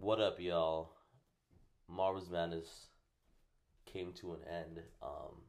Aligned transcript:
What 0.00 0.20
up, 0.20 0.38
y'all? 0.38 0.92
Marvel's 1.88 2.30
Madness 2.30 2.86
came 3.84 4.12
to 4.20 4.34
an 4.34 4.38
end. 4.48 4.80
Um, 5.02 5.42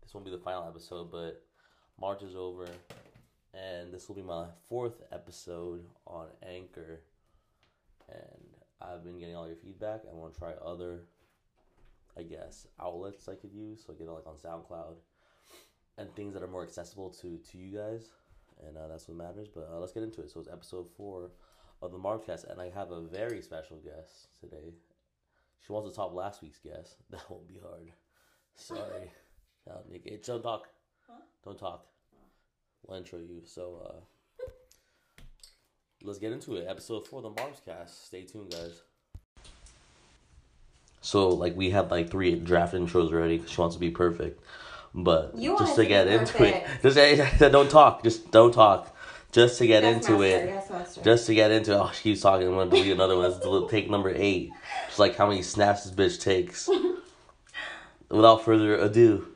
this 0.00 0.14
won't 0.14 0.24
be 0.24 0.30
the 0.30 0.38
final 0.38 0.68
episode, 0.68 1.10
but 1.10 1.42
March 2.00 2.22
is 2.22 2.36
over, 2.36 2.68
and 3.52 3.92
this 3.92 4.08
will 4.08 4.14
be 4.14 4.22
my 4.22 4.46
fourth 4.68 5.02
episode 5.10 5.84
on 6.06 6.28
Anchor. 6.48 7.00
And 8.08 8.54
I've 8.80 9.02
been 9.02 9.18
getting 9.18 9.34
all 9.34 9.48
your 9.48 9.56
feedback. 9.56 10.02
I 10.08 10.14
want 10.14 10.32
to 10.32 10.38
try 10.38 10.52
other, 10.64 11.00
I 12.16 12.22
guess, 12.22 12.68
outlets 12.80 13.28
I 13.28 13.34
could 13.34 13.52
use. 13.52 13.82
So 13.84 13.92
I 13.92 13.96
get 13.96 14.06
it 14.06 14.12
like 14.12 14.28
on 14.28 14.36
SoundCloud 14.36 14.94
and 15.98 16.14
things 16.14 16.34
that 16.34 16.42
are 16.44 16.48
more 16.48 16.62
accessible 16.62 17.10
to 17.20 17.40
to 17.50 17.58
you 17.58 17.76
guys, 17.76 18.10
and 18.64 18.76
uh, 18.76 18.86
that's 18.86 19.08
what 19.08 19.16
matters. 19.16 19.48
But 19.52 19.68
uh, 19.74 19.80
let's 19.80 19.92
get 19.92 20.04
into 20.04 20.20
it. 20.20 20.30
So 20.30 20.38
it's 20.38 20.48
episode 20.48 20.86
four 20.96 21.32
of 21.82 21.92
the 21.92 21.98
Marvcast, 21.98 22.50
and 22.50 22.60
I 22.60 22.70
have 22.70 22.90
a 22.90 23.00
very 23.02 23.42
special 23.42 23.76
guest 23.78 24.28
today. 24.40 24.74
She 25.66 25.72
wants 25.72 25.88
to 25.90 25.94
top 25.96 26.14
last 26.14 26.42
week's 26.42 26.58
guest. 26.58 26.96
That 27.10 27.28
won't 27.30 27.46
be 27.48 27.58
hard. 27.62 27.92
Sorry. 28.54 29.10
Nick, 29.90 30.02
hey, 30.04 30.20
don't 30.24 30.42
talk. 30.42 30.68
Huh? 31.08 31.18
Don't 31.44 31.58
talk. 31.58 31.86
We'll 32.86 32.96
intro 32.98 33.18
you. 33.18 33.42
So 33.44 33.82
uh, 33.84 34.44
let's 36.04 36.18
get 36.20 36.32
into 36.32 36.54
it. 36.56 36.66
Episode 36.68 37.06
four 37.08 37.18
of 37.24 37.34
the 37.34 37.42
Marvcast. 37.42 38.04
Stay 38.06 38.22
tuned, 38.22 38.52
guys. 38.52 38.80
So 41.00 41.28
like 41.30 41.56
we 41.56 41.70
had 41.70 41.90
like 41.90 42.10
three 42.10 42.34
draft 42.36 42.74
intros 42.74 43.12
already. 43.12 43.38
'cause 43.38 43.50
she 43.50 43.60
wants 43.60 43.76
to 43.76 43.80
be 43.80 43.90
perfect, 43.90 44.40
but 44.94 45.36
You 45.36 45.58
just 45.58 45.76
to 45.76 45.84
get 45.86 46.06
be 46.06 46.14
into 46.14 46.44
it, 46.44 46.64
just 46.82 47.38
don't 47.52 47.70
talk. 47.70 48.02
Just 48.04 48.30
don't 48.30 48.52
talk. 48.52 48.95
Just 49.36 49.58
to 49.58 49.66
get 49.66 49.84
into 49.84 50.22
it. 50.22 50.50
Just 51.04 51.26
to 51.26 51.34
get 51.34 51.50
into 51.50 51.72
it. 51.72 51.76
Oh, 51.76 51.90
she 51.92 52.04
keeps 52.04 52.22
talking. 52.22 52.48
I'm 52.48 52.54
gonna 52.54 52.70
delete 52.70 52.90
another 52.92 53.18
one. 53.18 53.38
Del- 53.38 53.68
take 53.68 53.90
number 53.90 54.10
eight. 54.16 54.50
Just 54.86 54.98
like 54.98 55.14
how 55.14 55.28
many 55.28 55.42
snaps 55.42 55.84
this 55.84 55.92
bitch 55.92 56.22
takes. 56.22 56.70
Without 58.10 58.44
further 58.46 58.76
ado, 58.76 59.28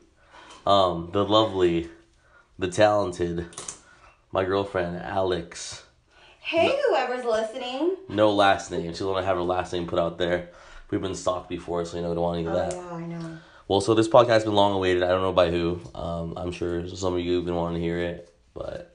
um, 0.65 1.11
the 1.13 1.23
lovely, 1.23 1.87
the 2.57 2.67
talented, 2.67 3.45
my 4.31 4.43
girlfriend 4.43 4.97
Alex. 4.97 5.83
hey, 6.39 6.79
whoever's 6.87 7.23
listening. 7.23 7.95
No 8.09 8.31
last 8.31 8.71
name. 8.71 8.91
She 8.93 8.99
don't 9.01 9.09
wanna 9.13 9.23
have 9.27 9.35
her 9.37 9.43
last 9.43 9.71
name 9.71 9.85
put 9.85 9.99
out 9.99 10.17
there. 10.17 10.49
We've 10.89 10.99
been 10.99 11.13
stalked 11.13 11.47
before, 11.47 11.85
so 11.85 11.97
you 11.97 12.01
know 12.01 12.09
we 12.09 12.15
don't 12.15 12.23
want 12.23 12.37
any 12.39 12.47
of 12.47 12.53
Oh 12.53 12.57
that. 12.57 12.73
yeah, 12.75 12.91
I 12.95 13.05
know. 13.05 13.37
Well, 13.67 13.81
so 13.81 13.93
this 13.93 14.07
podcast 14.07 14.29
has 14.29 14.43
been 14.45 14.55
long 14.55 14.73
awaited. 14.73 15.03
I 15.03 15.09
don't 15.09 15.21
know 15.21 15.31
by 15.31 15.51
who. 15.51 15.79
Um, 15.93 16.33
I'm 16.37 16.51
sure 16.51 16.87
some 16.87 17.13
of 17.13 17.19
you 17.19 17.35
have 17.35 17.45
been 17.45 17.55
wanting 17.55 17.79
to 17.79 17.85
hear 17.85 17.99
it, 17.99 18.33
but 18.55 18.90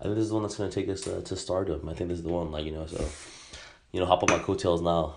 I 0.00 0.04
think 0.04 0.14
this 0.14 0.24
is 0.24 0.28
the 0.28 0.34
one 0.34 0.42
that's 0.44 0.56
going 0.56 0.70
to 0.70 0.74
take 0.74 0.88
us 0.88 1.06
uh, 1.08 1.22
to 1.24 1.36
stardom. 1.36 1.88
I 1.88 1.94
think 1.94 2.08
this 2.10 2.18
is 2.18 2.24
the 2.24 2.30
one, 2.30 2.52
like, 2.52 2.64
you 2.64 2.72
know, 2.72 2.86
so, 2.86 3.04
you 3.92 3.98
know, 4.00 4.06
hop 4.06 4.22
on 4.22 4.28
my 4.36 4.42
coattails 4.42 4.80
now, 4.80 5.16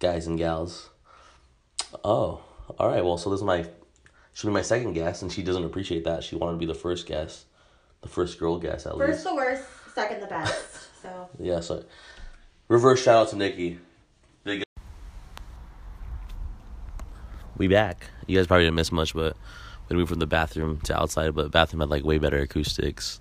guys 0.00 0.26
and 0.26 0.36
gals. 0.36 0.90
Oh, 2.04 2.42
all 2.78 2.88
right. 2.88 3.04
Well, 3.04 3.16
so 3.18 3.30
this 3.30 3.38
is 3.38 3.44
my, 3.44 3.64
she'll 4.32 4.50
be 4.50 4.54
my 4.54 4.62
second 4.62 4.94
guest, 4.94 5.22
and 5.22 5.30
she 5.32 5.42
doesn't 5.42 5.64
appreciate 5.64 6.02
that. 6.04 6.24
She 6.24 6.34
wanted 6.34 6.54
to 6.54 6.58
be 6.58 6.66
the 6.66 6.74
first 6.74 7.06
guest, 7.06 7.44
the 8.00 8.08
first 8.08 8.40
girl 8.40 8.58
guest 8.58 8.86
at 8.86 8.96
First 8.96 9.10
least. 9.12 9.24
the 9.24 9.34
worst, 9.36 9.64
second 9.94 10.20
the 10.20 10.26
best. 10.26 11.00
So 11.00 11.28
Yeah, 11.38 11.60
so 11.60 11.84
reverse 12.68 13.02
shout 13.02 13.16
out 13.26 13.28
to 13.30 13.36
Nikki. 13.36 13.78
We 17.58 17.68
back. 17.68 18.06
You 18.26 18.36
guys 18.38 18.46
probably 18.46 18.64
didn't 18.64 18.76
miss 18.76 18.90
much, 18.90 19.14
but 19.14 19.36
we 19.88 19.94
moved 19.96 20.08
from 20.08 20.18
the 20.18 20.26
bathroom 20.26 20.80
to 20.84 20.98
outside, 20.98 21.34
but 21.34 21.50
bathroom 21.52 21.80
had 21.80 21.90
like 21.90 22.02
way 22.04 22.18
better 22.18 22.38
acoustics. 22.40 23.20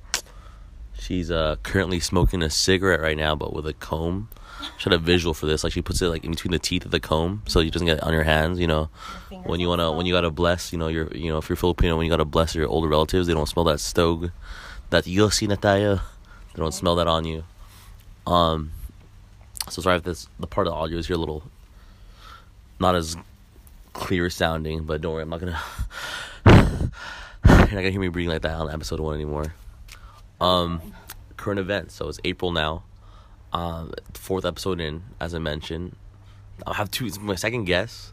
She's 1.02 1.32
uh 1.32 1.56
currently 1.64 2.00
smoking 2.00 2.44
a 2.44 2.50
cigarette 2.52 3.02
right 3.02 3.18
now, 3.18 3.34
but 3.34 3.54
with 3.54 3.66
a 3.66 3.74
comb. 3.74 4.30
She 4.78 4.84
had 4.84 4.94
a 4.94 5.00
visual 5.00 5.34
for 5.34 5.48
this. 5.48 5.64
Like 5.64 5.74
she 5.74 5.82
puts 5.82 6.00
it 6.00 6.10
like 6.10 6.24
in 6.24 6.30
between 6.30 6.52
the 6.52 6.60
teeth 6.60 6.86
of 6.86 6.92
the 6.92 7.00
comb, 7.00 7.42
so 7.48 7.60
it 7.60 7.74
doesn't 7.74 7.88
get 7.88 7.98
it 7.98 8.04
on 8.04 8.14
your 8.14 8.22
hands. 8.22 8.60
You 8.60 8.68
know, 8.68 8.90
when 9.44 9.60
you 9.60 9.68
wanna 9.68 9.92
when 9.92 10.06
you 10.06 10.14
gotta 10.14 10.30
bless, 10.30 10.72
you 10.72 10.78
know, 10.78 10.90
you're 10.90 11.12
you 11.12 11.32
know 11.32 11.40
if 11.40 11.50
you're 11.50 11.56
Filipino, 11.56 11.98
when 11.98 12.06
you 12.06 12.12
gotta 12.12 12.24
bless 12.24 12.54
your 12.54 12.68
older 12.68 12.88
relatives, 12.88 13.26
they 13.26 13.34
don't 13.34 13.50
smell 13.50 13.66
that 13.66 13.80
stog, 13.80 14.32
that 14.92 15.06
yosi 15.06 15.48
na 15.48 15.56
tayo. 15.56 16.02
They 16.54 16.62
don't 16.62 16.72
smell 16.72 16.96
that 16.98 17.08
on 17.08 17.26
you. 17.26 17.46
Um, 18.28 18.72
so 19.70 19.82
sorry 19.82 19.98
if 19.98 20.04
this 20.04 20.28
the 20.40 20.46
part 20.46 20.68
of 20.68 20.74
the 20.74 20.78
audio 20.78 21.00
is 21.00 21.08
here 21.08 21.16
a 21.16 21.20
little 21.20 21.42
not 22.80 22.94
as 22.96 23.18
clear 23.94 24.30
sounding, 24.30 24.84
but 24.84 25.02
don't 25.02 25.14
worry, 25.14 25.24
I'm 25.24 25.30
not 25.30 25.40
gonna 25.40 25.60
you're 26.46 27.58
not 27.58 27.70
gonna 27.72 27.90
hear 27.90 28.00
me 28.00 28.10
breathing 28.10 28.34
like 28.34 28.44
that 28.44 28.54
on 28.54 28.70
episode 28.70 29.00
one 29.00 29.16
anymore. 29.16 29.56
Um, 30.42 30.82
current 31.38 31.60
events. 31.60 31.96
So 31.96 32.10
it's 32.10 32.20
April 32.26 32.52
now. 32.52 32.84
Um, 33.54 33.94
fourth 34.14 34.44
episode 34.46 34.82
in, 34.82 35.04
as 35.20 35.34
I 35.34 35.40
mentioned. 35.40 35.96
I'll 36.68 36.74
have 36.74 36.92
two. 36.92 37.06
It's 37.06 37.20
my 37.20 37.36
second 37.36 37.66
guess. 37.66 38.12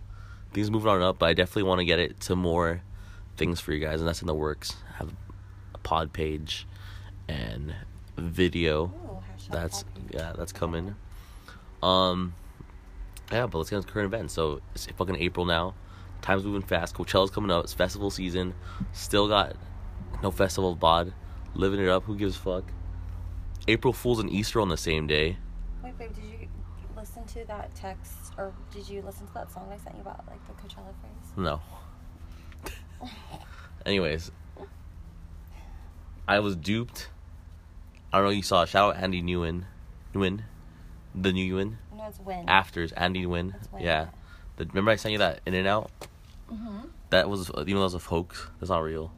Things 0.53 0.71
moving 0.71 0.91
on 0.91 1.03
up, 1.03 1.19
but 1.19 1.27
I 1.27 1.35
definitely 1.35 1.65
want 1.65 1.81
to 1.81 1.85
get 1.85 1.99
it 1.99 2.21
to 2.21 2.37
more 2.37 2.83
things 3.37 3.61
for 3.61 3.73
you 3.73 3.85
guys, 3.85 4.01
and 4.01 4.09
that's 4.09 4.21
in 4.21 4.27
the 4.27 4.35
works. 4.35 4.77
I 4.95 4.99
Have 4.99 5.13
a 5.75 5.79
pod 5.79 6.13
page 6.13 6.67
and 7.29 7.75
video 8.17 8.87
Ooh, 8.87 9.23
that's 9.51 9.85
yeah 10.11 10.33
that's 10.37 10.53
coming 10.53 10.95
um 11.83 12.35
yeah 13.31 13.47
but 13.47 13.59
let's 13.59 13.71
get 13.71 13.77
into 13.77 13.89
current 13.89 14.07
events 14.13 14.35
so 14.35 14.61
it's 14.75 14.87
fucking 14.97 15.17
april 15.17 15.47
now 15.47 15.75
time's 16.21 16.45
moving 16.45 16.63
fast 16.63 16.95
coachella's 16.95 17.31
coming 17.31 17.51
up 17.51 17.63
it's 17.63 17.73
festival 17.73 18.11
season 18.11 18.55
still 18.93 19.29
got 19.29 19.55
no 20.23 20.31
festival 20.31 20.73
of 20.73 20.81
bod 20.81 21.13
living 21.59 21.81
it 21.81 21.89
up 21.89 22.05
who 22.05 22.17
gives 22.17 22.37
a 22.37 22.39
fuck 22.39 22.65
april 23.67 23.93
fools 23.93 24.19
and 24.21 24.31
easter 24.31 24.61
on 24.61 24.69
the 24.71 24.77
same 24.77 25.07
day 25.07 25.37
Wait, 25.85 25.97
babe, 25.99 26.15
did 26.15 26.25
you 26.25 26.49
listen 26.97 27.25
to 27.27 27.45
that 27.47 27.75
text 27.75 28.33
or 28.39 28.53
did 28.73 28.89
you 28.89 29.03
listen 29.03 29.27
to 29.27 29.35
that 29.35 29.51
song 29.53 29.69
I 29.73 29.77
sent 29.77 29.95
you 29.97 30.01
about 30.01 30.25
like 30.27 30.41
the 30.47 30.53
Coachella 30.55 30.95
phrase? 31.01 31.33
no 31.37 31.61
anyways 33.87 34.31
i 36.27 36.39
was 36.41 36.57
duped 36.57 37.09
i 38.13 38.17
don't 38.19 38.27
know 38.27 38.31
you 38.31 38.43
saw 38.43 38.65
shout 38.65 38.97
out 38.97 39.03
andy 39.03 39.23
newen 39.23 39.65
newen 40.15 40.43
the 41.15 41.33
new 41.33 41.45
Ewan. 41.45 41.79
No, 41.97 42.05
it's 42.07 42.21
when. 42.21 42.49
afters 42.49 42.93
Andy 42.93 43.27
Win. 43.27 43.55
Win, 43.73 43.83
Yeah. 43.83 44.09
The, 44.57 44.67
remember 44.67 44.91
I 44.93 44.97
sent 44.97 45.13
you 45.13 45.19
that 45.19 45.41
In 45.47 45.55
and 45.55 45.67
Out? 45.67 45.91
hmm 46.49 46.81
That 47.11 47.29
was 47.29 47.51
you 47.67 47.75
know 47.75 47.81
that 47.81 47.85
was 47.93 47.95
a 47.95 47.99
hoax. 47.99 48.47
That's 48.61 48.71
not 48.71 48.85
real. 48.85 49.11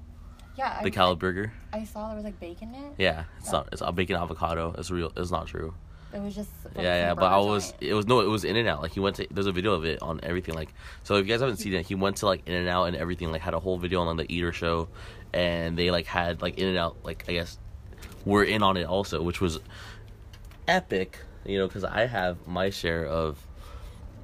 Yeah, 0.60 0.76
I, 0.78 0.82
The 0.82 0.91
Cali 0.91 1.16
burger. 1.16 1.50
I 1.72 1.84
saw 1.84 2.09
there 2.09 2.16
was 2.16 2.25
like 2.25 2.38
bacon 2.38 2.75
in 2.75 2.84
it. 2.84 2.93
Yeah, 2.98 3.25
it's 3.38 3.50
not. 3.50 3.71
It's 3.72 3.81
a 3.81 3.91
bacon 3.93 4.16
avocado. 4.16 4.75
It's 4.76 4.91
real. 4.91 5.10
It's 5.16 5.31
not 5.31 5.47
true. 5.47 5.72
It 6.12 6.21
was 6.21 6.34
just. 6.34 6.50
Yeah, 6.76 6.82
yeah. 6.82 7.15
But 7.15 7.32
I 7.32 7.38
was. 7.38 7.71
joint. 7.71 7.82
It 7.82 7.94
was 7.94 8.06
no. 8.06 8.21
It 8.21 8.26
was 8.26 8.44
In 8.44 8.56
and 8.56 8.69
Out. 8.69 8.82
Like 8.82 8.93
he 8.93 9.00
went 9.00 9.16
to. 9.16 9.26
There's 9.31 9.47
a 9.47 9.53
video 9.53 9.72
of 9.72 9.87
it 9.87 10.03
on 10.03 10.20
everything. 10.22 10.54
Like 10.54 10.75
so, 11.03 11.15
if 11.15 11.26
you 11.26 11.32
guys 11.32 11.41
haven't 11.41 11.56
seen 11.56 11.72
it, 11.72 11.87
he 11.87 11.94
went 11.94 12.19
to 12.19 12.26
like 12.26 12.47
In 12.47 12.53
and 12.53 12.69
Out 12.69 12.84
and 12.84 12.97
everything. 12.97 13.32
Like 13.32 13.41
had 13.41 13.54
a 13.54 13.59
whole 13.59 13.78
video 13.78 14.03
on 14.03 14.19
the 14.19 14.31
Eater 14.31 14.53
show, 14.53 14.91
and 15.32 15.78
they 15.78 15.91
like 15.91 16.04
had 16.04 16.43
like 16.43 16.59
In 16.59 16.69
and 16.69 16.76
Out. 16.76 16.99
Like 17.04 17.25
I 17.26 17.32
guess 17.32 17.59
were 18.26 18.44
in 18.44 18.62
on 18.62 18.76
it 18.76 18.84
also, 18.84 19.22
which 19.22 19.41
was 19.41 19.60
epic. 20.69 21.20
You 21.47 21.56
know, 21.56 21.69
because 21.69 21.84
I 21.84 22.04
have 22.04 22.47
my 22.47 22.69
share 22.69 23.06
of, 23.06 23.38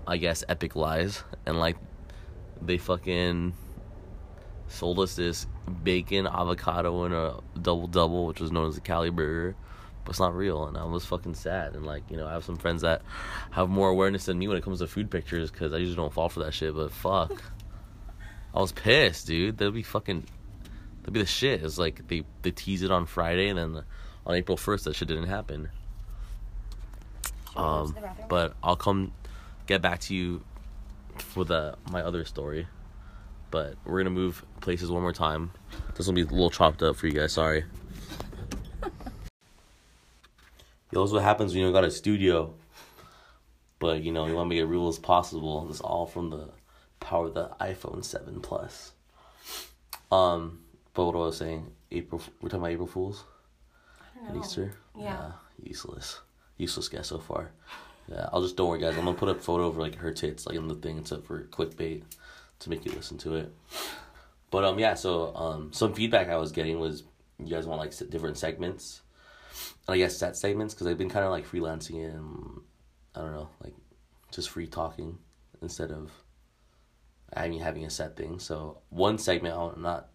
I 0.07 0.19
guess, 0.19 0.45
epic 0.51 0.77
lies, 0.77 1.25
and 1.47 1.59
like 1.59 1.79
they 2.61 2.77
fucking 2.77 3.55
sold 4.69 4.99
us 4.99 5.17
this 5.17 5.47
bacon 5.67 6.27
avocado 6.27 7.05
and 7.05 7.15
a 7.15 7.41
double 7.61 7.87
double, 7.87 8.27
which 8.27 8.41
was 8.41 8.53
known 8.53 8.69
as 8.69 8.75
the 8.75 8.81
Cali 8.81 9.11
burger, 9.11 9.55
but 10.05 10.11
it's 10.11 10.21
not 10.21 10.35
real, 10.35 10.67
and 10.67 10.77
I 10.77 10.85
was 10.85 11.05
fucking 11.05 11.35
sad. 11.35 11.75
And 11.75 11.85
like 11.85 12.03
you 12.11 12.17
know, 12.17 12.27
I 12.27 12.33
have 12.33 12.45
some 12.45 12.57
friends 12.57 12.83
that 12.83 13.03
have 13.51 13.69
more 13.69 13.89
awareness 13.89 14.27
than 14.27 14.39
me 14.39 14.49
when 14.49 14.57
it 14.57 14.65
comes 14.65 14.79
to 14.79 14.87
food 14.87 15.11
pictures 15.11 15.51
because 15.51 15.73
I 15.73 15.79
usually 15.79 15.97
don't 15.97 16.13
fall 16.13 16.29
for 16.29 16.41
that 16.41 16.55
shit. 16.55 16.75
But 16.75 16.93
fuck, 16.93 17.43
I 18.55 18.61
was 18.61 18.73
pissed, 18.73 19.27
dude. 19.27 19.59
That'd 19.59 19.75
be 19.75 19.83
fucking, 19.83 20.25
that'd 21.01 21.13
be 21.13 21.21
the 21.21 21.27
shit. 21.27 21.63
It's 21.63 21.79
like 21.79 22.07
they 22.09 22.25
they 22.43 22.53
tease 22.53 22.83
it 22.83 22.91
on 22.91 23.07
Friday, 23.07 23.49
and 23.49 23.59
then 23.59 23.85
on 24.25 24.35
April 24.35 24.57
first, 24.57 24.85
that 24.85 24.95
shit 24.95 25.09
didn't 25.09 25.27
happen. 25.27 25.69
Should 27.51 27.57
we 27.57 27.63
go 27.63 27.87
to 27.87 28.01
Um, 28.01 28.27
but 28.29 28.55
I'll 28.63 28.77
come 28.77 29.13
get 29.67 29.83
back 29.83 30.01
to 30.01 30.15
you 30.15 30.43
for 31.19 31.45
the 31.45 31.77
my 31.91 32.03
other 32.03 32.25
story. 32.25 32.67
But 33.51 33.77
we're 33.85 33.99
gonna 33.99 34.11
move 34.11 34.45
places 34.61 34.91
one 34.91 35.03
more 35.03 35.13
time. 35.13 35.53
This 35.95 36.07
will 36.07 36.15
be 36.15 36.23
a 36.23 36.27
little 36.27 36.51
chopped 36.51 36.83
up 36.83 36.97
for 36.97 37.07
you 37.07 37.13
guys. 37.13 37.33
Sorry. 37.33 37.65
Yo, 40.93 41.03
this 41.03 41.09
is 41.09 41.13
what 41.13 41.23
happens 41.23 41.55
when 41.55 41.63
you 41.63 41.73
got 41.73 41.85
a 41.85 41.91
studio. 41.91 42.55
But 43.79 44.03
you 44.03 44.13
know 44.13 44.27
you 44.27 44.35
want 44.35 44.47
to 44.47 44.55
make 44.55 44.59
it 44.59 44.65
real 44.67 44.89
as 44.89 44.99
possible. 44.99 45.67
It's 45.71 45.81
all 45.81 46.07
from 46.07 46.31
the 46.31 46.49
power 47.01 47.27
of 47.27 47.35
the 47.35 47.51
iPhone 47.61 48.05
Seven 48.05 48.41
Plus. 48.41 48.93
Um, 50.11 50.61
but 50.95 51.05
what 51.07 51.15
I 51.15 51.19
was 51.19 51.37
saying? 51.37 51.71
April. 51.91 52.23
We're 52.41 52.49
talking 52.49 52.61
about 52.61 52.73
April 52.73 52.87
Fools. 52.87 53.25
I 54.01 54.19
don't 54.19 54.27
and 54.29 54.37
know. 54.37 54.43
Easter? 54.43 54.73
Yeah. 54.99 55.33
useless. 55.63 56.21
Useless 56.57 56.89
guess 56.89 57.09
so 57.09 57.19
far. 57.19 57.51
Yeah, 58.09 58.29
I'll 58.33 58.43
just 58.43 58.57
don't 58.57 58.69
worry, 58.69 58.81
guys. 58.81 58.97
I'm 58.97 59.05
gonna 59.05 59.17
put 59.17 59.29
a 59.29 59.35
photo 59.35 59.67
of 59.67 59.77
like 59.77 59.97
her 59.97 60.13
tits, 60.13 60.47
like 60.47 60.57
in 60.57 60.69
the 60.69 60.75
thing, 60.75 60.99
except 60.99 61.27
for 61.27 61.45
clickbait, 61.45 62.03
to 62.61 62.71
make 62.71 62.85
you 62.85 62.93
listen 62.93 63.19
to 63.19 63.37
it. 63.37 63.55
But 64.51 64.65
um, 64.65 64.79
yeah. 64.79 64.95
So 64.95 65.35
um, 65.35 65.73
some 65.73 65.95
feedback 65.95 66.29
I 66.29 66.37
was 66.37 66.53
getting 66.53 66.79
was 66.79 67.05
you 67.39 67.55
guys 67.55 67.67
want 67.67 67.81
like 67.81 68.11
different 68.11 68.39
segments, 68.39 69.03
and 69.87 69.95
I 69.95 69.99
guess 69.99 70.17
set 70.17 70.37
segments 70.37 70.75
because 70.75 70.87
I've 70.87 70.99
been 70.99 71.11
kind 71.11 71.25
of 71.25 71.31
like 71.31 71.47
freelancing 71.47 72.05
and 72.09 72.61
I 73.15 73.21
don't 73.21 73.33
know, 73.33 73.49
like 73.63 73.75
just 74.31 74.51
free 74.51 74.67
talking 74.67 75.19
instead 75.63 75.91
of 75.91 76.11
I 77.35 77.49
mean 77.49 77.61
having 77.61 77.85
a 77.85 77.91
set 77.91 78.17
thing. 78.17 78.39
So 78.39 78.79
one 78.91 79.19
segment, 79.19 79.55
I 79.55 79.59
want 79.59 79.81
not 79.81 80.09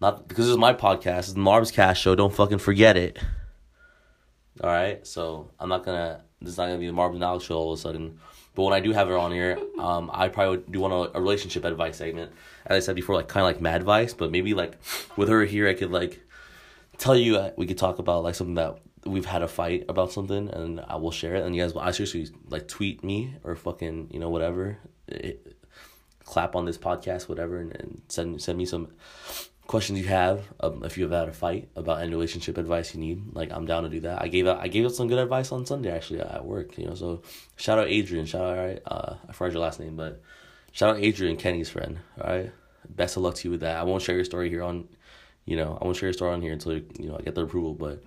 not 0.00 0.28
because 0.28 0.46
this 0.46 0.52
is 0.52 0.58
my 0.58 0.74
podcast, 0.74 1.18
it's 1.18 1.32
the 1.34 1.40
Marb's 1.40 1.70
Cast 1.70 2.00
Show. 2.00 2.14
Don't 2.14 2.34
fucking 2.34 2.58
forget 2.58 2.96
it. 2.96 3.18
All 4.62 4.68
right, 4.68 5.06
so 5.06 5.50
I'm 5.58 5.68
not 5.68 5.84
gonna. 5.84 6.24
This 6.40 6.52
is 6.52 6.58
not 6.58 6.66
gonna 6.66 6.78
be 6.78 6.90
the 6.90 7.02
and 7.02 7.24
Alex 7.24 7.44
show 7.44 7.56
all 7.56 7.72
of 7.72 7.78
a 7.78 7.82
sudden. 7.82 8.18
But 8.54 8.64
when 8.64 8.74
I 8.74 8.80
do 8.80 8.92
have 8.92 9.08
her 9.08 9.16
on 9.16 9.32
here, 9.32 9.58
um, 9.78 10.10
I 10.12 10.28
probably 10.28 10.58
would 10.58 10.72
do 10.72 10.80
want 10.80 11.14
a, 11.14 11.20
relationship 11.20 11.64
advice 11.64 11.96
segment. 11.96 12.32
As 12.66 12.76
I 12.76 12.86
said 12.86 12.96
before, 12.96 13.14
like 13.14 13.28
kind 13.28 13.44
of 13.44 13.52
like 13.52 13.60
mad 13.60 13.76
advice, 13.76 14.14
but 14.14 14.30
maybe 14.30 14.54
like 14.54 14.78
with 15.16 15.28
her 15.28 15.44
here, 15.44 15.68
I 15.68 15.74
could 15.74 15.90
like 15.90 16.20
tell 16.98 17.16
you 17.16 17.36
uh, 17.36 17.50
we 17.56 17.66
could 17.66 17.78
talk 17.78 17.98
about 17.98 18.22
like 18.22 18.34
something 18.34 18.56
that 18.56 18.78
we've 19.04 19.24
had 19.24 19.42
a 19.42 19.48
fight 19.48 19.84
about 19.88 20.12
something, 20.12 20.48
and 20.48 20.80
I 20.80 20.96
will 20.96 21.10
share 21.10 21.34
it, 21.36 21.44
and 21.44 21.54
you 21.54 21.62
guys 21.62 21.74
will 21.74 21.80
I 21.80 21.90
seriously 21.90 22.28
like 22.48 22.68
tweet 22.68 23.02
me 23.02 23.34
or 23.44 23.56
fucking 23.56 24.08
you 24.12 24.20
know 24.20 24.30
whatever, 24.30 24.78
it, 25.08 25.56
clap 26.24 26.54
on 26.54 26.64
this 26.64 26.78
podcast, 26.78 27.28
whatever, 27.28 27.58
and, 27.58 27.74
and 27.76 28.02
send 28.08 28.40
send 28.42 28.58
me 28.58 28.66
some 28.66 28.88
questions 29.70 30.00
you 30.00 30.06
have 30.06 30.42
um, 30.58 30.82
if 30.82 30.98
you 30.98 31.04
have 31.04 31.12
had 31.12 31.28
a 31.28 31.32
fight 31.32 31.68
about 31.76 32.00
any 32.02 32.10
relationship 32.10 32.58
advice 32.58 32.92
you 32.92 32.98
need 32.98 33.22
like 33.34 33.52
i'm 33.52 33.66
down 33.66 33.84
to 33.84 33.88
do 33.88 34.00
that. 34.00 34.20
I 34.20 34.26
gave 34.26 34.48
out 34.48 34.58
i 34.58 34.66
gave 34.66 34.84
out 34.84 34.96
some 34.96 35.06
good 35.06 35.20
advice 35.20 35.52
on 35.52 35.64
sunday 35.64 35.92
actually 35.92 36.18
at 36.18 36.44
work 36.44 36.76
you 36.76 36.86
know 36.86 36.96
so 36.96 37.22
shout 37.54 37.78
out 37.78 37.86
adrian 37.86 38.26
shout 38.26 38.42
out 38.42 38.58
right 38.58 38.82
uh 38.84 39.14
i 39.28 39.32
forgot 39.32 39.52
your 39.52 39.62
last 39.62 39.78
name 39.78 39.94
but 39.94 40.20
shout 40.72 40.90
out 40.90 41.00
adrian 41.00 41.36
kenny's 41.36 41.70
friend 41.70 42.00
all 42.20 42.28
right? 42.28 42.50
Best 42.88 43.16
of 43.16 43.22
luck 43.22 43.36
to 43.36 43.46
you 43.46 43.52
with 43.52 43.60
that. 43.60 43.76
I 43.76 43.84
won't 43.84 44.02
share 44.02 44.16
your 44.16 44.24
story 44.24 44.48
here 44.48 44.64
on 44.64 44.88
you 45.44 45.56
know 45.56 45.78
i 45.80 45.84
won't 45.84 45.96
share 45.96 46.08
your 46.08 46.14
story 46.14 46.32
on 46.32 46.42
here 46.42 46.52
until 46.52 46.72
you 46.72 47.08
know 47.08 47.16
i 47.16 47.22
get 47.22 47.36
the 47.36 47.42
approval 47.42 47.74
but 47.74 48.02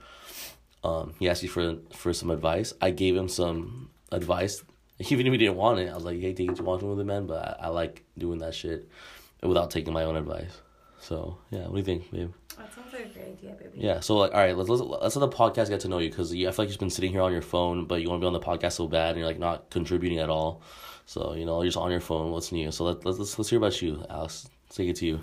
um 0.84 1.14
he 1.18 1.30
asked 1.30 1.44
you 1.44 1.50
for 1.50 1.78
for 1.94 2.12
some 2.12 2.30
advice. 2.30 2.74
I 2.82 2.90
gave 2.92 3.16
him 3.16 3.30
some 3.30 3.90
advice 4.12 4.66
even 5.00 5.28
if 5.28 5.32
he 5.32 5.38
didn't 5.38 5.56
want 5.56 5.80
it. 5.80 5.90
I 5.90 5.96
was 5.96 6.04
like 6.04 6.20
hey 6.20 6.34
take 6.34 6.52
it 6.52 6.60
you 6.60 6.66
want 6.66 6.84
with 6.84 6.98
the 6.98 7.06
man? 7.06 7.26
But 7.26 7.42
I, 7.62 7.68
I 7.68 7.70
like 7.70 8.04
doing 8.18 8.40
that 8.40 8.54
shit 8.54 8.90
without 9.42 9.72
taking 9.72 9.94
my 9.94 10.04
own 10.04 10.18
advice 10.18 10.60
so 11.04 11.38
yeah, 11.52 11.68
what 11.68 11.74
do 11.74 11.78
you 11.78 11.84
think, 11.84 12.12
babe? 12.12 12.34
That 12.58 12.74
sounds 12.74 12.94
like 12.94 13.06
a 13.06 13.10
great 13.10 13.26
idea, 13.38 13.52
baby. 13.52 13.72
Yeah. 13.76 14.00
So 14.00 14.16
like, 14.16 14.32
all 14.32 14.40
right, 14.40 14.56
let's 14.56 14.70
let's, 14.70 14.82
let's 14.82 15.16
let 15.16 15.30
the 15.30 15.36
podcast 15.36 15.70
get 15.70 15.82
to 15.82 15.90
know 15.90 16.00
you 16.00 16.10
because 16.10 16.34
you, 16.34 16.48
I 16.48 16.52
feel 16.52 16.64
like 16.64 16.70
you've 16.70 16.80
been 16.80 16.90
sitting 16.90 17.12
here 17.12 17.22
on 17.22 17.34
your 17.34 17.42
phone, 17.42 17.86
but 17.86 18.02
you 18.02 18.10
want 18.10 18.22
to 18.22 18.24
be 18.24 18.28
on 18.28 18.34
the 18.34 18.40
podcast 18.40 18.74
so 18.74 18.88
bad, 18.88 19.10
and 19.10 19.20
you're 19.20 19.28
like 19.28 19.40
not 19.40 19.70
contributing 19.70 20.20
at 20.20 20.30
all. 20.30 20.62
So 21.06 21.34
you 21.34 21.46
know, 21.46 21.62
you're 21.62 21.68
just 21.68 21.78
on 21.78 21.92
your 21.92 22.00
phone. 22.00 22.32
What's 22.32 22.52
new? 22.52 22.72
So 22.72 22.86
let, 22.86 23.06
let's 23.06 23.20
let's 23.20 23.38
let's 23.38 23.50
hear 23.50 23.58
about 23.58 23.82
you, 23.82 24.06
Alex. 24.10 24.50
Let's 24.66 24.78
take 24.78 24.90
it 24.90 24.96
to 24.98 25.06
you. 25.06 25.20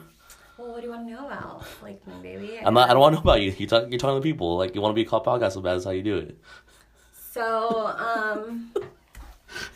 Well, 0.59 0.73
what 0.73 0.81
do 0.83 0.87
you 0.87 0.93
want 0.93 1.09
to 1.09 1.15
know 1.15 1.27
about? 1.27 1.65
Like 1.83 2.07
me, 2.07 2.15
baby. 2.23 2.61
I'm 2.63 2.75
not. 2.75 2.91
I 2.91 2.93
don't 2.93 3.01
want 3.01 3.15
to 3.15 3.17
know 3.17 3.23
about 3.23 3.41
you. 3.41 3.55
You 3.57 3.67
talk. 3.67 3.87
You're 3.89 3.99
talking 3.99 4.21
to 4.21 4.23
people. 4.23 4.59
Like 4.59 4.75
you 4.75 4.83
want 4.83 4.93
to 4.93 4.95
be 4.95 5.03
a 5.03 5.07
called 5.07 5.25
podcast 5.25 5.53
so 5.53 5.63
bad. 5.63 5.75
That's 5.75 5.87
how 5.87 5.93
you 5.93 6.03
do 6.03 6.19
it. 6.19 6.39
So, 7.33 7.87
um, 7.87 8.73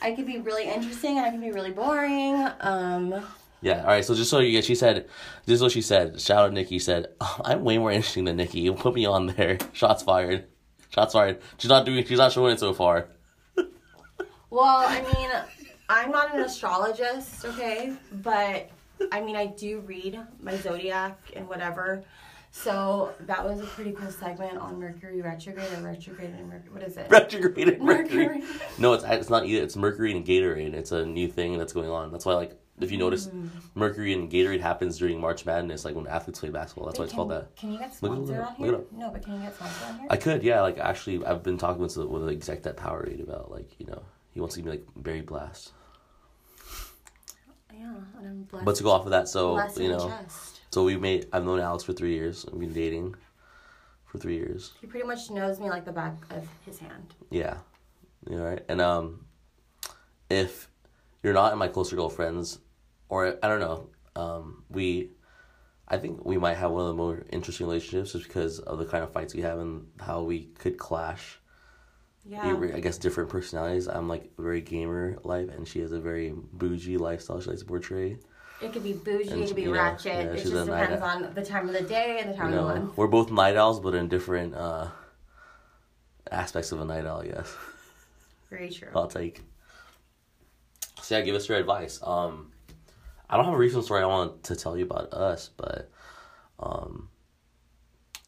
I 0.03 0.13
could 0.13 0.27
be 0.27 0.39
really 0.39 0.69
interesting 0.69 1.19
and 1.19 1.27
I 1.27 1.31
can 1.31 1.41
be 1.41 1.53
really 1.53 1.71
boring. 1.71 2.47
Um, 2.61 3.25
Yeah. 3.65 3.81
All 3.81 3.87
right. 3.87 4.05
So 4.05 4.15
just 4.15 4.29
so 4.29 4.41
you 4.41 4.53
get, 4.53 4.65
she 4.65 4.75
said, 4.75 5.09
this 5.47 5.55
is 5.57 5.63
what 5.63 5.73
she 5.73 5.81
said. 5.81 6.21
Shout 6.21 6.45
out 6.45 6.53
Nikki 6.53 6.79
said, 6.79 7.07
oh, 7.23 7.41
I'm 7.45 7.65
way 7.65 7.79
more 7.79 7.91
interesting 7.99 8.25
than 8.25 8.37
Nikki. 8.37 8.61
You 8.61 8.75
put 8.75 8.95
me 8.95 9.07
on 9.07 9.27
there. 9.29 9.57
Shots 9.73 10.03
fired. 10.03 10.45
Shots 10.91 11.15
fired. 11.15 11.41
She's 11.57 11.71
not 11.71 11.87
doing. 11.87 12.05
She's 12.05 12.19
not 12.19 12.31
showing 12.31 12.53
it 12.53 12.61
so 12.61 12.75
far. 12.75 13.09
well, 14.51 14.85
I 14.87 15.01
mean, 15.01 15.31
I'm 15.89 16.11
not 16.11 16.35
an 16.35 16.43
astrologist, 16.43 17.47
okay? 17.47 17.95
But 18.13 18.71
I 19.11 19.23
mean, 19.23 19.35
I 19.35 19.47
do 19.47 19.81
read 19.81 20.21
my 20.41 20.57
zodiac 20.59 21.19
and 21.35 21.49
whatever. 21.49 22.05
So 22.51 23.13
that 23.21 23.45
was 23.45 23.61
a 23.61 23.65
pretty 23.65 23.93
cool 23.93 24.13
segment 24.13 24.59
on 24.59 24.79
Mercury 24.79 25.23
retrograde 25.23 25.73
or 25.73 25.81
retrograde 25.83 26.31
and 26.31 26.49
Mercury. 26.49 26.71
What 26.71 26.83
is 26.83 26.97
it? 26.99 27.11
Retrograde 27.11 27.69
and 27.69 27.83
Mercury. 27.83 28.27
Mercury. 28.27 28.45
No, 28.79 28.93
it's 28.93 29.05
it's 29.05 29.31
not 29.31 29.47
either. 29.47 29.65
It's 29.65 29.75
Mercury 29.75 30.13
and 30.13 30.25
Gatorade. 30.25 30.75
It's 30.75 30.93
a 30.93 31.05
new 31.07 31.29
thing 31.29 31.59
that's 31.59 31.73
going 31.73 31.89
on. 31.89 32.13
That's 32.13 32.27
why, 32.27 32.35
like, 32.35 32.61
if 32.81 32.91
you 32.91 32.99
notice, 32.99 33.29
Mm. 33.29 33.49
Mercury 33.75 34.13
and 34.13 34.31
Gatorade 34.31 34.61
happens 34.61 34.99
during 34.99 35.21
March 35.21 35.47
Madness, 35.47 35.85
like 35.85 35.95
when 35.95 36.07
athletes 36.07 36.41
play 36.41 36.51
basketball. 36.51 36.87
That's 36.87 36.99
why 36.99 37.05
it's 37.05 37.13
can, 37.13 37.19
called 37.19 37.31
that. 37.31 37.55
Can 37.57 37.73
you 37.73 37.79
get 37.79 37.95
sponsored 37.95 38.39
on 38.41 38.55
here? 38.57 38.81
No, 38.93 39.11
but 39.11 39.23
can 39.25 39.35
you 39.35 39.41
get 39.43 39.55
sponsored 39.55 39.89
on 39.89 39.99
here? 40.01 40.09
I 40.11 40.17
could, 40.17 40.43
yeah. 40.43 40.61
Like, 40.61 40.79
actually, 40.79 41.25
I've 41.25 41.43
been 41.43 41.59
talking 41.59 41.83
with 41.83 41.95
the, 41.95 42.07
with 42.07 42.27
the 42.27 42.33
exec 42.33 42.67
at 42.67 42.77
Powerade 42.77 43.23
about, 43.23 43.51
like, 43.51 43.79
you 43.79 43.87
know, 43.87 44.03
he 44.33 44.41
wants 44.41 44.57
to 44.57 44.61
give 44.61 44.67
me 44.67 44.73
like 44.73 44.87
Berry 44.97 45.21
Blast. 45.21 45.73
yeah, 47.73 47.95
and 48.19 48.27
I'm 48.27 48.43
blessed. 48.43 48.65
But 48.65 48.75
to 48.77 48.83
go 48.83 48.91
off 48.91 49.05
of 49.05 49.11
that, 49.11 49.29
so 49.29 49.55
blessed 49.55 49.81
you 49.81 49.89
know, 49.91 50.13
so 50.71 50.85
we 50.85 50.97
made. 50.97 51.29
I've 51.33 51.45
known 51.45 51.61
Alex 51.61 51.85
for 51.85 51.93
three 51.93 52.15
years. 52.15 52.45
I've 52.53 52.59
been 52.59 52.73
dating 52.73 53.15
for 54.05 54.19
three 54.19 54.35
years. 54.37 54.73
He 54.81 54.87
pretty 54.87 55.07
much 55.07 55.31
knows 55.31 55.61
me 55.61 55.71
like 55.71 55.85
the 55.85 55.93
back 55.93 56.17
of 56.31 56.49
his 56.67 56.79
hand. 56.81 57.15
Yeah. 57.31 57.59
You 58.29 58.37
know, 58.37 58.45
right? 58.45 58.65
And 58.69 58.81
um 58.81 59.27
if 60.31 60.69
you're 61.25 61.35
not 61.35 61.53
in 61.53 61.59
my 61.59 61.69
closer 61.69 61.97
girlfriends 61.97 62.59
or 63.09 63.37
I 63.43 63.49
don't 63.49 63.61
know, 63.61 63.89
um 64.15 64.65
we 64.71 65.11
I 65.89 65.99
think 65.99 66.25
we 66.25 66.39
might 66.39 66.57
have 66.57 66.71
one 66.71 66.83
of 66.83 66.89
the 66.89 66.95
more 66.95 67.25
interesting 67.31 67.67
relationships 67.67 68.13
just 68.13 68.27
because 68.27 68.59
of 68.61 68.79
the 68.79 68.87
kind 68.87 69.03
of 69.05 69.13
fights 69.13 69.35
we 69.35 69.43
have 69.43 69.59
and 69.59 69.87
how 70.01 70.23
we 70.23 70.45
could 70.63 70.79
clash. 70.79 71.39
Yeah. 72.27 72.57
I 72.75 72.81
guess 72.81 72.97
different 72.97 73.29
personalities. 73.29 73.87
I'm 73.87 74.09
like 74.09 74.31
very 74.39 74.63
gamer 74.63 75.19
life 75.25 75.51
and 75.51 75.69
she 75.69 75.81
has 75.81 75.93
a 75.93 76.01
very 76.01 76.33
bougie 76.53 76.97
lifestyle 76.97 77.39
she 77.41 77.51
likes 77.51 77.61
to 77.61 77.67
portray. 77.67 78.17
It 78.63 78.73
could 78.73 78.83
be 78.85 78.95
bougie, 78.95 79.31
And, 79.31 79.43
it 79.43 79.47
could 79.49 79.57
be 79.57 79.63
you 79.63 79.69
know, 79.73 79.75
ratchet. 79.75 80.07
yeah, 80.07 80.21
it 80.33 80.39
just 80.43 80.55
depends 80.55 81.03
on 81.03 81.35
the 81.35 81.45
time 81.45 81.69
of 81.69 81.75
the 81.75 81.83
day 81.83 82.19
and 82.21 82.31
the 82.33 82.37
time 82.37 82.51
You 82.53 82.59
of 82.61 82.67
the 82.69 82.75
know, 82.75 82.81
month. 82.87 82.97
we're 82.97 83.09
both 83.09 83.31
night 83.31 83.57
owls 83.57 83.79
but 83.81 83.95
in 83.95 84.09
different 84.09 84.55
uh 84.55 84.87
aspects 86.31 86.73
of 86.73 86.81
a 86.81 86.85
night 86.85 87.05
owl, 87.05 87.25
yes. 87.27 87.55
Very 88.51 88.71
true. 88.71 88.89
I'll 88.95 89.09
take. 89.09 89.43
So 91.05 91.19
yeah, 91.19 91.21
give 91.25 91.35
us 91.35 91.47
your 91.51 91.59
advice. 91.59 92.01
Um, 92.03 92.51
I 93.29 93.37
don't 93.37 93.45
have 93.45 93.53
a 93.53 93.59
recent 93.59 93.85
story 93.85 94.03
I 94.03 94.07
want 94.07 94.43
to 94.45 94.57
tell 94.57 94.75
you 94.75 94.85
about 94.85 95.13
us, 95.13 95.51
but 95.55 95.91
um, 96.59 97.11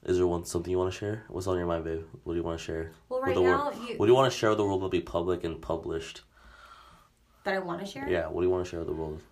is 0.04 0.18
there 0.18 0.26
one 0.26 0.44
something 0.44 0.70
you 0.70 0.76
want 0.76 0.92
to 0.92 0.98
share? 0.98 1.24
What's 1.28 1.46
on 1.46 1.56
your 1.56 1.66
mind, 1.66 1.84
babe? 1.84 2.04
What 2.24 2.34
do 2.34 2.38
you 2.38 2.42
want 2.44 2.58
to 2.58 2.64
share? 2.64 2.92
Well, 3.08 3.22
right 3.22 3.34
the 3.34 3.40
now, 3.40 3.46
world? 3.70 3.74
you, 3.88 3.96
What 3.96 4.04
do 4.04 4.12
you 4.12 4.14
want 4.14 4.30
to 4.30 4.38
share 4.38 4.50
with 4.50 4.58
the 4.58 4.64
world 4.64 4.80
that'll 4.80 4.90
be 4.90 5.00
public 5.00 5.42
and 5.42 5.60
published? 5.60 6.20
that 7.44 7.54
I 7.54 7.58
want 7.60 7.80
to 7.80 7.86
share? 7.86 8.06
Yeah, 8.10 8.26
what 8.26 8.42
do 8.42 8.46
you 8.46 8.50
want 8.52 8.66
to 8.66 8.70
share 8.70 8.80
with 8.80 8.88
the 8.88 8.94
world? 8.94 9.22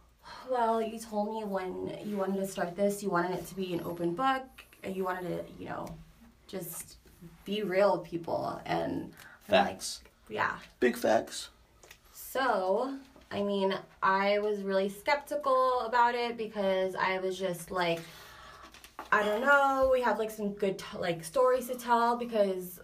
Well, 0.50 0.80
you 0.80 0.98
told 0.98 1.34
me 1.34 1.44
when 1.44 1.98
you 2.08 2.16
wanted 2.16 2.38
to 2.40 2.46
start 2.46 2.74
this, 2.76 3.02
you 3.02 3.10
wanted 3.10 3.32
it 3.32 3.46
to 3.48 3.54
be 3.54 3.74
an 3.74 3.82
open 3.84 4.14
book. 4.14 4.44
and 4.82 4.96
You 4.96 5.04
wanted 5.04 5.28
to, 5.28 5.44
you 5.62 5.68
know, 5.68 5.86
just 6.46 6.96
be 7.44 7.62
real 7.62 7.98
with 7.98 8.08
people. 8.08 8.58
And 8.64 9.12
I'm 9.50 9.64
like, 9.64 9.66
Facts. 9.66 10.00
yeah. 10.30 10.52
Big 10.80 10.96
facts. 10.96 11.50
So, 12.10 12.94
I 13.34 13.42
mean, 13.42 13.74
I 14.00 14.38
was 14.38 14.62
really 14.62 14.88
skeptical 14.88 15.80
about 15.80 16.14
it 16.14 16.36
because 16.36 16.94
I 16.94 17.18
was 17.18 17.36
just 17.36 17.72
like, 17.72 18.00
I 19.10 19.24
don't 19.24 19.40
know. 19.40 19.90
We 19.92 20.00
have 20.02 20.20
like 20.20 20.30
some 20.30 20.52
good 20.52 20.78
t- 20.78 20.98
like 20.98 21.24
stories 21.24 21.66
to 21.66 21.74
tell 21.74 22.16
because 22.16 22.80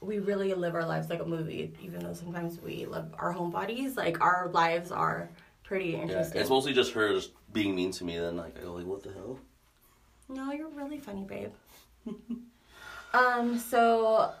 we 0.00 0.18
really 0.18 0.54
live 0.54 0.74
our 0.74 0.86
lives 0.86 1.10
like 1.10 1.20
a 1.20 1.26
movie. 1.26 1.74
Even 1.82 2.00
though 2.00 2.14
sometimes 2.14 2.58
we 2.58 2.86
love 2.86 3.14
our 3.18 3.32
home 3.32 3.50
bodies, 3.50 3.98
like 3.98 4.22
our 4.22 4.48
lives 4.54 4.90
are 4.90 5.28
pretty 5.62 5.94
interesting. 5.94 6.36
Yeah, 6.36 6.40
it's 6.40 6.50
mostly 6.50 6.72
just 6.72 6.92
her 6.92 7.12
just 7.12 7.32
being 7.52 7.74
mean 7.74 7.90
to 7.92 8.04
me. 8.04 8.18
Then 8.18 8.38
like 8.38 8.58
I 8.58 8.62
go 8.62 8.72
like, 8.72 8.86
what 8.86 9.02
the 9.02 9.12
hell? 9.12 9.38
No, 10.30 10.52
you're 10.52 10.70
really 10.70 10.98
funny, 10.98 11.22
babe. 11.22 11.52
um, 13.12 13.58
so, 13.58 14.32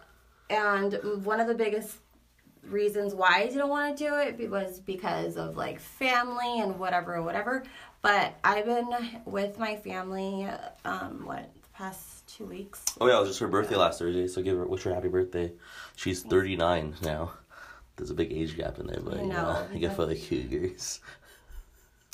and 0.48 0.98
one 1.24 1.40
of 1.40 1.46
the 1.46 1.54
biggest 1.54 1.98
reasons 2.70 3.14
why 3.14 3.30
I 3.36 3.46
didn't 3.46 3.68
want 3.68 3.96
to 3.96 4.04
do 4.04 4.14
it 4.14 4.50
was 4.50 4.80
because 4.80 5.36
of 5.36 5.56
like 5.56 5.80
family 5.80 6.60
and 6.60 6.78
whatever, 6.78 7.22
whatever. 7.22 7.64
But 8.02 8.34
I've 8.44 8.66
been 8.66 8.88
with 9.24 9.58
my 9.58 9.76
family, 9.76 10.48
um, 10.84 11.24
what, 11.24 11.50
the 11.62 11.68
past 11.74 12.26
two 12.28 12.44
weeks? 12.44 12.84
Oh 13.00 13.06
yeah, 13.06 13.16
it 13.16 13.20
was 13.20 13.30
just 13.30 13.40
her 13.40 13.48
birthday 13.48 13.76
last 13.76 13.98
Thursday, 13.98 14.28
so 14.28 14.42
give 14.42 14.56
her 14.56 14.66
wish 14.66 14.82
her 14.84 14.94
happy 14.94 15.08
birthday. 15.08 15.52
She's 15.96 16.22
thirty 16.22 16.56
nine 16.56 16.94
now. 17.02 17.32
There's 17.96 18.10
a 18.10 18.14
big 18.14 18.32
age 18.32 18.56
gap 18.56 18.78
in 18.78 18.86
there, 18.86 19.00
but 19.00 19.16
know, 19.16 19.26
know. 19.26 19.66
I 19.72 19.78
get 19.78 19.96
for 19.96 20.06
the 20.06 20.16
cougars. 20.16 21.00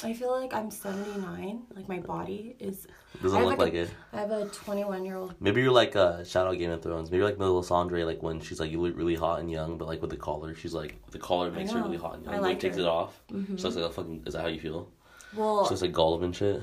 I 0.05 0.13
feel 0.13 0.31
like 0.41 0.53
I'm 0.55 0.71
79. 0.71 1.63
Like 1.75 1.89
my 1.89 1.99
body 2.01 2.57
is. 2.59 2.87
Doesn't 3.23 3.39
look 3.41 3.51
like 3.59 3.59
like 3.59 3.75
a- 3.75 3.83
it. 3.83 3.91
I 4.13 4.21
have 4.21 4.31
a 4.31 4.47
21 4.47 5.05
year 5.05 5.17
old. 5.17 5.35
Maybe 5.41 5.61
you're 5.63 5.71
like 5.73 5.95
uh 5.97 6.25
shout 6.25 6.47
out 6.47 6.59
Game 6.59 6.71
of 6.71 6.83
Thrones. 6.83 7.11
Maybe 7.11 7.19
you're 7.19 7.27
like 7.29 7.39
Melisandre, 7.39 8.05
like 8.07 8.23
when 8.23 8.41
she's 8.41 8.59
like 8.61 8.71
you 8.71 8.81
look 8.81 8.97
really 8.97 9.15
hot 9.15 9.41
and 9.41 9.51
young, 9.51 9.79
but 9.79 9.87
like 9.89 10.01
with 10.01 10.11
the 10.11 10.17
collar, 10.17 10.55
she's 10.55 10.75
like 10.75 10.97
the 11.11 11.19
collar 11.19 11.51
makes 11.51 11.71
her 11.73 11.83
really 11.83 11.97
hot 11.99 12.15
and 12.17 12.25
young. 12.25 12.35
I 12.35 12.39
like 12.39 12.59
takes 12.61 12.77
it 12.79 12.87
off. 12.87 13.21
Mhm. 13.31 13.57
She 13.59 13.63
looks 13.65 13.77
like 13.77 13.85
a 13.85 13.91
fucking. 13.91 14.25
Is 14.27 14.33
that 14.35 14.43
how 14.43 14.49
you 14.49 14.61
feel? 14.61 14.89
Well, 15.37 15.65
She 15.65 15.71
looks 15.71 15.83
like 15.83 15.93
Gollum 15.93 16.25
and 16.25 16.35
shit. 16.37 16.63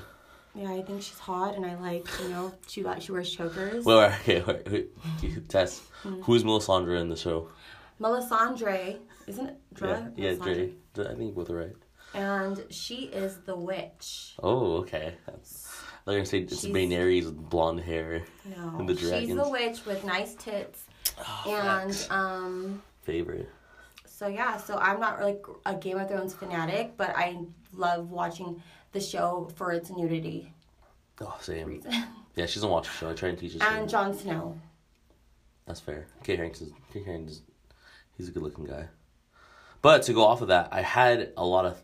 yeah, 0.54 0.72
I 0.72 0.82
think 0.82 1.02
she's 1.02 1.18
hot, 1.20 1.56
and 1.56 1.66
I 1.66 1.76
like, 1.80 2.08
you 2.22 2.30
know, 2.30 2.54
she 2.68 2.82
got 2.84 3.02
she 3.02 3.12
wears 3.12 3.32
chokers. 3.32 3.86
Well, 3.86 4.00
okay, 4.22 4.42
wait, 4.42 4.70
wait, 4.72 5.48
Tess, 5.50 5.80
Hmm. 6.04 6.22
who's 6.22 6.44
Melisandre 6.44 7.00
in 7.02 7.10
the 7.10 7.16
show? 7.16 7.50
Melisandre, 8.02 8.98
isn't 9.28 9.46
it? 9.48 9.58
Yeah, 9.74 9.78
Dre? 9.78 10.12
yeah, 10.16 10.32
Melisandre. 10.34 10.74
Dre. 10.94 11.06
I 11.08 11.16
think 11.16 11.36
both 11.36 11.50
are 11.50 11.56
right. 11.58 11.76
And 12.14 12.66
she 12.72 13.04
is 13.06 13.38
the 13.46 13.56
witch. 13.56 14.34
Oh, 14.42 14.78
okay. 14.78 15.14
They're 16.06 16.16
gonna 16.16 16.26
say 16.26 16.40
it's 16.40 16.62
She's- 16.62 16.74
Daenerys 16.74 17.34
blonde 17.36 17.82
hair. 17.82 18.24
No, 18.46 18.76
And 18.80 18.90
the 18.90 18.96
she's 18.98 19.10
dragons. 19.10 19.44
the 19.44 19.50
witch 19.50 19.86
with 19.86 20.04
nice 20.04 20.34
tits. 20.36 20.86
Oh, 21.20 21.44
and 21.56 21.92
facts. 21.94 22.10
um, 22.10 22.82
favorite. 23.04 23.50
So 24.06 24.28
yeah, 24.28 24.58
so 24.58 24.78
I'm 24.78 25.00
not 25.00 25.22
like 25.22 25.44
a 25.66 25.76
Game 25.76 25.98
of 26.00 26.08
Thrones 26.10 26.34
fanatic, 26.34 26.98
but 26.98 27.12
I 27.16 27.38
love 27.74 28.10
watching 28.10 28.62
the 28.92 29.00
show 29.00 29.50
for 29.56 29.72
its 29.72 29.90
nudity 29.92 30.52
Oh, 31.22 31.38
same. 31.42 31.68
reason. 31.68 31.92
Yeah, 32.36 32.46
she 32.46 32.56
doesn't 32.56 32.70
watch 32.70 32.88
the 32.88 32.94
show. 32.94 33.10
I 33.10 33.14
try 33.14 33.30
and 33.30 33.38
teach 33.38 33.54
her. 33.56 33.64
and. 33.68 33.90
Jon 33.90 34.14
Snow. 34.18 34.58
That's 35.66 35.82
fair. 35.82 36.08
Kit 36.24 36.40
Harington's, 36.40 36.72
Kit 36.94 37.04
Harington's, 37.06 37.42
he's 38.18 38.30
a 38.30 38.32
good 38.32 38.44
looking 38.44 38.64
guy. 38.64 38.88
But 39.82 40.04
to 40.04 40.14
go 40.14 40.24
off 40.26 40.42
of 40.42 40.48
that, 40.48 40.70
I 40.72 40.82
had 40.82 41.34
a 41.36 41.46
lot 41.46 41.66
of. 41.66 41.82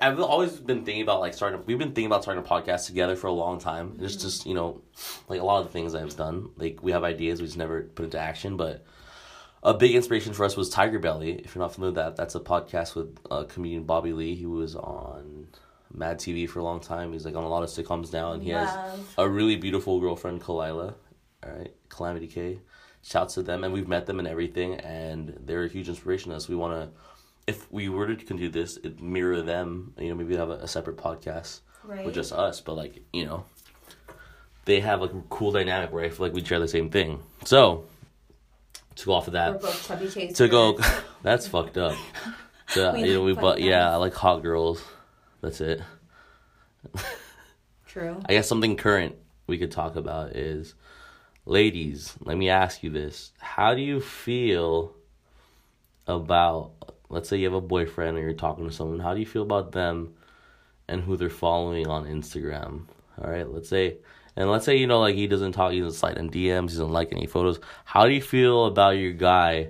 I've 0.00 0.20
always 0.20 0.52
been 0.52 0.84
thinking 0.84 1.02
about 1.02 1.20
like 1.20 1.34
starting. 1.34 1.62
We've 1.66 1.78
been 1.78 1.88
thinking 1.88 2.06
about 2.06 2.22
starting 2.22 2.44
a 2.44 2.46
podcast 2.46 2.86
together 2.86 3.16
for 3.16 3.26
a 3.26 3.32
long 3.32 3.58
time. 3.58 3.98
It's 4.00 4.16
just 4.16 4.46
you 4.46 4.54
know, 4.54 4.80
like 5.28 5.40
a 5.40 5.44
lot 5.44 5.60
of 5.60 5.66
the 5.66 5.72
things 5.72 5.94
I've 5.94 6.16
done. 6.16 6.50
Like 6.56 6.82
we 6.82 6.92
have 6.92 7.04
ideas, 7.04 7.40
we 7.40 7.46
just 7.46 7.58
never 7.58 7.82
put 7.82 8.04
into 8.04 8.18
action. 8.18 8.56
But 8.56 8.84
a 9.62 9.74
big 9.74 9.94
inspiration 9.94 10.32
for 10.32 10.44
us 10.44 10.56
was 10.56 10.70
Tiger 10.70 10.98
Belly. 10.98 11.32
If 11.32 11.54
you're 11.54 11.62
not 11.62 11.74
familiar 11.74 11.90
with 11.90 11.96
that, 11.96 12.16
that's 12.16 12.34
a 12.34 12.40
podcast 12.40 12.94
with 12.94 13.18
uh, 13.30 13.44
comedian 13.44 13.84
Bobby 13.84 14.12
Lee. 14.12 14.34
He 14.34 14.46
was 14.46 14.74
on 14.76 15.48
Mad 15.92 16.18
TV 16.18 16.48
for 16.48 16.60
a 16.60 16.64
long 16.64 16.80
time. 16.80 17.12
He's 17.12 17.24
like 17.24 17.36
on 17.36 17.44
a 17.44 17.48
lot 17.48 17.62
of 17.62 17.68
sitcoms 17.68 18.12
now, 18.12 18.32
and 18.32 18.42
he 18.42 18.50
has 18.50 18.70
a 19.18 19.28
really 19.28 19.56
beautiful 19.56 20.00
girlfriend, 20.00 20.40
Khalyla. 20.40 20.94
All 21.44 21.52
right, 21.52 21.72
Calamity 21.88 22.28
K. 22.28 22.60
Shouts 23.04 23.34
to 23.34 23.42
them, 23.42 23.64
and 23.64 23.74
we've 23.74 23.88
met 23.88 24.06
them 24.06 24.20
and 24.20 24.28
everything, 24.28 24.74
and 24.76 25.36
they're 25.44 25.64
a 25.64 25.68
huge 25.68 25.88
inspiration 25.88 26.30
to 26.30 26.36
us. 26.36 26.48
We 26.48 26.54
want 26.54 26.74
to, 26.74 27.00
if 27.46 27.70
we 27.72 27.88
were 27.88 28.06
to 28.06 28.16
continue 28.16 28.48
this, 28.50 28.76
it 28.78 29.00
mirror 29.00 29.42
them. 29.42 29.94
You 29.98 30.08
know, 30.10 30.14
maybe 30.14 30.36
have 30.36 30.50
a, 30.50 30.54
a 30.54 30.68
separate 30.68 30.96
podcast 30.96 31.60
Right. 31.84 32.04
with 32.06 32.14
just 32.14 32.32
us, 32.32 32.60
but 32.60 32.74
like 32.74 33.02
you 33.12 33.24
know, 33.24 33.44
they 34.64 34.80
have 34.80 35.00
like 35.00 35.12
a 35.12 35.22
cool 35.30 35.50
dynamic 35.50 35.92
where 35.92 36.04
I 36.04 36.08
feel 36.10 36.26
like 36.26 36.32
we 36.32 36.44
share 36.44 36.60
the 36.60 36.68
same 36.68 36.90
thing. 36.90 37.20
So, 37.44 37.84
to 38.96 39.04
go 39.06 39.12
off 39.14 39.26
of 39.26 39.32
that, 39.32 39.60
to 40.36 40.48
go, 40.48 40.78
that's 41.22 41.48
fucked 41.48 41.78
up. 41.78 41.96
The, 42.74 42.92
We 42.94 43.08
you 43.08 43.14
know, 43.14 43.22
we 43.24 43.34
but 43.34 43.60
yeah. 43.60 43.90
I 43.92 43.96
like 43.96 44.14
hot 44.14 44.42
girls. 44.42 44.82
That's 45.40 45.60
it. 45.60 45.82
True. 47.86 48.20
I 48.26 48.32
guess 48.34 48.48
something 48.48 48.76
current 48.76 49.16
we 49.46 49.58
could 49.58 49.70
talk 49.72 49.96
about 49.96 50.36
is 50.36 50.74
ladies, 51.44 52.14
let 52.20 52.36
me 52.38 52.48
ask 52.48 52.82
you 52.82 52.90
this. 52.90 53.32
How 53.38 53.74
do 53.74 53.82
you 53.82 54.00
feel 54.00 54.94
about 56.06 56.72
let's 57.12 57.28
say 57.28 57.36
you 57.36 57.44
have 57.44 57.54
a 57.54 57.60
boyfriend 57.60 58.18
or 58.18 58.20
you're 58.22 58.32
talking 58.32 58.68
to 58.68 58.74
someone, 58.74 59.00
how 59.00 59.14
do 59.14 59.20
you 59.20 59.26
feel 59.26 59.42
about 59.42 59.72
them 59.72 60.14
and 60.88 61.02
who 61.02 61.16
they're 61.16 61.30
following 61.30 61.86
on 61.86 62.06
Instagram? 62.06 62.86
All 63.20 63.30
right, 63.30 63.48
let's 63.48 63.68
say 63.68 63.98
and 64.36 64.50
let's 64.50 64.64
say 64.64 64.76
you 64.76 64.86
know 64.86 65.00
like 65.00 65.14
he 65.14 65.26
doesn't 65.26 65.52
talk, 65.52 65.72
he 65.72 65.80
doesn't 65.80 65.98
slide 65.98 66.16
in 66.16 66.30
DMs, 66.30 66.70
he 66.70 66.76
doesn't 66.76 66.92
like 66.92 67.12
any 67.12 67.26
photos. 67.26 67.60
How 67.84 68.06
do 68.06 68.12
you 68.12 68.22
feel 68.22 68.66
about 68.66 68.92
your 68.92 69.12
guy 69.12 69.68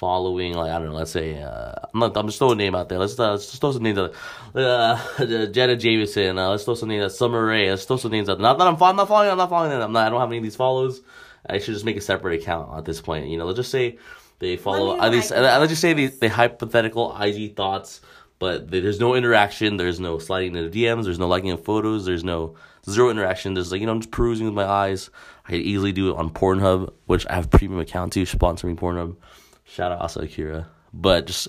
following 0.00 0.54
like 0.54 0.70
I 0.70 0.78
don't 0.78 0.88
know, 0.88 0.94
let's 0.94 1.10
say 1.10 1.42
uh, 1.42 1.74
I'm 1.92 2.00
not 2.00 2.16
I'm 2.16 2.26
just 2.26 2.38
throwing 2.38 2.60
a 2.60 2.62
name 2.62 2.74
out 2.74 2.88
there. 2.88 2.98
Let's 2.98 3.18
uh, 3.18 3.32
let's 3.32 3.46
just 3.46 3.60
throw 3.60 3.72
some 3.72 3.82
names 3.82 3.98
out. 3.98 4.14
Uh, 4.54 5.46
Jenna 5.46 5.76
Jameson. 5.76 6.38
Uh, 6.38 6.50
let's 6.50 6.64
throw 6.64 6.74
some 6.74 6.90
names. 6.90 7.04
out. 7.04 7.12
Summer 7.12 7.44
Rae. 7.44 7.70
Let's 7.70 7.86
throw 7.86 7.96
some 7.96 8.10
names 8.10 8.28
out. 8.28 8.40
Not 8.40 8.58
that 8.58 8.66
I'm, 8.66 8.82
I'm 8.82 8.96
not 8.96 9.08
following. 9.08 9.30
I'm 9.30 9.38
not 9.38 9.48
following 9.48 9.70
them. 9.70 9.80
I'm 9.80 9.92
not. 9.92 10.06
I 10.06 10.10
don't 10.10 10.20
have 10.20 10.28
any 10.28 10.38
of 10.38 10.42
these 10.42 10.56
follows. 10.56 11.00
I 11.48 11.58
should 11.58 11.72
just 11.72 11.86
make 11.86 11.96
a 11.96 12.02
separate 12.02 12.42
account 12.42 12.76
at 12.76 12.84
this 12.84 13.00
point. 13.00 13.28
You 13.28 13.38
know, 13.38 13.46
let's 13.46 13.56
just 13.56 13.70
say 13.70 13.98
they 14.40 14.56
follow 14.56 15.00
at 15.00 15.12
least. 15.12 15.30
uh, 15.30 15.40
let's 15.60 15.70
just 15.70 15.80
say 15.80 15.92
they 15.92 16.06
they 16.08 16.28
hypothetical 16.28 17.16
IG 17.16 17.54
thoughts, 17.56 18.00
but 18.40 18.70
there's 18.70 18.98
no 18.98 19.14
interaction. 19.14 19.76
There's 19.76 20.00
no 20.00 20.18
sliding 20.18 20.56
into 20.56 20.68
the 20.68 20.84
DMs. 20.84 21.04
There's 21.04 21.18
no 21.18 21.28
liking 21.28 21.52
of 21.52 21.64
photos. 21.64 22.04
There's 22.04 22.24
no 22.24 22.56
zero 22.88 23.10
interaction. 23.10 23.54
There's 23.54 23.70
like 23.70 23.80
you 23.80 23.86
know 23.86 23.92
I'm 23.92 24.00
just 24.00 24.10
perusing 24.10 24.46
with 24.46 24.54
my 24.54 24.64
eyes. 24.66 25.10
I 25.46 25.50
could 25.50 25.60
easily 25.60 25.92
do 25.92 26.10
it 26.10 26.16
on 26.16 26.30
Pornhub, 26.30 26.92
which 27.06 27.26
I 27.28 27.34
have 27.34 27.44
a 27.46 27.48
premium 27.48 27.80
account 27.80 28.12
to. 28.14 28.26
Sponsor 28.26 28.66
me 28.66 28.74
Pornhub. 28.74 29.16
Shout 29.64 29.92
out 29.92 30.00
Asa 30.00 30.20
Akira. 30.20 30.66
But 30.92 31.26
just 31.26 31.48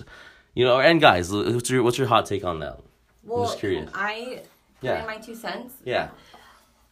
you 0.54 0.64
know, 0.64 0.78
and 0.80 1.00
guys, 1.00 1.32
what's 1.32 1.70
your 1.70 1.82
what's 1.82 1.98
your 1.98 2.06
hot 2.06 2.26
take 2.26 2.44
on 2.44 2.60
that? 2.60 2.78
well, 3.24 3.44
just 3.46 3.58
curious. 3.58 3.90
I 3.94 4.42
Yeah. 4.82 5.04
my 5.06 5.16
two 5.16 5.34
cents. 5.34 5.74
Yeah. 5.84 6.08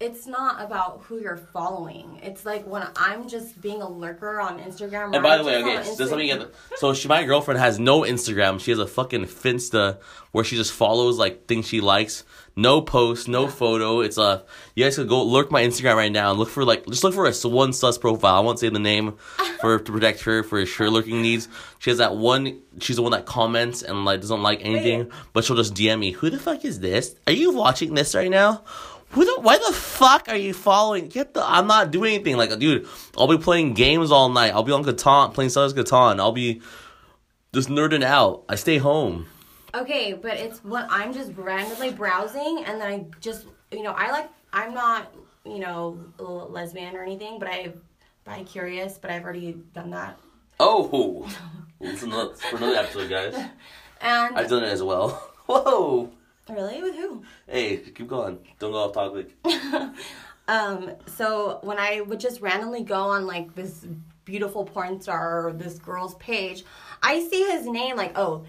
It's 0.00 0.26
not 0.26 0.62
about 0.64 1.02
who 1.02 1.20
you're 1.20 1.36
following. 1.36 2.20
It's 2.22 2.46
like 2.46 2.66
when 2.66 2.88
I'm 2.96 3.28
just 3.28 3.60
being 3.60 3.82
a 3.82 3.88
lurker 3.88 4.40
on 4.40 4.58
Instagram. 4.58 5.14
And 5.14 5.22
by 5.22 5.36
the 5.36 5.44
way, 5.44 5.62
okay, 5.62 5.74
just 5.84 6.00
let 6.00 6.16
me 6.16 6.28
get. 6.28 6.40
The, 6.40 6.50
so 6.78 6.94
she, 6.94 7.06
my 7.06 7.22
girlfriend 7.24 7.60
has 7.60 7.78
no 7.78 8.00
Instagram. 8.00 8.58
She 8.60 8.70
has 8.70 8.80
a 8.80 8.86
fucking 8.86 9.26
Finsta 9.26 10.00
where 10.32 10.42
she 10.42 10.56
just 10.56 10.72
follows 10.72 11.18
like 11.18 11.46
things 11.46 11.68
she 11.68 11.82
likes. 11.82 12.24
No 12.56 12.80
post, 12.80 13.28
no 13.28 13.46
photo. 13.46 14.00
It's 14.00 14.16
a. 14.16 14.42
You 14.74 14.84
guys 14.84 14.96
could 14.96 15.06
go 15.06 15.22
lurk 15.22 15.50
my 15.50 15.62
Instagram 15.62 15.96
right 15.96 16.10
now 16.10 16.30
and 16.30 16.38
look 16.38 16.48
for 16.48 16.64
like 16.64 16.86
just 16.86 17.04
look 17.04 17.12
for 17.12 17.26
a 17.26 17.48
one 17.48 17.74
sus 17.74 17.98
profile. 17.98 18.36
I 18.36 18.40
won't 18.40 18.58
say 18.58 18.70
the 18.70 18.78
name 18.78 19.18
for 19.60 19.78
to 19.78 19.92
protect 19.92 20.22
her 20.22 20.42
for 20.42 20.64
her 20.64 20.88
lurking 20.88 21.20
needs. 21.20 21.46
She 21.78 21.90
has 21.90 21.98
that 21.98 22.16
one. 22.16 22.62
She's 22.80 22.96
the 22.96 23.02
one 23.02 23.12
that 23.12 23.26
comments 23.26 23.82
and 23.82 24.06
like 24.06 24.22
doesn't 24.22 24.42
like 24.42 24.64
anything, 24.64 25.10
but 25.34 25.44
she'll 25.44 25.56
just 25.56 25.74
DM 25.74 25.98
me. 25.98 26.12
Who 26.12 26.30
the 26.30 26.38
fuck 26.38 26.64
is 26.64 26.80
this? 26.80 27.16
Are 27.26 27.34
you 27.34 27.52
watching 27.52 27.92
this 27.92 28.14
right 28.14 28.30
now? 28.30 28.64
Who 29.10 29.24
the, 29.24 29.40
why 29.40 29.58
the 29.58 29.72
fuck 29.72 30.28
are 30.28 30.36
you 30.36 30.54
following? 30.54 31.08
Get 31.08 31.34
the. 31.34 31.44
I'm 31.44 31.66
not 31.66 31.90
doing 31.90 32.14
anything. 32.14 32.36
Like, 32.36 32.56
dude, 32.58 32.86
I'll 33.18 33.26
be 33.26 33.38
playing 33.38 33.74
games 33.74 34.12
all 34.12 34.28
night. 34.28 34.52
I'll 34.52 34.62
be 34.62 34.72
on 34.72 34.84
Catan, 34.84 35.34
playing 35.34 35.50
Settlers 35.50 35.74
Catan. 35.74 36.20
I'll 36.20 36.32
be 36.32 36.62
just 37.52 37.68
nerding 37.68 38.04
out. 38.04 38.44
I 38.48 38.54
stay 38.54 38.78
home. 38.78 39.26
Okay, 39.74 40.12
but 40.12 40.36
it's 40.36 40.62
what 40.64 40.86
I'm 40.90 41.12
just 41.12 41.32
randomly 41.36 41.92
browsing 41.92 42.64
and 42.66 42.80
then 42.80 42.92
I 42.92 43.06
just, 43.20 43.46
you 43.70 43.82
know, 43.82 43.92
I 43.92 44.10
like, 44.10 44.28
I'm 44.52 44.74
not, 44.74 45.12
you 45.44 45.58
know, 45.60 45.98
a 46.18 46.24
lesbian 46.24 46.96
or 46.96 47.02
anything, 47.02 47.38
but 47.38 47.48
I, 47.48 47.72
bi 48.24 48.42
curious, 48.44 48.98
but 48.98 49.10
I've 49.10 49.22
already 49.22 49.52
done 49.74 49.90
that. 49.90 50.18
Oh, 50.58 51.28
it's 51.80 52.02
another, 52.02 52.34
for 52.34 52.56
another 52.56 52.76
episode, 52.76 53.10
guys. 53.10 53.34
And 54.00 54.36
I've 54.36 54.48
done 54.48 54.64
it 54.64 54.68
as 54.68 54.82
well. 54.82 55.10
Whoa. 55.46 56.10
Really, 56.52 56.82
with 56.82 56.94
who? 56.96 57.22
Hey, 57.46 57.78
keep 57.78 58.08
going. 58.08 58.38
Don't 58.58 58.72
go 58.72 58.78
off 58.78 58.92
topic. 58.92 59.36
Um, 60.48 60.96
so 61.06 61.60
when 61.62 61.78
I 61.78 62.00
would 62.00 62.18
just 62.18 62.40
randomly 62.40 62.82
go 62.82 62.96
on 62.96 63.24
like 63.24 63.54
this 63.54 63.86
beautiful 64.24 64.64
porn 64.64 65.00
star 65.00 65.46
or 65.46 65.52
this 65.52 65.78
girl's 65.78 66.16
page, 66.16 66.64
I 67.04 67.20
see 67.28 67.44
his 67.44 67.66
name 67.66 67.96
like, 67.96 68.18
oh, 68.18 68.46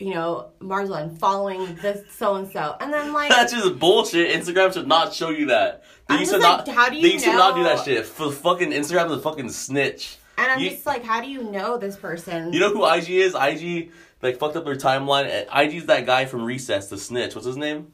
you 0.00 0.12
know, 0.12 0.48
Marzlin 0.60 1.16
following 1.18 1.76
this 1.76 2.02
so 2.12 2.34
and 2.34 2.50
so, 2.50 2.74
and 2.80 2.92
then 2.92 3.12
like. 3.12 3.28
That's 3.36 3.52
just 3.52 3.78
bullshit. 3.78 4.30
Instagram 4.36 4.72
should 4.72 4.88
not 4.88 5.14
show 5.14 5.30
you 5.30 5.46
that. 5.46 5.84
They 6.08 6.18
used 6.18 6.32
to 6.32 6.38
like, 6.38 6.66
not. 6.66 6.68
how 6.74 6.88
do 6.88 6.96
you 6.96 7.02
they 7.02 7.12
used 7.12 7.24
to 7.26 7.32
not 7.32 7.54
do 7.54 7.62
that 7.62 7.84
shit. 7.84 7.98
F- 8.00 8.34
fucking 8.34 8.72
Instagram 8.72 9.06
is 9.06 9.12
a 9.12 9.20
fucking 9.20 9.50
snitch. 9.50 10.18
And 10.38 10.50
I'm 10.50 10.58
You- 10.58 10.70
just 10.70 10.84
like, 10.84 11.04
how 11.04 11.20
do 11.20 11.28
you 11.28 11.44
know 11.44 11.78
this 11.78 11.94
person? 11.94 12.52
You 12.52 12.58
know 12.58 12.70
who 12.70 12.84
IG 12.84 13.08
is? 13.10 13.36
IG 13.36 13.92
like 14.22 14.38
fucked 14.38 14.56
up 14.56 14.64
their 14.64 14.76
timeline. 14.76 15.26
And 15.26 15.48
IG's 15.72 15.86
that 15.86 16.06
guy 16.06 16.24
from 16.24 16.42
Recess, 16.44 16.88
the 16.88 16.98
snitch. 16.98 17.34
What's 17.34 17.46
his 17.46 17.56
name? 17.56 17.76
You 17.76 17.82
know 17.82 17.88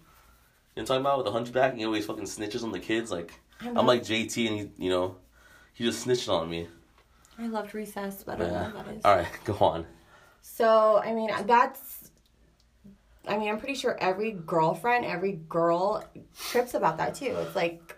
what 0.75 0.81
I'm 0.81 0.87
talking 0.87 1.00
about 1.02 1.17
with 1.19 1.26
the 1.26 1.33
hunchback? 1.33 1.71
And 1.73 1.81
he 1.81 1.87
always 1.87 2.07
fucking 2.07 2.25
snitches 2.25 2.62
on 2.62 2.73
the 2.73 2.81
kids. 2.81 3.11
Like 3.11 3.33
I'm 3.61 3.87
like 3.87 4.02
JT, 4.02 4.49
and 4.49 4.59
he, 4.59 4.85
you 4.85 4.91
know, 4.91 5.17
he 5.75 5.85
just 5.85 6.00
snitched 6.02 6.29
on 6.29 6.49
me. 6.50 6.69
I 7.38 7.47
loved 7.47 7.75
Recess, 7.75 8.23
but 8.25 8.37
I 8.37 8.38
don't 8.38 8.49
know 8.52 8.55
Yeah. 8.61 8.73
what 8.73 8.87
that 8.87 8.95
is. 8.97 9.05
All 9.05 9.17
right, 9.17 9.26
go 9.45 9.55
on. 9.61 9.87
So, 10.43 11.00
I 11.05 11.12
mean, 11.14 11.31
that's. 11.47 12.11
I 13.29 13.38
mean, 13.38 13.49
I'm 13.50 13.59
pretty 13.59 13.75
sure 13.76 13.97
every 14.00 14.33
girlfriend, 14.33 15.05
every 15.05 15.33
girl 15.49 16.05
trips 16.50 16.75
about 16.75 16.99
that 16.99 17.14
too. 17.14 17.26
It's 17.26 17.55
like, 17.55 17.97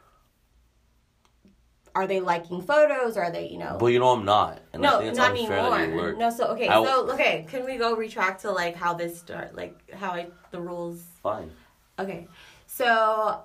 are 1.95 2.07
they 2.07 2.21
liking 2.21 2.61
photos? 2.63 3.17
Are 3.17 3.31
they, 3.31 3.49
you 3.49 3.59
know? 3.59 3.77
But 3.79 3.87
you 3.87 3.99
know 3.99 4.11
I'm 4.11 4.25
not. 4.25 4.61
And 4.73 4.85
I 4.85 4.91
no, 4.91 4.99
think 4.99 5.11
it's 5.11 5.19
not 5.19 5.31
unfair 5.31 5.63
that 5.63 5.79
you 5.79 5.85
anymore. 5.85 6.13
No, 6.15 6.31
so 6.31 6.47
okay, 6.49 6.69
I- 6.69 6.85
so 6.85 7.11
okay, 7.13 7.47
can 7.49 7.65
we 7.65 7.77
go 7.77 7.95
retract 7.97 8.43
to 8.43 8.51
like 8.51 8.75
how 8.75 8.95
this 8.95 9.19
start, 9.19 9.55
like 9.55 9.93
how 9.93 10.11
I 10.11 10.27
the 10.51 10.61
rules 10.61 11.03
Fine. 11.23 11.51
Okay. 11.99 12.27
So, 12.67 13.41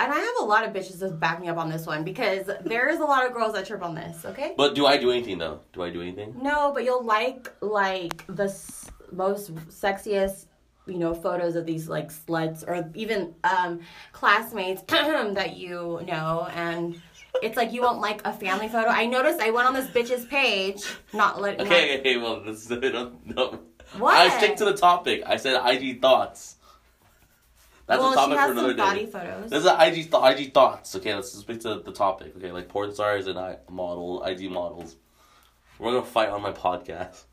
and 0.00 0.12
I 0.12 0.16
have 0.18 0.34
a 0.40 0.44
lot 0.44 0.64
of 0.64 0.72
bitches 0.72 1.00
that 1.00 1.18
back 1.18 1.40
me 1.40 1.48
up 1.48 1.56
on 1.58 1.68
this 1.68 1.86
one 1.86 2.04
because 2.04 2.48
there 2.64 2.88
is 2.88 3.00
a 3.00 3.04
lot 3.04 3.26
of 3.26 3.32
girls 3.34 3.54
that 3.54 3.66
trip 3.66 3.82
on 3.82 3.94
this, 3.96 4.24
okay? 4.24 4.54
But 4.56 4.74
do 4.76 4.86
I 4.86 4.96
do 4.96 5.10
anything 5.10 5.38
though? 5.38 5.60
Do 5.72 5.82
I 5.82 5.90
do 5.90 6.00
anything? 6.00 6.36
No, 6.40 6.70
but 6.72 6.84
you'll 6.84 7.04
like 7.04 7.52
like 7.60 8.24
the 8.28 8.44
s- 8.44 8.88
most 9.10 9.52
sexiest, 9.68 10.46
you 10.86 10.98
know, 10.98 11.12
photos 11.12 11.56
of 11.56 11.66
these 11.66 11.88
like 11.88 12.10
sluts 12.10 12.62
or 12.66 12.88
even 12.94 13.34
um 13.42 13.80
classmates 14.12 14.82
that 14.88 15.56
you 15.56 16.00
know 16.06 16.48
and 16.54 17.00
it's 17.42 17.56
like 17.56 17.72
you 17.72 17.82
won't 17.82 18.00
like 18.00 18.20
a 18.24 18.32
family 18.32 18.68
photo. 18.68 18.88
I 18.88 19.06
noticed 19.06 19.40
I 19.40 19.50
went 19.50 19.66
on 19.68 19.74
this 19.74 19.86
bitch's 19.88 20.24
page, 20.26 20.82
not 21.12 21.40
let 21.40 21.60
Okay, 21.60 21.98
okay, 22.00 22.16
well, 22.16 22.40
this 22.40 22.64
is, 22.64 22.70
no, 22.70 23.12
no. 23.24 23.60
What? 23.96 24.16
I 24.16 24.36
stick 24.36 24.56
to 24.56 24.64
the 24.64 24.76
topic. 24.76 25.22
I 25.26 25.36
said 25.36 25.60
IG 25.64 26.00
thoughts. 26.00 26.56
That's 27.86 28.00
well, 28.00 28.12
a 28.12 28.16
topic 28.16 28.38
for 28.38 28.52
another 28.52 28.74
day. 28.74 29.06
photos. 29.06 29.50
This 29.50 29.64
is 29.64 29.70
IG 29.70 30.10
th- 30.10 30.38
IG 30.38 30.52
thoughts. 30.52 30.94
Okay, 30.94 31.14
let's 31.14 31.32
speak 31.32 31.60
to 31.60 31.76
the 31.76 31.92
topic. 31.92 32.34
Okay, 32.36 32.52
like 32.52 32.68
porn 32.68 32.92
stars 32.92 33.26
and 33.26 33.38
I 33.38 33.56
model 33.70 34.22
IG 34.24 34.50
models. 34.50 34.96
We're 35.78 35.92
gonna 35.92 36.04
fight 36.04 36.28
on 36.28 36.42
my 36.42 36.52
podcast. 36.52 37.24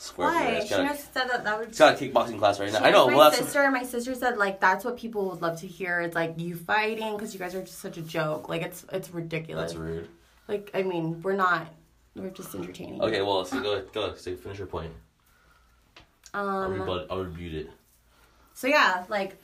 Swear 0.00 0.28
Why? 0.28 0.60
She 0.60 0.68
just 0.68 1.12
said 1.12 1.28
that 1.28 1.42
that 1.42 1.58
would. 1.58 1.68
it's 1.68 1.78
got 1.78 2.00
a 2.00 2.04
kickboxing 2.04 2.38
class 2.38 2.60
right 2.60 2.72
now. 2.72 2.78
I 2.78 2.90
know. 2.92 3.08
Well, 3.08 3.16
my 3.16 3.30
that's 3.30 3.38
sister. 3.38 3.62
and 3.62 3.72
My 3.72 3.82
sister 3.82 4.14
said 4.14 4.38
like 4.38 4.60
that's 4.60 4.84
what 4.84 4.96
people 4.96 5.28
would 5.28 5.42
love 5.42 5.60
to 5.60 5.66
hear. 5.66 6.00
It's 6.00 6.14
like 6.14 6.34
you 6.38 6.54
fighting 6.54 7.16
because 7.16 7.34
you 7.34 7.40
guys 7.40 7.52
are 7.56 7.62
just 7.62 7.80
such 7.80 7.96
a 7.96 8.02
joke. 8.02 8.48
Like 8.48 8.62
it's 8.62 8.86
it's 8.92 9.10
ridiculous. 9.10 9.72
that's 9.72 9.74
rude. 9.74 10.08
Like 10.46 10.70
I 10.72 10.84
mean, 10.84 11.20
we're 11.22 11.34
not. 11.34 11.66
We're 12.14 12.30
just 12.30 12.54
entertaining. 12.54 13.02
Okay, 13.02 13.22
well, 13.22 13.44
so 13.44 13.60
go 13.60 13.82
go. 13.92 14.14
So 14.14 14.36
finish 14.36 14.58
your 14.58 14.68
point. 14.68 14.92
Um, 16.32 16.74
rebut, 16.80 17.08
I'll 17.10 17.24
rebut 17.24 17.54
it. 17.66 17.70
So 18.54 18.68
yeah, 18.68 19.04
like 19.08 19.36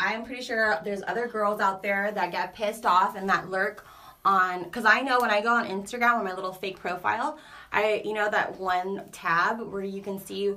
I'm 0.00 0.24
pretty 0.24 0.42
sure 0.42 0.78
there's 0.82 1.02
other 1.06 1.28
girls 1.28 1.60
out 1.60 1.82
there 1.82 2.10
that 2.10 2.32
get 2.32 2.54
pissed 2.54 2.86
off 2.86 3.16
and 3.16 3.28
that 3.28 3.50
lurk 3.50 3.86
on 4.24 4.64
because 4.64 4.84
I 4.84 5.00
know 5.00 5.20
when 5.20 5.30
I 5.30 5.40
go 5.40 5.54
on 5.54 5.66
Instagram 5.66 6.18
on 6.18 6.24
my 6.24 6.34
little 6.34 6.52
fake 6.52 6.78
profile, 6.78 7.38
I 7.72 8.02
you 8.04 8.14
know 8.14 8.30
that 8.30 8.58
one 8.58 9.02
tab 9.12 9.60
where 9.60 9.82
you 9.82 10.00
can 10.00 10.24
see 10.24 10.54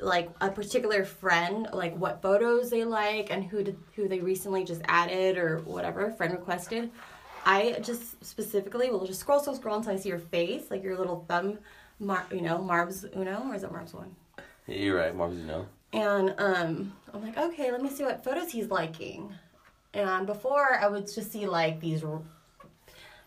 like 0.00 0.30
a 0.40 0.50
particular 0.50 1.04
friend, 1.04 1.68
like 1.72 1.96
what 1.96 2.22
photos 2.22 2.70
they 2.70 2.84
like 2.84 3.30
and 3.30 3.44
who 3.44 3.64
did, 3.64 3.76
who 3.96 4.08
they 4.08 4.20
recently 4.20 4.64
just 4.64 4.80
added 4.86 5.36
or 5.36 5.58
whatever 5.60 6.10
friend 6.12 6.32
requested. 6.32 6.90
I 7.44 7.78
just 7.82 8.22
specifically 8.24 8.90
will 8.90 9.06
just 9.06 9.20
scroll, 9.20 9.40
scroll, 9.40 9.56
scroll 9.56 9.76
until 9.76 9.92
I 9.92 9.96
see 9.96 10.08
your 10.10 10.18
face, 10.18 10.70
like 10.70 10.82
your 10.82 10.96
little 10.98 11.24
thumb, 11.28 11.58
mar- 11.98 12.26
you 12.30 12.42
know, 12.42 12.58
Marbs 12.58 13.04
Uno, 13.16 13.48
or 13.48 13.54
is 13.54 13.64
it 13.64 13.72
Marbs 13.72 13.94
One? 13.94 14.14
You're 14.66 14.96
right. 14.96 15.14
You 15.14 15.44
know. 15.44 15.66
And 15.92 16.34
um, 16.38 16.92
I'm 17.14 17.22
like, 17.22 17.38
okay, 17.38 17.72
let 17.72 17.82
me 17.82 17.88
see 17.88 18.04
what 18.04 18.22
photos 18.22 18.50
he's 18.50 18.68
liking. 18.68 19.32
And 19.94 20.26
before, 20.26 20.78
I 20.78 20.88
would 20.88 21.12
just 21.12 21.32
see 21.32 21.46
like 21.46 21.80
these, 21.80 22.04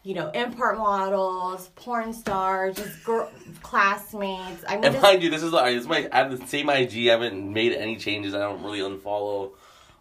you 0.03 0.15
know, 0.15 0.29
import 0.31 0.77
models, 0.77 1.70
porn 1.75 2.13
stars, 2.13 2.75
just 2.75 3.03
girl, 3.03 3.31
classmates. 3.62 4.63
I 4.67 4.75
mean, 4.75 4.86
And 4.86 5.01
mind 5.01 5.22
you, 5.24 5.29
this 5.29 5.43
is 5.43 5.51
my 5.51 6.08
I 6.12 6.17
have 6.17 6.38
the 6.38 6.46
same 6.48 6.70
IG. 6.70 7.08
I 7.08 7.12
haven't 7.12 7.53
made 7.53 7.74
any 7.74 7.98
changes. 7.98 8.34
I 8.34 8.39
don't 8.39 8.63
really 8.63 8.79
unfollow, 8.79 9.51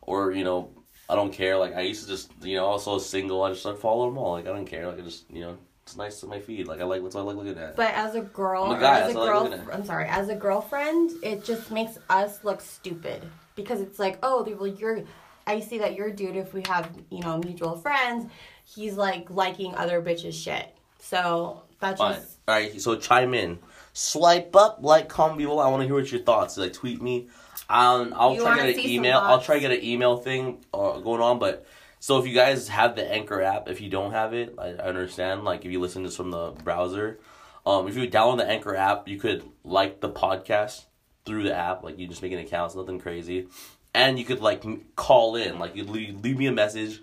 or 0.00 0.32
you 0.32 0.44
know, 0.44 0.70
I 1.08 1.16
don't 1.16 1.32
care. 1.32 1.58
Like 1.58 1.74
I 1.74 1.82
used 1.82 2.04
to 2.04 2.08
just 2.08 2.30
you 2.42 2.56
know, 2.56 2.64
also 2.64 2.98
single. 2.98 3.42
I 3.42 3.50
just 3.50 3.64
like 3.64 3.78
follow 3.78 4.08
them 4.08 4.16
all. 4.16 4.32
Like 4.32 4.46
I 4.46 4.52
don't 4.52 4.66
care. 4.66 4.86
Like 4.86 4.98
I 4.98 5.02
just 5.02 5.30
you 5.30 5.42
know, 5.42 5.58
it's 5.82 5.96
nice 5.96 6.20
to 6.20 6.26
my 6.26 6.40
feed. 6.40 6.66
Like 6.66 6.80
I 6.80 6.84
like 6.84 7.02
what's 7.02 7.16
I 7.16 7.20
like 7.20 7.36
looking 7.36 7.58
at. 7.58 7.76
but 7.76 7.92
as 7.94 8.14
a 8.14 8.22
girl, 8.22 8.64
I'm 8.64 8.78
a 8.78 8.80
guy, 8.80 9.00
as 9.00 9.02
a 9.02 9.06
that's 9.08 9.16
all 9.16 9.22
I 9.22 9.26
girl, 9.26 9.54
at. 9.54 9.74
I'm 9.74 9.84
sorry, 9.84 10.08
as 10.08 10.28
a 10.30 10.34
girlfriend, 10.34 11.10
it 11.22 11.44
just 11.44 11.70
makes 11.70 11.98
us 12.08 12.42
look 12.42 12.60
stupid 12.62 13.22
because 13.54 13.80
it's 13.80 13.98
like, 13.98 14.18
oh, 14.22 14.42
well, 14.58 14.66
you're. 14.66 15.02
I 15.46 15.60
see 15.60 15.78
that 15.78 15.94
your 15.94 16.10
dude, 16.10 16.36
if 16.36 16.54
we 16.54 16.62
have 16.68 16.88
you 17.10 17.20
know 17.20 17.38
mutual 17.38 17.76
friends, 17.76 18.30
he's 18.74 18.94
like 18.94 19.30
liking 19.30 19.74
other 19.74 20.00
bitches' 20.02 20.34
shit. 20.34 20.74
So 20.98 21.62
that's 21.80 21.98
Fine. 21.98 22.14
just 22.14 22.38
All 22.46 22.54
right, 22.54 22.80
so 22.80 22.96
chime 22.96 23.34
in, 23.34 23.58
swipe 23.92 24.54
up, 24.54 24.78
like, 24.80 25.08
comment 25.08 25.38
below. 25.38 25.58
I 25.58 25.68
want 25.68 25.82
to 25.82 25.86
hear 25.86 25.94
what 25.94 26.10
your 26.10 26.20
thoughts. 26.20 26.56
Like, 26.56 26.72
tweet 26.72 27.02
me. 27.02 27.28
Um, 27.68 28.12
I'll 28.16 28.34
You 28.34 28.42
try 28.42 28.66
to 28.66 28.72
get 28.72 28.84
an 28.84 28.90
email. 28.90 29.18
I'll 29.18 29.40
try 29.40 29.56
to 29.56 29.60
get 29.60 29.70
an 29.70 29.84
email 29.84 30.16
thing 30.16 30.64
uh, 30.74 30.98
going 30.98 31.20
on. 31.20 31.38
But 31.38 31.66
so 32.00 32.18
if 32.18 32.26
you 32.26 32.34
guys 32.34 32.68
have 32.68 32.96
the 32.96 33.10
Anchor 33.10 33.40
app, 33.42 33.68
if 33.68 33.80
you 33.80 33.88
don't 33.88 34.12
have 34.12 34.34
it, 34.34 34.54
I, 34.58 34.68
I 34.68 34.88
understand. 34.88 35.44
Like 35.44 35.64
if 35.64 35.70
you 35.70 35.80
listen 35.80 36.02
to 36.02 36.08
this 36.08 36.16
from 36.16 36.30
the 36.30 36.50
browser, 36.50 37.20
um, 37.64 37.86
if 37.86 37.96
you 37.96 38.08
download 38.08 38.38
the 38.38 38.48
Anchor 38.48 38.74
app, 38.74 39.06
you 39.06 39.18
could 39.18 39.44
like 39.62 40.00
the 40.00 40.10
podcast 40.10 40.84
through 41.24 41.44
the 41.44 41.54
app. 41.54 41.84
Like 41.84 41.98
you 41.98 42.08
just 42.08 42.22
make 42.22 42.32
an 42.32 42.38
account. 42.38 42.70
It's 42.70 42.76
nothing 42.76 42.98
crazy, 42.98 43.46
and 43.94 44.18
you 44.18 44.24
could 44.24 44.40
like 44.40 44.64
call 44.96 45.36
in. 45.36 45.58
Like 45.58 45.76
you 45.76 45.84
leave, 45.84 46.20
leave 46.22 46.38
me 46.38 46.46
a 46.46 46.52
message 46.52 47.00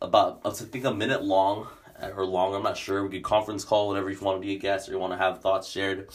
about 0.00 0.40
I 0.44 0.50
think 0.50 0.84
a 0.84 0.94
minute 0.94 1.22
long 1.22 1.68
or 2.14 2.24
longer. 2.24 2.56
I'm 2.56 2.62
not 2.62 2.76
sure. 2.76 3.02
We 3.02 3.10
could 3.10 3.22
conference 3.22 3.64
call 3.64 3.88
whenever 3.88 4.10
you 4.10 4.18
want 4.20 4.40
to 4.40 4.46
be 4.46 4.54
a 4.54 4.58
guest 4.58 4.88
or 4.88 4.92
you 4.92 4.98
want 4.98 5.12
to 5.12 5.18
have 5.18 5.40
thoughts 5.40 5.68
shared. 5.68 6.08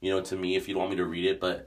You 0.00 0.10
know, 0.10 0.20
to 0.22 0.36
me 0.36 0.56
if 0.56 0.68
you 0.68 0.74
don't 0.74 0.82
want 0.82 0.90
me 0.92 0.96
to 0.98 1.04
read 1.04 1.26
it, 1.26 1.40
but 1.40 1.66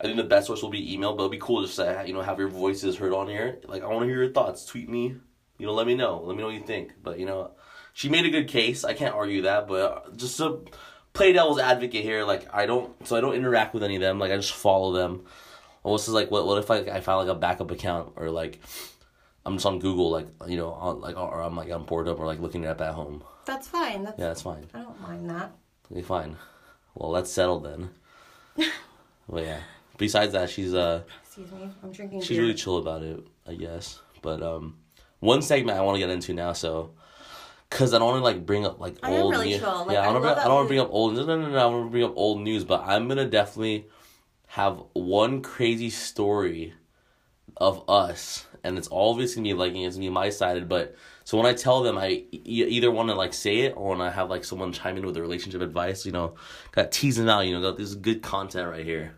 I 0.00 0.04
think 0.04 0.16
the 0.16 0.24
best 0.24 0.46
source 0.46 0.62
will 0.62 0.70
be 0.70 0.92
email. 0.92 1.14
But 1.14 1.24
it'd 1.24 1.32
be 1.32 1.38
cool 1.38 1.62
just 1.62 1.76
to 1.76 2.04
you 2.06 2.12
know 2.12 2.22
have 2.22 2.38
your 2.38 2.48
voices 2.48 2.96
heard 2.96 3.12
on 3.12 3.28
here. 3.28 3.58
Like 3.66 3.82
I 3.82 3.86
want 3.86 4.02
to 4.02 4.06
hear 4.06 4.22
your 4.22 4.32
thoughts. 4.32 4.64
Tweet 4.64 4.88
me. 4.88 5.16
You 5.58 5.66
know, 5.66 5.74
let 5.74 5.86
me 5.86 5.94
know. 5.94 6.22
Let 6.24 6.36
me 6.36 6.42
know 6.42 6.48
what 6.48 6.54
you 6.54 6.62
think. 6.62 6.92
But 7.02 7.18
you 7.18 7.26
know, 7.26 7.52
she 7.92 8.08
made 8.08 8.24
a 8.24 8.30
good 8.30 8.48
case. 8.48 8.84
I 8.84 8.94
can't 8.94 9.14
argue 9.14 9.42
that. 9.42 9.68
But 9.68 9.80
uh, 9.80 10.10
just 10.16 10.36
to 10.38 10.64
play 11.12 11.32
devil's 11.32 11.58
advocate 11.58 12.02
here, 12.02 12.24
like 12.24 12.52
I 12.54 12.66
don't. 12.66 13.06
So 13.06 13.16
I 13.16 13.20
don't 13.20 13.34
interact 13.34 13.74
with 13.74 13.82
any 13.82 13.96
of 13.96 14.00
them. 14.00 14.18
Like 14.18 14.32
I 14.32 14.36
just 14.36 14.52
follow 14.52 14.92
them. 14.92 15.24
Almost 15.82 16.08
is 16.08 16.14
like 16.14 16.30
what? 16.30 16.46
What 16.46 16.58
if 16.58 16.70
like 16.70 16.88
I 16.88 17.00
found 17.00 17.26
like 17.26 17.36
a 17.36 17.38
backup 17.38 17.70
account 17.70 18.12
or 18.16 18.30
like 18.30 18.60
I'm 19.46 19.54
just 19.54 19.66
on 19.66 19.78
Google, 19.78 20.10
like 20.10 20.28
you 20.46 20.56
know, 20.56 20.70
on 20.72 21.00
like 21.00 21.16
or 21.16 21.40
I'm 21.40 21.56
like 21.56 21.70
on 21.70 21.86
Pornhub 21.86 22.18
or 22.18 22.26
like 22.26 22.40
looking 22.40 22.64
it 22.64 22.68
up 22.68 22.80
at 22.80 22.94
home. 22.94 23.22
that's 23.46 23.68
fine. 23.68 24.04
That's 24.04 24.18
Yeah, 24.18 24.28
that's 24.28 24.42
fine. 24.42 24.66
I 24.74 24.80
don't 24.80 25.00
mind 25.00 25.30
that. 25.30 25.52
Okay, 25.90 26.02
fine. 26.02 26.36
Well, 26.94 27.10
let's 27.10 27.30
settle 27.30 27.60
then. 27.60 27.90
but 29.28 29.44
yeah. 29.44 29.60
Besides 29.96 30.32
that, 30.32 30.50
she's 30.50 30.74
uh 30.74 31.02
Excuse 31.22 31.52
me, 31.52 31.70
I'm 31.82 31.92
drinking 31.92 32.20
she's 32.22 32.30
beer. 32.30 32.42
really 32.42 32.54
chill 32.54 32.78
about 32.78 33.02
it, 33.02 33.20
I 33.46 33.54
guess. 33.54 34.00
But 34.22 34.42
um, 34.42 34.78
one 35.20 35.42
segment 35.42 35.78
I 35.78 35.82
want 35.82 35.96
to 35.96 36.00
get 36.00 36.10
into 36.10 36.34
now, 36.34 36.52
so. 36.52 36.92
Cause 37.70 37.94
I 37.94 37.98
don't 37.98 38.08
want 38.08 38.18
to 38.18 38.24
like 38.24 38.44
bring 38.44 38.66
up 38.66 38.80
like 38.80 38.96
I 39.00 39.12
old 39.12 39.30
really 39.30 39.50
news. 39.50 39.62
Like, 39.62 39.92
yeah, 39.92 40.00
I 40.00 40.10
I 40.10 40.12
don't. 40.12 40.24
I 40.26 40.42
don't 40.42 40.54
want 40.54 40.64
to 40.64 40.68
bring 40.68 40.80
up 40.80 40.88
old. 40.90 41.14
No, 41.14 41.24
no, 41.24 41.40
no, 41.40 41.48
no. 41.50 41.56
I 41.56 41.66
want 41.66 41.86
to 41.86 41.90
bring 41.90 42.02
up 42.02 42.14
old 42.16 42.40
news, 42.40 42.64
but 42.64 42.82
I'm 42.84 43.06
gonna 43.06 43.26
definitely 43.26 43.86
have 44.48 44.82
one 44.92 45.40
crazy 45.40 45.88
story 45.88 46.74
of 47.56 47.88
us, 47.88 48.46
and 48.64 48.78
it's 48.78 48.88
of 48.88 49.16
gonna 49.16 49.42
be 49.42 49.54
like 49.54 49.74
it's 49.74 49.96
gonna 49.96 50.06
be 50.06 50.10
my 50.10 50.30
sided. 50.30 50.68
But 50.68 50.96
so 51.24 51.36
when 51.36 51.46
I 51.46 51.54
tell 51.54 51.82
them, 51.82 51.98
I 51.98 52.24
e- 52.32 52.38
either 52.44 52.90
want 52.90 53.08
to 53.08 53.14
like 53.14 53.32
say 53.32 53.60
it 53.60 53.74
or 53.76 53.90
when 53.90 54.00
I 54.00 54.10
have 54.10 54.30
like 54.30 54.44
someone 54.44 54.72
chime 54.72 54.96
in 54.96 55.06
with 55.06 55.16
a 55.16 55.22
relationship 55.22 55.60
advice, 55.60 56.04
you 56.06 56.12
know, 56.12 56.34
got 56.72 56.92
teasing 56.92 57.28
out, 57.28 57.40
you 57.40 57.52
know, 57.52 57.62
got 57.62 57.76
this 57.76 57.88
is 57.88 57.96
good 57.96 58.22
content 58.22 58.68
right 58.68 58.84
here. 58.84 59.14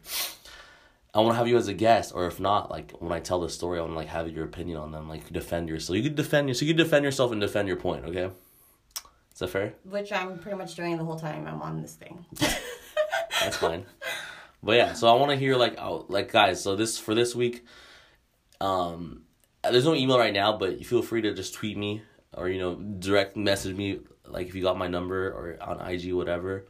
I 1.14 1.20
want 1.20 1.33
to 1.33 1.37
have 1.37 1.48
you 1.48 1.59
as 1.59 1.68
a 1.68 1.74
guest, 1.74 2.12
or 2.14 2.26
if 2.26 2.40
not, 2.40 2.70
like 2.70 2.92
when 2.92 3.12
I 3.12 3.20
tell 3.20 3.40
the 3.40 3.50
story, 3.50 3.78
I 3.78 3.83
want 3.83 3.92
to 3.92 3.96
like 3.96 4.09
have 4.09 4.28
your 4.31 4.44
opinion 4.44 4.78
on 4.78 4.92
them, 4.92 5.09
like 5.09 5.31
defend 5.31 5.68
yourself. 5.68 5.96
You 5.96 6.02
could 6.02 6.14
defend 6.14 6.48
your, 6.48 6.55
so 6.55 6.64
you 6.64 6.72
could 6.72 6.83
defend 6.83 7.05
yourself 7.05 7.33
and 7.33 7.40
defend 7.40 7.68
your 7.68 7.76
point. 7.76 8.07
Okay, 8.07 8.31
is 9.33 9.38
that 9.38 9.48
fair? 9.48 9.74
Which 9.85 10.11
I'm 10.11 10.38
pretty 10.38 10.57
much 10.57 10.74
doing 10.74 10.96
the 10.96 11.05
whole 11.05 11.18
time 11.18 11.46
I'm 11.46 11.61
on 11.61 11.83
this 11.83 11.94
thing. 11.94 12.24
That's 12.38 13.57
fine. 13.59 13.85
But 14.62 14.76
yeah, 14.76 14.92
so 14.92 15.09
I 15.09 15.14
want 15.18 15.31
to 15.33 15.37
hear 15.37 15.57
like 15.57 15.78
oh, 15.78 16.07
like 16.09 16.33
guys. 16.33 16.62
So 16.62 16.76
this 16.76 16.96
for 16.98 17.14
this 17.14 17.35
week, 17.35 17.64
um, 18.61 19.21
there's 19.70 19.85
no 19.85 19.94
email 19.94 20.18
right 20.18 20.33
now, 20.33 20.57
but 20.57 20.85
feel 20.85 21.03
free 21.03 21.22
to 21.22 21.35
just 21.35 21.55
tweet 21.55 21.77
me 21.77 22.03
or 22.35 22.48
you 22.48 22.59
know 22.59 22.75
direct 22.75 23.37
message 23.37 23.77
me 23.77 24.01
like 24.27 24.48
if 24.48 24.55
you 24.55 24.62
got 24.62 24.79
my 24.79 24.88
number 24.88 25.29
or 25.29 25.59
on 25.61 25.81
IG 25.81 26.12
whatever. 26.12 26.66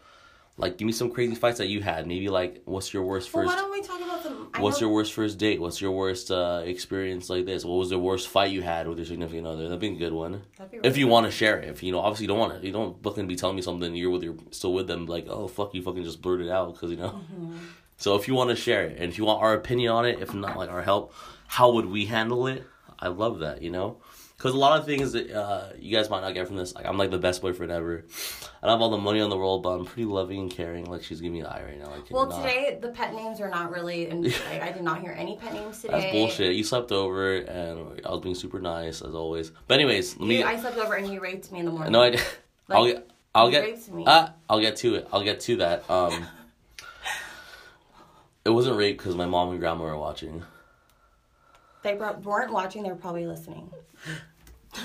Like 0.59 0.77
give 0.77 0.85
me 0.85 0.93
some 0.93 1.11
crazy 1.11 1.35
fights 1.35 1.59
that 1.59 1.69
you 1.69 1.81
had. 1.81 2.07
Maybe 2.07 2.29
like 2.29 2.61
what's 2.67 2.93
your 2.93 3.05
worst 3.05 3.33
well, 3.33 3.45
first? 3.45 3.57
why 3.57 3.61
don't 3.63 3.73
we 3.73 3.81
talk 3.81 4.01
about 4.03 4.23
some? 4.23 4.51
I 4.53 4.61
What's 4.61 4.81
know- 4.81 4.89
your 4.89 4.95
worst 4.95 5.15
first 5.15 5.39
date? 5.39 5.59
What's 5.61 5.81
your 5.81 5.93
worst 5.93 6.31
uh, 6.31 6.61
experience 6.65 7.31
like 7.31 7.47
this? 7.47 7.65
What 7.65 7.77
was 7.77 7.89
the 7.89 7.99
worst 7.99 8.29
fight 8.29 8.51
you 8.51 8.61
had 8.61 8.87
with 8.87 8.99
your 8.99 9.07
significant 9.07 9.47
other? 9.47 9.63
That'd 9.65 9.81
be 9.81 9.89
a 9.89 9.97
good 9.97 10.13
one. 10.13 10.43
That'd 10.59 10.83
be 10.83 10.87
If 10.87 10.99
you 10.99 11.07
want 11.09 11.25
to 11.25 11.33
share 11.33 11.59
it, 11.59 11.71
if 11.71 11.83
you 11.83 11.91
know, 11.91 12.01
obviously 12.01 12.25
you 12.25 12.29
don't 12.29 12.39
want 12.39 12.61
to, 12.61 12.67
you 12.67 12.73
don't 12.73 13.03
fucking 13.03 13.27
be 13.27 13.35
telling 13.35 13.57
me 13.57 13.63
something 13.63 13.95
you're 13.95 14.11
with 14.11 14.23
your 14.23 14.35
still 14.51 14.75
with 14.75 14.89
them, 14.89 15.07
like 15.07 15.27
oh 15.29 15.49
fuck 15.49 15.75
you, 15.75 15.83
fucking 15.83 16.05
just 16.05 16.21
blurted 16.21 16.51
out 16.51 16.75
because 16.75 16.91
you 16.91 16.99
know. 16.99 17.23
Mm-hmm. 17.33 17.57
So 17.97 18.17
if 18.17 18.29
you 18.29 18.35
want 18.35 18.51
to 18.51 18.57
share 18.57 18.85
it, 18.85 18.99
and 18.99 19.11
if 19.11 19.17
you 19.17 19.25
want 19.25 19.43
our 19.43 19.55
opinion 19.55 19.93
on 19.93 20.05
it, 20.05 20.21
if 20.21 20.35
not 20.35 20.57
like 20.59 20.69
our 20.71 20.83
help, 20.83 21.15
how 21.47 21.73
would 21.73 21.87
we 21.87 22.07
handle 22.07 22.47
it? 22.47 22.65
I 23.03 23.09
love 23.09 23.41
that, 23.41 23.63
you 23.63 23.71
know, 23.71 23.97
because 24.37 24.55
a 24.55 24.59
lot 24.59 24.79
of 24.79 24.87
things 24.87 25.11
that 25.11 25.29
uh, 25.29 25.71
you 25.77 25.95
guys 25.95 26.09
might 26.09 26.21
not 26.21 26.35
get 26.35 26.47
from 26.47 26.55
this. 26.55 26.73
Like 26.73 26.87
I'm 26.87 26.97
like 26.97 27.11
the 27.11 27.19
best 27.19 27.43
boyfriend 27.43 27.73
ever. 27.73 28.05
I 28.63 28.67
don't 28.67 28.75
have 28.75 28.81
all 28.81 28.91
the 28.91 28.97
money 28.97 29.19
in 29.19 29.29
the 29.29 29.37
world, 29.37 29.65
but 29.65 29.71
I'm 29.71 29.85
pretty 29.85 30.05
loving 30.05 30.39
and 30.39 30.51
caring. 30.51 30.85
Like 30.85 31.03
she's 31.03 31.21
giving 31.21 31.33
me 31.33 31.43
the 31.43 31.51
eye 31.51 31.65
right 31.65 31.81
now. 31.81 31.91
Like 31.91 32.09
Well, 32.13 32.29
nah. 32.29 32.41
today 32.41 32.79
the 32.81 32.91
pet 32.91 33.13
names 33.13 33.41
are 33.41 33.51
not 33.51 33.73
really, 33.73 34.07
and 34.07 34.23
like, 34.23 34.63
I 34.63 34.71
did 34.71 34.85
not 34.85 35.01
hear 35.01 35.11
any 35.19 35.37
pet 35.37 35.53
names 35.53 35.83
today. 35.83 36.01
That's 36.01 36.13
bullshit. 36.13 36.55
You 36.55 36.63
slept 36.63 36.93
over, 36.93 37.39
and 37.39 38.01
I 38.07 38.11
was 38.13 38.21
being 38.21 38.37
super 38.37 38.61
nice 38.61 39.03
as 39.03 39.17
always. 39.17 39.51
But 39.67 39.75
anyways, 39.75 40.17
let 40.19 40.29
me. 40.29 40.39
You, 40.39 40.45
I 40.45 40.57
slept 40.57 40.77
over 40.77 40.95
and 40.95 41.13
you 41.13 41.21
raped 41.21 41.51
me 41.51 41.59
in 41.59 41.65
the 41.65 41.73
morning. 41.73 41.93
no, 41.93 42.03
I. 42.03 42.17
I'll 42.71 42.87
get. 42.87 43.11
I'll 43.35 43.51
get. 43.51 43.65
raped 43.65 43.89
me. 43.91 44.05
Ah, 44.07 44.35
I'll 44.49 44.61
get 44.61 44.77
to 44.77 44.95
it. 44.95 45.09
I'll 45.13 45.25
get 45.25 45.41
to 45.41 45.57
that. 45.57 45.91
Um. 45.91 46.29
it 48.45 48.51
wasn't 48.51 48.77
rape 48.77 48.97
because 48.97 49.17
my 49.17 49.27
mom 49.27 49.51
and 49.51 49.59
grandma 49.59 49.83
were 49.83 49.99
watching. 49.99 50.45
They 51.83 51.95
weren't 51.95 52.53
watching. 52.53 52.83
They 52.83 52.91
were 52.91 52.97
probably 52.97 53.27
listening. 53.27 53.71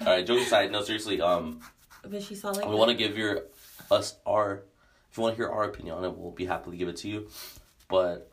All 0.00 0.06
right, 0.06 0.26
joke 0.26 0.40
aside. 0.40 0.70
No, 0.72 0.82
seriously. 0.82 1.20
Um, 1.20 1.60
But 2.08 2.22
she 2.22 2.34
saw 2.34 2.50
like. 2.50 2.68
we 2.68 2.74
want 2.74 2.90
to 2.90 2.96
give 2.96 3.16
your 3.16 3.42
us 3.90 4.16
our. 4.26 4.64
If 5.10 5.18
you 5.18 5.22
want 5.22 5.36
to 5.36 5.42
hear 5.42 5.48
our 5.50 5.64
opinion 5.64 5.96
on 5.96 6.04
it, 6.04 6.16
we'll 6.16 6.32
be 6.32 6.44
happy 6.46 6.70
to 6.72 6.76
give 6.76 6.88
it 6.88 6.96
to 6.98 7.08
you. 7.08 7.28
But 7.88 8.30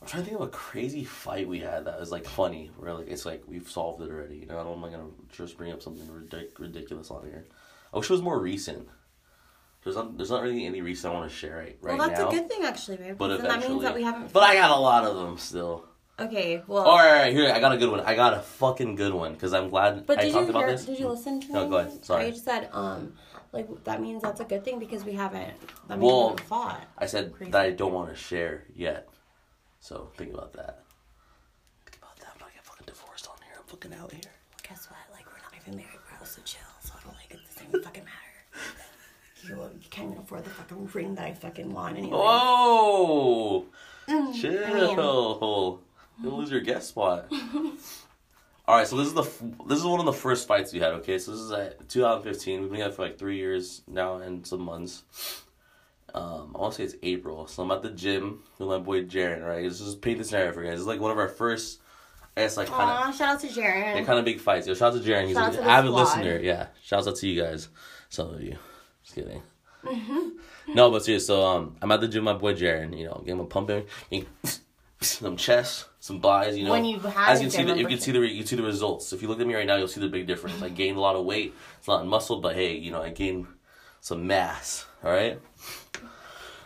I'm 0.00 0.08
trying 0.08 0.24
to 0.24 0.28
think 0.30 0.40
of 0.40 0.46
a 0.48 0.50
crazy 0.50 1.04
fight 1.04 1.48
we 1.48 1.60
had 1.60 1.84
that 1.84 2.00
was 2.00 2.10
like 2.10 2.26
funny. 2.26 2.70
Where 2.76 2.92
like 2.94 3.08
it's 3.08 3.24
like 3.24 3.44
we've 3.46 3.68
solved 3.68 4.02
it 4.02 4.10
already. 4.10 4.38
You 4.38 4.46
know, 4.46 4.58
I 4.58 4.64
don't 4.64 4.78
am 4.78 4.84
I 4.84 4.90
gonna 4.90 5.10
just 5.32 5.56
bring 5.56 5.72
up 5.72 5.82
something 5.82 6.06
ridic- 6.06 6.58
ridiculous 6.58 7.10
on 7.10 7.24
here. 7.24 7.46
I 7.94 7.98
wish 7.98 8.10
it 8.10 8.12
was 8.12 8.22
more 8.22 8.40
recent. 8.40 8.88
There's 9.84 9.94
not 9.96 10.16
there's 10.16 10.30
not 10.30 10.42
really 10.42 10.66
any 10.66 10.80
recent 10.80 11.12
I 11.14 11.16
want 11.16 11.30
to 11.30 11.36
share 11.36 11.56
right, 11.58 11.78
right 11.80 11.96
well, 11.96 12.08
that's 12.08 12.20
now. 12.20 12.28
a 12.28 12.32
good 12.32 12.48
thing 12.48 12.64
actually, 12.64 12.96
babe. 12.96 13.16
But 13.16 13.28
then 13.28 13.42
that 13.44 13.60
means 13.68 13.82
that 13.82 13.94
we 13.94 14.02
haven't. 14.02 14.32
but 14.32 14.42
I 14.42 14.54
got 14.56 14.76
a 14.76 14.80
lot 14.80 15.04
of 15.04 15.14
them 15.16 15.38
still. 15.38 15.86
Okay, 16.18 16.62
well. 16.66 16.84
All 16.84 16.96
right, 16.96 17.08
all 17.10 17.18
right, 17.24 17.32
here 17.32 17.52
I 17.52 17.60
got 17.60 17.72
a 17.72 17.76
good 17.76 17.90
one. 17.90 18.00
I 18.00 18.14
got 18.14 18.32
a 18.32 18.40
fucking 18.40 18.94
good 18.94 19.12
one 19.12 19.34
because 19.34 19.52
I'm 19.52 19.68
glad 19.68 20.06
But 20.06 20.18
I 20.18 20.22
did 20.24 20.32
talked 20.32 20.44
you 20.46 20.50
about 20.50 20.60
hear? 20.60 20.70
this. 20.72 20.86
Did 20.86 20.98
you 20.98 21.08
listen 21.08 21.40
to 21.42 21.46
me? 21.48 21.52
No, 21.54 21.68
go 21.68 21.76
ahead. 21.76 22.04
Sorry. 22.04 22.24
I 22.26 22.30
just 22.30 22.44
said 22.44 22.70
um, 22.72 23.12
like 23.52 23.68
that 23.84 24.00
means 24.00 24.22
that's 24.22 24.40
a 24.40 24.44
good 24.44 24.64
thing 24.64 24.78
because 24.78 25.04
we 25.04 25.12
haven't. 25.12 25.52
That 25.88 25.98
means 25.98 26.10
Well, 26.10 26.22
we 26.22 26.28
haven't 26.30 26.40
fought. 26.46 26.84
I 26.96 27.04
said 27.04 27.34
Crazy. 27.34 27.50
that 27.52 27.60
I 27.60 27.70
don't 27.70 27.92
want 27.92 28.08
to 28.08 28.16
share 28.16 28.64
yet. 28.74 29.08
So 29.80 30.10
think 30.16 30.32
about 30.32 30.54
that. 30.54 30.84
Think 31.84 31.98
about 31.98 32.16
that. 32.20 32.28
I'm 32.32 32.40
gonna 32.40 32.52
get 32.54 32.64
fucking 32.64 32.86
divorced 32.86 33.28
on 33.28 33.36
here. 33.44 33.52
I'm 33.58 33.64
fucking 33.66 33.92
out 33.92 34.10
here. 34.10 34.20
Well, 34.24 34.60
Guess 34.66 34.88
what? 34.88 34.98
Like 35.12 35.26
we're 35.26 35.42
not 35.42 35.52
even 35.60 35.76
married. 35.76 36.00
We're 36.10 36.18
also 36.18 36.40
chill. 36.46 36.62
So 36.80 36.94
I 36.98 37.04
don't 37.04 37.14
like 37.16 37.30
it. 37.30 37.40
This 37.46 37.62
doesn't 37.62 37.84
fucking 37.84 38.04
matter. 38.04 38.22
You, 39.46 39.56
you 39.80 39.88
can't 39.90 40.10
even 40.12 40.22
afford 40.22 40.44
the 40.44 40.50
fucking 40.50 40.88
ring 40.94 41.14
that 41.16 41.26
I 41.26 41.34
fucking 41.34 41.70
want 41.72 41.98
anyway. 41.98 42.16
Whoa! 42.16 43.66
Mm. 44.08 44.34
Chill 44.34 45.80
You'll 46.22 46.38
lose 46.38 46.50
your 46.50 46.60
guest 46.60 46.88
spot. 46.88 47.30
All 48.68 48.76
right, 48.76 48.86
so 48.86 48.96
this 48.96 49.06
is 49.06 49.14
the 49.14 49.22
f- 49.22 49.42
this 49.68 49.78
is 49.78 49.84
one 49.84 50.00
of 50.00 50.06
the 50.06 50.12
first 50.12 50.48
fights 50.48 50.72
we 50.72 50.80
had. 50.80 50.92
Okay, 50.94 51.18
so 51.18 51.30
this 51.30 51.40
is 51.40 51.52
at 51.52 51.88
2015. 51.88 52.60
We've 52.60 52.70
been 52.70 52.78
together 52.80 52.94
for 52.94 53.02
like 53.02 53.18
three 53.18 53.36
years 53.36 53.82
now 53.86 54.16
and 54.16 54.44
some 54.46 54.60
months. 54.62 55.04
Um, 56.14 56.52
I 56.54 56.58
want 56.60 56.72
to 56.74 56.78
say 56.78 56.84
it's 56.84 56.94
April, 57.02 57.46
so 57.46 57.62
I'm 57.62 57.70
at 57.70 57.82
the 57.82 57.90
gym 57.90 58.42
with 58.58 58.68
my 58.68 58.78
boy 58.78 59.04
Jaren. 59.04 59.46
Right, 59.46 59.62
this 59.62 59.80
is 59.80 59.94
paint 59.94 60.18
the 60.18 60.24
scenario 60.24 60.52
for 60.52 60.64
you 60.64 60.70
guys. 60.70 60.78
It's 60.80 60.86
like 60.88 61.00
one 61.00 61.12
of 61.12 61.18
our 61.18 61.28
first, 61.28 61.80
I 62.36 62.40
guess, 62.42 62.56
like 62.56 62.68
kind 62.68 63.08
of 63.10 63.14
shout 63.14 63.34
out 63.34 63.40
to 63.42 63.46
Jaren. 63.48 63.96
yeah, 63.96 64.02
kind 64.04 64.18
of 64.18 64.24
big 64.24 64.40
fights. 64.40 64.66
Yo, 64.66 64.74
shout 64.74 64.94
out 64.94 65.02
to 65.02 65.08
Jaren. 65.08 65.26
He's 65.26 65.36
Shout 65.36 65.54
an 65.54 65.62
avid 65.64 65.90
squad. 65.92 66.00
listener. 66.02 66.38
Yeah, 66.40 66.66
shouts 66.82 67.06
out 67.06 67.16
to 67.16 67.28
you 67.28 67.40
guys. 67.40 67.68
Some 68.08 68.32
of 68.34 68.40
you. 68.42 68.56
Just 69.04 69.14
kidding. 69.14 69.42
Mm-hmm. 69.84 70.74
no, 70.74 70.90
but 70.90 71.04
seriously, 71.04 71.26
so 71.26 71.44
um, 71.46 71.76
I'm 71.80 71.92
at 71.92 72.00
the 72.00 72.08
gym. 72.08 72.24
with 72.24 72.34
My 72.34 72.40
boy 72.40 72.54
Jaren. 72.54 72.98
You 72.98 73.06
know, 73.06 73.22
getting 73.24 73.38
my 73.38 73.44
pumping, 73.44 73.84
getting 74.10 74.26
some 75.08 75.36
chest, 75.36 75.86
some 76.00 76.18
buys. 76.18 76.56
You 76.56 76.64
know, 76.64 76.70
When 76.70 76.84
you 76.84 76.98
have 77.00 77.28
as 77.28 77.40
you 77.40 77.48
can 77.48 77.50
see, 77.50 77.64
the, 77.64 77.78
you 77.78 77.86
can 77.86 77.98
see 77.98 78.12
the 78.12 78.20
you 78.20 78.38
can 78.38 78.46
see 78.46 78.56
the 78.56 78.62
results. 78.62 79.12
If 79.12 79.22
you 79.22 79.28
look 79.28 79.40
at 79.40 79.46
me 79.46 79.54
right 79.54 79.66
now, 79.66 79.76
you'll 79.76 79.88
see 79.88 80.00
the 80.00 80.08
big 80.08 80.26
difference. 80.26 80.62
I 80.62 80.68
gained 80.68 80.96
a 80.96 81.00
lot 81.00 81.16
of 81.16 81.24
weight. 81.24 81.54
It's 81.78 81.88
not 81.88 82.02
in 82.02 82.08
muscle, 82.08 82.40
but 82.40 82.54
hey, 82.54 82.76
you 82.76 82.90
know, 82.90 83.02
I 83.02 83.10
gained 83.10 83.46
some 84.00 84.26
mass. 84.26 84.86
All 85.02 85.10
right. 85.10 85.40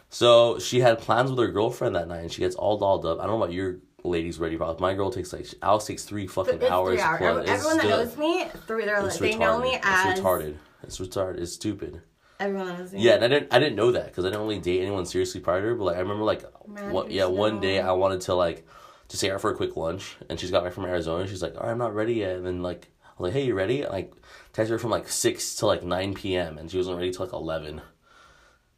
So 0.09 0.59
she 0.59 0.81
had 0.81 0.98
plans 0.98 1.31
with 1.31 1.38
her 1.38 1.48
girlfriend 1.48 1.94
that 1.94 2.09
night, 2.09 2.22
and 2.22 2.33
she 2.33 2.40
gets 2.40 2.57
all 2.57 2.76
dolled 2.76 3.07
up. 3.07 3.18
I 3.18 3.22
don't 3.22 3.38
know 3.38 3.44
about 3.44 3.55
your 3.55 3.79
ladies 4.03 4.38
ready, 4.38 4.57
probably. 4.57 4.81
My 4.81 4.94
girl 4.94 5.11
takes 5.11 5.33
like 5.33 5.46
Alex 5.62 5.85
takes 5.85 6.05
three 6.05 6.26
fucking 6.26 6.57
it's 6.57 6.70
hours. 6.70 7.00
three 7.00 7.26
hours. 7.26 7.48
Everyone 7.48 7.76
that 7.79 7.88
knows 7.88 8.16
me, 8.16 8.46
three, 8.66 8.85
they're 8.85 9.03
like, 9.03 9.18
they 9.18 9.37
know 9.37 9.61
me 9.61 9.79
as 9.83 10.11
It's 10.11 10.20
retarded. 10.20 10.57
It's 10.83 10.98
retarded. 10.98 11.40
It's 11.40 11.53
stupid. 11.53 12.03
Everyone. 12.40 12.88
Yeah, 12.94 13.14
and 13.14 13.24
I 13.24 13.29
didn't. 13.29 13.55
I 13.55 13.59
didn't 13.59 13.76
know 13.76 13.92
that 13.92 14.07
because 14.07 14.24
I 14.24 14.29
didn't 14.29 14.42
really 14.42 14.59
date 14.59 14.81
anyone 14.83 15.07
seriously 15.07 15.40
prior 15.40 15.61
to 15.61 15.66
her. 15.68 15.74
But 15.74 15.85
like, 15.85 15.96
I 15.96 16.00
remember 16.00 16.24
like, 16.24 16.42
what? 16.85 17.11
Yeah, 17.11 17.26
one 17.26 17.61
day. 17.61 17.81
I 17.81 17.92
wanted 17.92 18.22
to 18.22 18.35
like, 18.35 18.66
just 19.09 19.20
take 19.20 19.31
her 19.31 19.38
for 19.38 19.50
a 19.53 19.57
quick 19.57 19.76
lunch, 19.76 20.16
and 20.29 20.38
she's 20.40 20.50
got 20.50 20.64
back 20.64 20.72
from 20.72 20.85
Arizona. 20.87 21.26
She's 21.26 21.42
like, 21.42 21.55
"All 21.57 21.62
right, 21.64 21.70
I'm 21.72 21.79
not 21.79 21.94
ready 21.94 22.14
yet." 22.14 22.37
And 22.37 22.46
then 22.46 22.62
like, 22.62 22.88
I 23.05 23.22
was 23.22 23.29
like, 23.29 23.33
"Hey, 23.35 23.46
you 23.46 23.55
ready?" 23.55 23.83
And, 23.83 23.92
like, 23.92 24.12
text 24.53 24.70
her 24.70 24.79
from 24.79 24.90
like 24.90 25.09
six 25.09 25.55
to 25.57 25.66
like 25.66 25.83
nine 25.85 26.14
p.m. 26.14 26.59
and 26.59 26.70
she 26.70 26.76
wasn't 26.76 26.96
ready 26.96 27.11
till 27.12 27.26
like 27.26 27.33
eleven. 27.35 27.81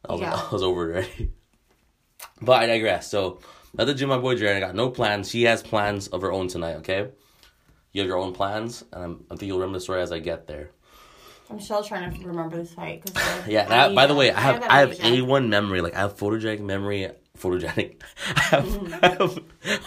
I 0.07 0.11
was 0.13 0.21
Yeah. 0.21 0.33
like, 0.33 0.45
I 0.51 0.53
was 0.53 0.63
over 0.63 0.91
it 0.91 0.95
already. 0.95 1.31
But 2.41 2.63
I 2.63 2.65
digress. 2.67 3.09
So 3.09 3.39
at 3.77 3.87
the 3.87 3.93
gym, 3.93 4.09
my 4.09 4.17
boy 4.17 4.35
Jaren, 4.35 4.55
I 4.57 4.59
got 4.59 4.75
no 4.75 4.89
plans. 4.89 5.29
She 5.29 5.43
has 5.43 5.63
plans 5.63 6.07
of 6.09 6.21
her 6.21 6.31
own 6.31 6.47
tonight. 6.47 6.75
Okay, 6.77 7.07
you 7.91 8.01
have 8.01 8.07
your 8.07 8.17
own 8.19 8.33
plans, 8.33 8.83
and 8.91 9.03
I'm, 9.03 9.23
I 9.31 9.35
think 9.35 9.43
you'll 9.47 9.59
remember 9.59 9.77
the 9.77 9.83
story 9.83 10.01
as 10.01 10.11
I 10.11 10.19
get 10.19 10.47
there. 10.47 10.71
I'm 11.53 11.59
still 11.59 11.83
trying 11.83 12.11
to 12.11 12.27
remember 12.27 12.57
this 12.57 12.73
fight. 12.73 13.03
Cause 13.05 13.47
Yeah, 13.47 13.67
I, 13.69 13.93
by 13.93 14.07
the 14.07 14.15
way, 14.15 14.31
I 14.31 14.39
have 14.39 14.63
I 14.63 14.79
have. 14.79 14.99
A 15.03 15.21
one 15.21 15.49
memory. 15.49 15.81
Like 15.81 15.93
I 15.93 15.99
have 15.99 16.17
photogenic 16.17 16.59
memory. 16.61 17.09
Photogenic. 17.37 18.01
I 18.35 18.39
have, 18.41 18.65
mm-hmm. 18.65 18.93
I 19.05 19.07
have 19.09 19.39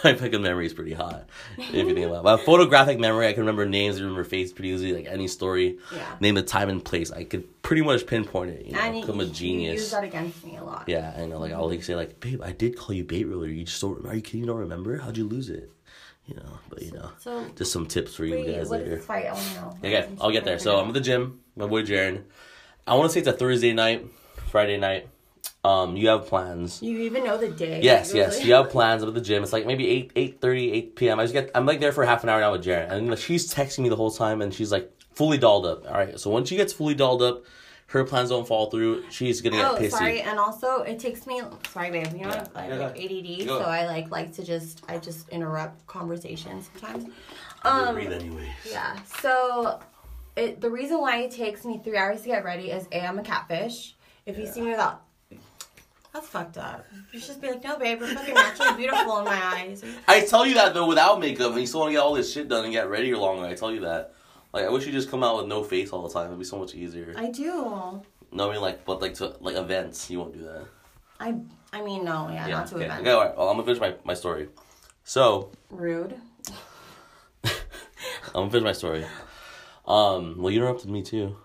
my 0.04 0.14
fucking 0.14 0.42
memory 0.42 0.66
is 0.66 0.74
pretty 0.74 0.92
hot. 0.92 1.28
If 1.58 1.72
you 1.74 1.94
think 1.94 2.06
about 2.06 2.24
it. 2.24 2.28
Have 2.28 2.42
photographic 2.42 3.00
memory. 3.00 3.26
I 3.26 3.32
can 3.32 3.40
remember 3.42 3.66
names, 3.66 3.96
I 3.96 4.00
remember 4.02 4.22
face 4.24 4.52
pretty 4.52 4.68
easily. 4.70 4.92
Like 4.92 5.06
any 5.06 5.26
story, 5.26 5.78
Yeah. 5.92 6.04
name 6.20 6.36
the 6.36 6.42
time 6.42 6.68
and 6.68 6.84
place. 6.84 7.10
I 7.10 7.24
could 7.24 7.62
pretty 7.62 7.82
much 7.82 8.06
pinpoint 8.06 8.50
it. 8.50 8.66
You 8.66 8.72
know, 8.72 8.78
And 8.80 9.04
I'm 9.04 9.20
a 9.20 9.22
you- 9.24 9.28
You 9.28 9.34
genius. 9.34 9.74
use 9.82 9.90
that 9.90 10.04
against 10.04 10.44
me 10.44 10.56
a 10.56 10.62
lot. 10.64 10.84
Yeah, 10.88 11.14
I 11.16 11.26
know. 11.26 11.38
Like 11.40 11.52
I'll 11.52 11.68
like 11.68 11.82
say 11.82 11.96
like, 11.96 12.20
babe, 12.20 12.42
I 12.42 12.52
did 12.52 12.76
call 12.76 12.94
you 12.94 13.02
bait 13.04 13.24
earlier. 13.24 13.50
You 13.50 13.64
just 13.64 13.80
don't. 13.80 14.06
Are 14.06 14.14
you 14.14 14.22
kidding? 14.22 14.40
You 14.40 14.46
don't 14.46 14.58
remember? 14.58 14.98
How'd 14.98 15.16
you 15.16 15.26
lose 15.26 15.50
it? 15.50 15.70
You 16.26 16.34
know, 16.34 16.58
but 16.68 16.82
you 16.82 16.90
know, 16.92 17.10
So 17.18 17.44
just 17.54 17.70
some 17.72 17.86
tips 17.86 18.14
for 18.16 18.24
you 18.24 18.34
wait, 18.34 18.54
guys 18.56 18.70
later. 18.70 18.98
fight? 18.98 19.26
Okay, 19.84 20.08
I'll 20.20 20.32
get 20.32 20.44
there. 20.44 20.58
So 20.58 20.78
I'm 20.78 20.88
at 20.88 20.94
the 20.94 21.00
gym. 21.00 21.40
My 21.54 21.66
boy 21.66 21.82
Jaren. 21.82 22.24
I 22.86 22.94
want 22.96 23.08
to 23.08 23.12
say 23.12 23.20
it's 23.20 23.28
a 23.28 23.32
Thursday 23.32 23.72
night, 23.72 24.06
Friday 24.50 24.76
night. 24.76 25.08
Um, 25.64 25.96
you 25.96 26.08
have 26.08 26.26
plans. 26.26 26.82
You 26.82 26.98
even 27.00 27.24
know 27.24 27.36
the 27.38 27.48
day. 27.48 27.80
Yes, 27.82 28.08
Really? 28.12 28.20
yes. 28.20 28.44
You 28.44 28.54
have 28.54 28.70
plans 28.70 29.02
I'm 29.02 29.08
at 29.08 29.14
the 29.14 29.20
gym. 29.20 29.42
It's 29.42 29.52
like 29.52 29.66
maybe 29.66 29.88
8, 29.88 30.12
8 30.14 30.40
30, 30.40 30.72
8 30.72 30.96
p.m. 30.96 31.18
I 31.20 31.24
just 31.24 31.32
get 31.32 31.50
I'm 31.54 31.66
like 31.66 31.80
there 31.80 31.92
for 31.92 32.04
half 32.04 32.22
an 32.24 32.28
hour 32.28 32.40
now 32.40 32.52
with 32.52 32.64
Jaren. 32.64 32.90
And 32.90 33.18
she's 33.18 33.52
texting 33.52 33.80
me 33.80 33.88
the 33.88 33.96
whole 33.96 34.10
time 34.10 34.42
and 34.42 34.52
she's 34.54 34.70
like 34.72 34.92
fully 35.12 35.38
dolled 35.38 35.66
up. 35.66 35.84
Alright, 35.86 36.18
so 36.20 36.30
once 36.30 36.48
she 36.48 36.56
gets 36.56 36.72
fully 36.72 36.94
dolled 36.94 37.22
up, 37.22 37.44
her 37.96 38.04
plans 38.04 38.30
don't 38.30 38.46
fall 38.46 38.70
through, 38.70 39.04
she's 39.10 39.40
gonna 39.40 39.56
get 39.56 39.64
Oh, 39.70 39.76
pissy. 39.76 39.90
sorry, 39.90 40.20
and 40.22 40.38
also 40.38 40.82
it 40.82 40.98
takes 40.98 41.26
me. 41.26 41.40
Sorry, 41.72 41.90
babe. 41.90 42.06
You 42.12 42.24
know, 42.26 42.30
Yeah. 42.30 42.46
I 42.54 42.62
have 42.62 42.78
Yeah, 42.78 42.86
like. 42.86 43.00
ADD, 43.00 43.46
so 43.46 43.60
I 43.62 43.86
like 43.86 44.10
like 44.10 44.32
to 44.34 44.44
just 44.44 44.82
I 44.88 44.98
just 44.98 45.28
interrupt 45.30 45.86
conversations 45.86 46.70
sometimes. 46.78 47.12
Um, 47.62 47.94
breathe 47.94 48.12
anyways. 48.12 48.46
yeah. 48.70 48.96
So, 49.20 49.80
it 50.36 50.60
the 50.60 50.70
reason 50.70 51.00
why 51.00 51.18
it 51.22 51.30
takes 51.30 51.64
me 51.64 51.80
three 51.82 51.96
hours 51.96 52.22
to 52.22 52.28
get 52.28 52.44
ready 52.44 52.70
is 52.70 52.86
a 52.92 53.00
I'm 53.06 53.18
a 53.18 53.22
catfish. 53.22 53.94
If 54.26 54.38
you 54.38 54.46
see 54.46 54.60
me 54.60 54.70
without, 54.70 55.02
that's 56.12 56.26
fucked 56.28 56.56
up. 56.58 56.84
You 57.12 57.18
should 57.20 57.28
just 57.28 57.40
be 57.40 57.48
like, 57.50 57.62
no, 57.62 57.78
babe, 57.78 58.00
we're 58.00 58.12
fucking 58.14 58.34
naturally 58.34 58.76
beautiful 58.76 59.18
in 59.18 59.24
my 59.24 59.40
eyes. 59.54 59.84
I 60.08 60.20
tell 60.26 60.44
you 60.46 60.54
that 60.54 60.74
though 60.74 60.86
without 60.86 61.20
makeup 61.20 61.52
and 61.52 61.60
you 61.60 61.66
still 61.66 61.80
wanna 61.80 61.92
get 61.92 61.98
all 62.00 62.14
this 62.14 62.32
shit 62.32 62.48
done 62.48 62.64
and 62.64 62.72
get 62.72 62.88
ready 62.88 63.14
longer, 63.14 63.46
I 63.46 63.54
tell 63.54 63.72
you 63.72 63.80
that. 63.80 64.14
Like 64.56 64.64
I 64.64 64.70
wish 64.70 64.86
you 64.86 64.92
just 64.92 65.10
come 65.10 65.22
out 65.22 65.36
with 65.36 65.48
no 65.48 65.62
face 65.62 65.90
all 65.90 66.00
the 66.00 66.08
time. 66.08 66.28
It'd 66.28 66.38
be 66.38 66.44
so 66.46 66.58
much 66.58 66.74
easier. 66.74 67.12
I 67.14 67.28
do. 67.30 68.02
no, 68.32 68.48
I 68.48 68.52
mean 68.54 68.62
like, 68.62 68.86
but 68.86 69.02
like 69.02 69.12
to 69.16 69.36
like 69.40 69.54
events, 69.54 70.08
you 70.08 70.18
won't 70.18 70.32
do 70.32 70.44
that. 70.44 70.64
I 71.20 71.34
I 71.74 71.82
mean, 71.82 72.06
no, 72.06 72.30
yeah, 72.30 72.46
not 72.46 72.66
to 72.68 72.76
okay. 72.76 72.86
events. 72.86 73.02
Okay, 73.02 73.10
all 73.10 73.20
right. 73.22 73.36
Well, 73.36 73.50
I'm 73.50 73.56
gonna 73.58 73.66
finish 73.66 73.80
my, 73.82 73.94
my 74.04 74.14
story. 74.14 74.48
So 75.04 75.50
Rude. 75.68 76.14
I'm 77.44 77.52
gonna 78.32 78.50
finish 78.50 78.64
my 78.64 78.72
story. 78.72 79.04
Um, 79.86 80.36
well, 80.38 80.50
you 80.50 80.60
interrupted 80.62 80.88
me 80.88 81.02
too. 81.02 81.36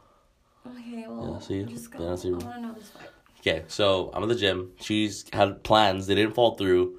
Okay, 0.66 1.04
well, 1.06 1.34
Yeah, 1.34 1.46
see? 1.46 1.64
just 1.64 1.92
go. 1.92 2.10
Yeah, 2.10 2.16
see? 2.16 2.30
I 2.30 2.32
want 2.32 2.44
to 2.46 2.62
know 2.62 2.74
this 2.74 2.92
fight. 2.92 3.10
Okay, 3.42 3.64
so 3.68 4.10
I'm 4.14 4.24
at 4.24 4.30
the 4.30 4.36
gym. 4.36 4.72
She's 4.80 5.26
had 5.34 5.64
plans. 5.64 6.08
They 6.08 6.16
didn't 6.16 6.34
fall 6.34 6.56
through. 6.56 6.98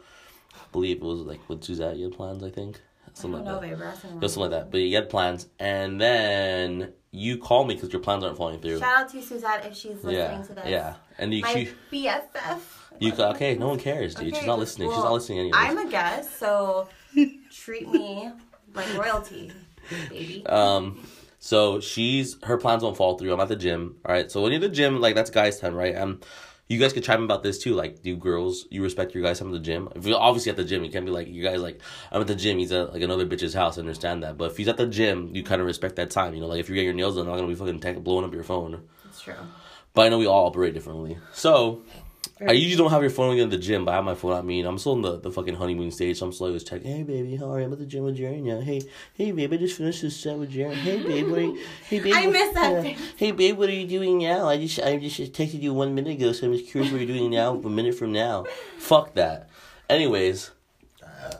I 0.57 0.64
believe 0.72 0.98
it 0.98 1.05
was 1.05 1.20
like 1.20 1.48
with 1.48 1.64
Suzette. 1.64 1.96
You 1.96 2.11
had 2.11 2.12
plans, 2.18 2.44
I 2.44 2.51
think. 2.51 2.83
Something 3.14 3.44
know, 3.44 3.53
like 3.53 3.61
that. 3.62 3.68
babe. 3.70 3.79
we're 3.79 3.85
asking 3.87 4.11
It 4.11 4.20
was 4.20 4.33
something 4.35 4.51
like 4.51 4.61
that. 4.62 4.70
But 4.70 4.79
you 4.79 4.94
had 4.96 5.09
plans, 5.11 5.48
and 5.59 6.01
then 6.01 6.92
you 7.11 7.37
call 7.38 7.64
me 7.64 7.75
because 7.75 7.92
your 7.92 8.01
plans 8.01 8.25
aren't 8.25 8.37
falling 8.37 8.59
through. 8.61 8.79
Shout 8.79 9.05
out 9.05 9.09
to 9.11 9.22
Suzette 9.22 9.66
if 9.66 9.77
she's 9.77 9.96
listening 10.03 10.14
yeah, 10.14 10.42
to 10.42 10.53
this. 10.55 10.64
yeah. 10.66 10.94
And 11.18 11.35
you, 11.35 11.42
My 11.42 11.53
she, 11.53 11.68
BFF. 11.92 12.61
you, 13.01 13.12
okay, 13.12 13.55
no 13.57 13.68
one 13.68 13.79
cares, 13.79 14.14
dude. 14.14 14.29
Okay, 14.29 14.38
She's 14.38 14.46
not 14.46 14.59
just- 14.59 14.79
listening. 14.79 14.88
She's 14.90 14.98
not 15.05 15.12
listening 15.12 15.38
anyway. 15.40 15.59
I'm 15.59 15.79
a 15.79 15.90
guest, 15.90 16.38
so 16.38 16.88
treat 17.51 17.88
me 17.88 18.31
like 18.75 18.96
royalty, 18.96 19.53
baby. 20.09 20.46
Um, 20.46 21.07
so 21.38 21.81
she's 21.81 22.38
her 22.44 22.57
plans 22.57 22.83
won't 22.83 22.96
fall 22.96 23.18
through. 23.18 23.33
I'm 23.33 23.40
at 23.40 23.48
the 23.48 23.57
gym. 23.57 23.96
All 24.07 24.14
right. 24.14 24.31
So 24.31 24.40
when 24.40 24.53
you're 24.53 24.62
at 24.62 24.70
the 24.70 24.75
gym, 24.75 25.01
like 25.01 25.14
that's 25.14 25.29
guys' 25.31 25.59
time, 25.61 25.75
right? 25.75 25.94
Um, 25.96 26.20
you 26.68 26.79
guys 26.79 26.92
could 26.92 27.05
chime 27.05 27.18
in 27.18 27.25
about 27.25 27.42
this 27.42 27.59
too. 27.59 27.75
Like, 27.75 28.03
do 28.03 28.16
girls 28.16 28.66
you 28.70 28.83
respect 28.83 29.14
your 29.14 29.22
guys' 29.22 29.38
time 29.38 29.48
at 29.48 29.53
the 29.53 29.61
gym? 29.61 29.88
If 29.94 30.07
you're 30.07 30.18
obviously 30.18 30.51
at 30.51 30.57
the 30.57 30.64
gym, 30.64 30.85
you 30.85 30.90
can't 30.90 31.05
be 31.05 31.12
like 31.12 31.29
you 31.29 31.42
guys 31.42 31.61
like 31.61 31.81
I'm 32.11 32.20
at 32.20 32.27
the 32.27 32.35
gym. 32.35 32.59
He's 32.59 32.72
at 32.72 32.92
like 32.92 33.03
another 33.03 33.27
bitch's 33.27 33.55
house. 33.55 33.77
I 33.79 33.81
understand 33.81 34.22
that, 34.22 34.38
but 34.38 34.51
if 34.51 34.57
he's 34.57 34.68
at 34.68 34.77
the 34.77 34.87
gym, 34.87 35.35
you 35.35 35.42
kind 35.42 35.61
of 35.61 35.66
respect 35.66 35.96
that 35.96 36.11
time. 36.11 36.35
You 36.35 36.40
know, 36.40 36.46
like 36.46 36.61
if 36.61 36.68
you're 36.68 36.77
getting 36.77 36.87
your 36.87 36.94
nails 36.94 37.16
done, 37.16 37.27
I'm 37.27 37.31
not 37.33 37.37
gonna 37.37 37.48
be 37.48 37.55
fucking 37.55 38.03
blowing 38.03 38.25
up 38.25 38.33
your 38.33 38.44
phone. 38.44 38.88
It's 39.07 39.20
true. 39.20 39.35
But 39.94 40.07
I 40.07 40.09
know 40.09 40.18
we 40.18 40.27
all 40.27 40.46
operate 40.46 40.72
differently. 40.72 41.18
So 41.33 41.83
I 42.46 42.52
usually 42.52 42.76
don't 42.76 42.90
have 42.90 43.02
your 43.02 43.11
phone 43.11 43.37
in 43.38 43.50
the 43.50 43.58
gym, 43.58 43.85
but 43.85 43.92
I 43.92 43.96
have 43.96 44.04
my 44.04 44.14
phone 44.14 44.32
I 44.32 44.42
mean, 44.42 44.66
I'm 44.66 44.78
still 44.78 44.94
in 44.94 45.02
the, 45.02 45.18
the 45.18 45.30
fucking 45.30 45.54
honeymoon 45.54 45.90
stage, 45.90 46.18
so 46.18 46.26
I'm 46.26 46.32
still 46.32 46.46
always 46.46 46.64
checking. 46.64 46.90
Hey, 46.90 47.02
baby, 47.02 47.37
how 47.37 47.52
are 47.52 47.61
you? 47.61 47.66
I'm 47.66 47.72
at 47.72 47.78
the 47.78 47.87
gym 47.87 48.04
with 48.04 48.18
Jaren 48.18 48.42
now. 48.42 48.61
Hey, 48.61 48.82
hey, 49.14 49.30
babe, 49.32 49.52
I 49.52 49.56
just 49.56 49.76
finished 49.76 50.02
this 50.02 50.16
set 50.16 50.37
with 50.37 50.52
Jaren. 50.52 50.74
Hey, 50.74 51.02
babe, 51.02 51.28
what 51.28 51.38
are 51.38 51.42
you, 51.42 51.61
hey, 51.88 52.00
babe, 52.00 52.14
I 52.16 52.26
miss 52.26 52.54
that. 52.54 52.85
Hey, 53.16 53.30
babe, 53.32 53.56
what 53.56 53.68
are 53.68 53.74
you 53.74 53.87
doing 53.87 54.18
now? 54.18 54.48
I 54.48 54.56
just 54.56 54.80
I 54.80 54.96
just 54.96 55.20
texted 55.32 55.62
you 55.62 55.72
one 55.72 55.94
minute 55.94 56.14
ago, 56.14 56.32
so 56.32 56.46
I'm 56.46 56.52
just 56.52 56.70
curious 56.70 56.90
what 56.92 57.00
you're 57.00 57.16
doing 57.16 57.30
now, 57.30 57.54
a 57.54 57.70
minute 57.70 57.94
from 57.94 58.12
now. 58.12 58.44
Fuck 58.78 59.14
that. 59.14 59.48
Anyways, 59.88 60.50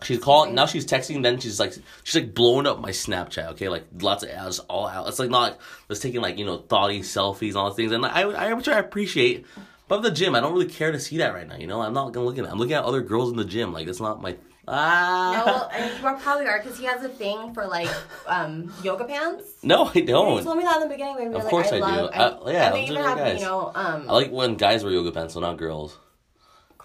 she's 0.03 0.19
calling 0.19 0.55
now. 0.55 0.67
She's 0.67 0.87
texting. 0.87 1.23
Then 1.23 1.39
she's 1.39 1.59
like 1.59 1.73
she's 2.05 2.23
like 2.23 2.35
blowing 2.35 2.67
up 2.67 2.81
my 2.81 2.91
Snapchat. 2.91 3.53
Okay, 3.53 3.69
like 3.69 3.85
lots 4.01 4.23
of 4.23 4.31
ads 4.31 4.59
all 4.61 4.87
out. 4.87 5.09
It's 5.09 5.19
like 5.19 5.31
not 5.31 5.43
like 5.43 5.59
just 5.89 6.03
taking 6.03 6.21
like 6.21 6.39
you 6.39 6.45
know 6.45 6.59
thoughty 6.59 7.01
selfies 7.01 7.49
and 7.49 7.57
all 7.57 7.69
those 7.69 7.77
things. 7.77 7.93
And 7.93 8.03
like, 8.03 8.13
I 8.13 8.23
I 8.23 8.53
which 8.53 8.69
I 8.69 8.79
appreciate. 8.79 9.47
But 9.93 10.01
the 10.01 10.11
gym, 10.11 10.35
I 10.35 10.41
don't 10.41 10.55
really 10.55 10.71
care 10.73 10.91
to 10.91 10.99
see 10.99 11.19
that 11.19 11.35
right 11.35 11.47
now. 11.47 11.57
You 11.59 11.67
know, 11.67 11.83
I'm 11.83 11.93
not 11.93 12.15
gonna 12.15 12.25
look 12.25 12.39
at. 12.39 12.47
it. 12.47 12.51
I'm 12.51 12.57
looking 12.57 12.73
at 12.73 12.83
other 12.85 13.03
girls 13.03 13.31
in 13.31 13.37
the 13.37 13.45
gym. 13.45 13.75
Like 13.75 13.89
it's 13.89 14.01
not 14.01 14.23
my 14.23 14.39
ah. 14.67 15.45
No, 15.45 15.69
and 15.69 15.93
you 15.93 16.01
probably 16.23 16.47
are 16.47 16.63
because 16.63 16.79
he 16.79 16.87
has 16.87 17.05
a 17.05 17.11
thing 17.11 17.53
for 17.53 17.67
like 17.67 17.91
um 18.27 18.73
yoga 18.83 19.05
pants. 19.05 19.45
No, 19.63 19.91
I 19.95 20.01
don't. 20.01 20.39
You 20.39 20.45
told 20.45 20.57
me 20.57 20.65
that 20.65 20.77
in 20.77 20.89
the 20.89 20.95
beginning, 20.95 21.17
baby. 21.17 21.35
Of 21.35 21.43
like, 21.43 21.51
course 21.51 21.73
I, 21.73 21.77
I 21.77 21.79
do. 21.81 21.85
love, 21.85 22.11
I- 22.15 22.53
yeah, 22.53 22.71
they 22.71 22.81
those 22.81 22.91
even 22.91 23.03
have 23.05 23.19
guys. 23.19 23.41
you 23.41 23.45
know 23.45 23.71
um. 23.75 24.09
I 24.09 24.13
like 24.15 24.31
when 24.33 24.55
guys 24.55 24.83
wear 24.83 24.95
yoga 24.95 25.13
pants, 25.13 25.35
so 25.35 25.41
not 25.41 25.59
girls. 25.59 25.99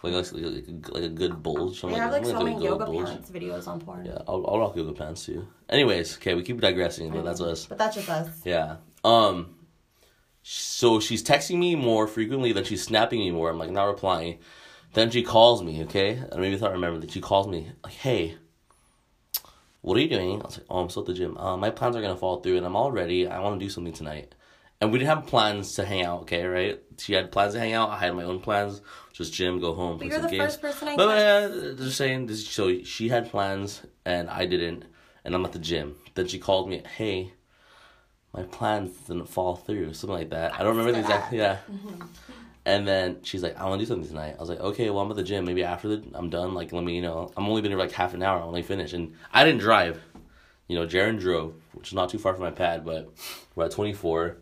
Like 0.03 0.13
like, 0.13 0.33
like, 0.33 0.67
a- 0.67 0.93
like 0.93 1.03
a 1.03 1.07
good 1.07 1.41
bulge. 1.41 1.81
I'm 1.83 1.91
they 1.91 1.93
like, 1.95 2.01
have 2.03 2.11
like 2.11 2.25
so 2.25 2.41
many 2.43 2.61
yoga 2.61 2.87
bulge. 2.87 3.05
pants 3.07 3.31
videos 3.31 3.69
on 3.69 3.79
porn. 3.79 4.03
Yeah, 4.05 4.17
I'll, 4.27 4.45
I'll 4.45 4.59
rock 4.59 4.75
yoga 4.75 4.91
pants 4.91 5.25
too. 5.25 5.47
Anyways, 5.69 6.17
okay, 6.17 6.35
we 6.35 6.43
keep 6.43 6.59
digressing, 6.59 7.09
but 7.11 7.23
that's 7.23 7.39
us. 7.39 7.67
But 7.67 7.77
that's 7.77 7.95
just 7.95 8.09
us. 8.09 8.27
Yeah. 8.43 8.77
Um. 9.05 9.53
So 10.49 10.99
she's 10.99 11.23
texting 11.23 11.57
me 11.57 11.75
more 11.75 12.07
frequently 12.07 12.53
than 12.53 12.63
she's 12.63 12.83
snapping 12.83 13.19
me 13.19 13.31
more. 13.31 13.49
I'm 13.49 13.60
like 13.60 13.69
not 13.69 13.86
replying. 13.86 14.39
Then 14.93 15.10
she 15.12 15.21
calls 15.21 15.62
me. 15.62 15.83
Okay, 15.83 16.12
and 16.12 16.39
maybe 16.39 16.57
thought 16.57 16.69
I 16.69 16.73
remember 16.73 16.99
that 16.99 17.12
she 17.12 17.19
calls 17.19 17.47
me 17.47 17.71
like, 17.83 17.93
"Hey, 17.93 18.38
what 19.81 19.97
are 19.97 20.01
you 20.01 20.07
doing?" 20.07 20.41
I 20.41 20.45
was 20.45 20.57
like, 20.57 20.67
"Oh, 20.69 20.79
I'm 20.79 20.89
still 20.89 21.03
at 21.03 21.07
the 21.07 21.13
gym. 21.13 21.38
Uh, 21.38 21.57
my 21.57 21.69
plans 21.69 21.95
are 21.95 22.01
gonna 22.01 22.15
fall 22.15 22.39
through, 22.41 22.57
and 22.57 22.65
I'm 22.65 22.77
all 22.77 22.91
ready. 22.91 23.27
I 23.27 23.39
want 23.39 23.60
to 23.60 23.65
do 23.65 23.69
something 23.69 23.93
tonight." 23.93 24.36
and 24.79 24.91
we 24.91 24.99
didn't 24.99 25.10
have 25.10 25.27
plans 25.27 25.73
to 25.73 25.86
hang 25.86 26.05
out. 26.05 26.21
Okay, 26.21 26.45
right? 26.45 26.79
She 26.97 27.13
had 27.13 27.31
plans 27.31 27.53
to 27.53 27.60
hang 27.60 27.73
out. 27.73 27.89
I 27.89 27.97
had 27.97 28.15
my 28.15 28.23
own 28.23 28.39
plans, 28.39 28.81
just 29.13 29.33
gym, 29.33 29.60
go 29.60 29.73
home, 29.73 29.97
play 29.97 30.07
you're 30.07 30.17
some 30.17 30.23
the 30.23 30.29
games. 30.29 30.55
first 30.55 30.62
person 30.62 30.88
I 30.89 30.95
But 30.95 31.17
yeah, 31.17 31.69
uh, 31.71 31.73
just 31.73 31.97
saying, 31.97 32.27
this, 32.27 32.47
so 32.47 32.83
she 32.83 33.10
had 33.10 33.29
plans 33.29 33.81
and 34.05 34.29
I 34.29 34.45
didn't, 34.45 34.86
and 35.23 35.33
I'm 35.33 35.45
at 35.45 35.51
the 35.53 35.60
gym. 35.60 35.95
Then 36.13 36.27
she 36.27 36.39
called 36.39 36.69
me, 36.69 36.83
hey, 36.97 37.33
my 38.33 38.43
plans 38.43 38.91
didn't 39.07 39.25
fall 39.27 39.55
through, 39.55 39.93
something 39.93 40.17
like 40.17 40.29
that. 40.31 40.53
I 40.53 40.59
don't 40.59 40.75
remember 40.77 40.91
the 40.91 40.99
exact, 40.99 41.33
yeah. 41.33 41.57
And 42.65 42.85
then 42.85 43.19
she's 43.23 43.41
like, 43.41 43.57
I 43.57 43.63
want 43.65 43.79
to 43.79 43.85
do 43.85 43.87
something 43.87 44.09
tonight. 44.09 44.35
I 44.37 44.41
was 44.41 44.49
like, 44.49 44.59
okay, 44.59 44.89
well, 44.89 44.99
I'm 45.01 45.09
at 45.09 45.15
the 45.15 45.23
gym. 45.23 45.45
Maybe 45.45 45.63
after 45.63 45.87
the, 45.87 46.03
I'm 46.13 46.29
done, 46.29 46.53
like, 46.53 46.73
let 46.73 46.83
me, 46.83 46.97
you 46.97 47.01
know, 47.01 47.31
I'm 47.37 47.47
only 47.47 47.61
been 47.61 47.71
here 47.71 47.79
like 47.79 47.93
half 47.93 48.13
an 48.13 48.21
hour. 48.21 48.39
I 48.41 48.43
only 48.43 48.61
finished. 48.61 48.93
And 48.93 49.13
I 49.31 49.45
didn't 49.45 49.61
drive. 49.61 50.01
You 50.67 50.77
know, 50.77 50.85
Jaren 50.85 51.17
drove, 51.17 51.53
which 51.71 51.87
is 51.87 51.93
not 51.93 52.09
too 52.09 52.17
far 52.17 52.33
from 52.33 52.43
my 52.43 52.51
pad, 52.51 52.83
but 52.83 53.09
we're 53.55 53.63
at 53.65 53.71
24. 53.71 54.35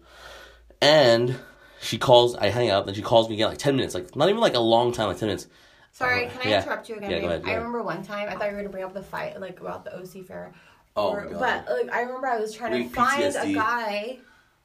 And 0.82 1.36
she 1.82 2.00
calls, 2.00 2.36
I 2.36 2.48
hang 2.50 2.72
up, 2.72 2.88
and 2.88 2.96
she 2.96 3.04
calls 3.04 3.30
me 3.30 3.36
again, 3.36 3.50
like 3.50 3.60
10 3.60 3.76
minutes. 3.76 3.94
Like, 3.94 4.16
not 4.16 4.28
even 4.30 4.42
like 4.42 4.56
a 4.56 4.60
long 4.60 4.92
time, 4.92 5.08
like 5.08 5.20
10 5.20 5.28
minutes. 5.28 5.46
Sorry, 5.92 6.26
Uh, 6.26 6.30
can 6.32 6.42
I 6.42 6.50
yeah. 6.50 6.62
interrupt 6.64 6.90
you 6.90 6.96
again? 6.96 7.12
Yeah, 7.12 7.20
go 7.20 7.28
ahead, 7.28 7.44
I 7.46 7.54
remember 7.54 7.84
one 7.84 8.02
time 8.02 8.28
I 8.28 8.34
thought 8.36 8.46
you 8.50 8.54
were 8.54 8.58
gonna 8.62 8.70
bring 8.70 8.84
up 8.84 8.94
the 8.96 9.04
fight, 9.04 9.40
like 9.40 9.60
about 9.62 9.86
the 9.86 9.96
OC 9.96 10.24
fair. 10.26 10.52
Oh, 10.96 11.10
Or- 11.12 11.26
my 11.26 11.32
God. 11.32 11.40
but 11.68 11.74
like 11.78 11.94
I 11.94 12.02
remember 12.02 12.28
I 12.28 12.40
was 12.40 12.54
trying 12.54 12.84
to 12.84 12.90
find 12.90 13.22
PTSD. 13.24 13.52
a 13.52 13.54
guy 13.54 14.20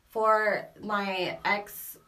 for 0.09 0.69
my 0.81 1.39
ex 1.45 1.99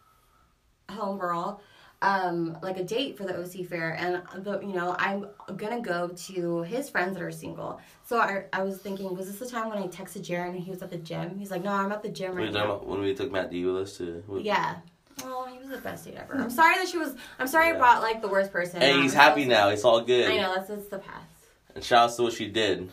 homegirl, 0.88 1.58
um, 2.02 2.56
like 2.62 2.78
a 2.78 2.84
date 2.84 3.16
for 3.16 3.24
the 3.24 3.36
OC 3.36 3.64
fair, 3.64 3.96
and 3.98 4.22
the 4.44 4.60
you 4.60 4.72
know 4.74 4.94
I'm 4.98 5.26
gonna 5.56 5.80
go 5.80 6.08
to 6.08 6.62
his 6.62 6.88
friends 6.88 7.14
that 7.14 7.22
are 7.22 7.30
single. 7.32 7.80
So 8.04 8.18
I 8.18 8.44
I 8.52 8.62
was 8.62 8.78
thinking, 8.78 9.14
was 9.16 9.26
this 9.26 9.38
the 9.40 9.52
time 9.54 9.68
when 9.68 9.78
I 9.78 9.88
texted 9.88 10.24
Jaren 10.24 10.50
and 10.50 10.60
he 10.60 10.70
was 10.70 10.82
at 10.82 10.90
the 10.90 10.98
gym? 10.98 11.36
He's 11.38 11.50
like, 11.50 11.64
no, 11.64 11.72
I'm 11.72 11.90
at 11.92 12.02
the 12.02 12.08
gym 12.08 12.34
right 12.36 12.52
now. 12.52 12.76
when 12.84 13.00
we 13.00 13.14
took 13.14 13.32
Matt 13.32 13.50
D 13.50 13.64
with 13.64 13.76
us 13.82 13.96
to? 13.98 14.22
with- 14.28 14.44
Yeah. 14.44 14.76
Oh, 15.24 15.46
he 15.52 15.58
was 15.58 15.68
the 15.68 15.78
best 15.78 16.04
date 16.04 16.14
ever. 16.16 16.34
I'm 16.36 16.50
sorry 16.50 16.76
that 16.76 16.88
she 16.88 16.96
was. 16.98 17.14
I'm 17.38 17.46
sorry 17.46 17.68
Yeah. 17.68 17.74
I 17.74 17.78
brought 17.78 18.02
like 18.02 18.22
the 18.22 18.28
worst 18.28 18.50
person. 18.52 18.80
Hey, 18.80 19.00
he's 19.00 19.14
happy 19.14 19.44
now. 19.44 19.68
It's 19.68 19.84
all 19.84 20.00
good. 20.00 20.30
I 20.30 20.36
know 20.36 20.54
that's 20.54 20.68
that's 20.68 20.88
the 20.88 20.98
past. 20.98 21.26
And 21.74 21.82
shout 21.84 22.10
out 22.10 22.16
to 22.16 22.22
what 22.22 22.32
she 22.34 22.48
did. 22.48 22.90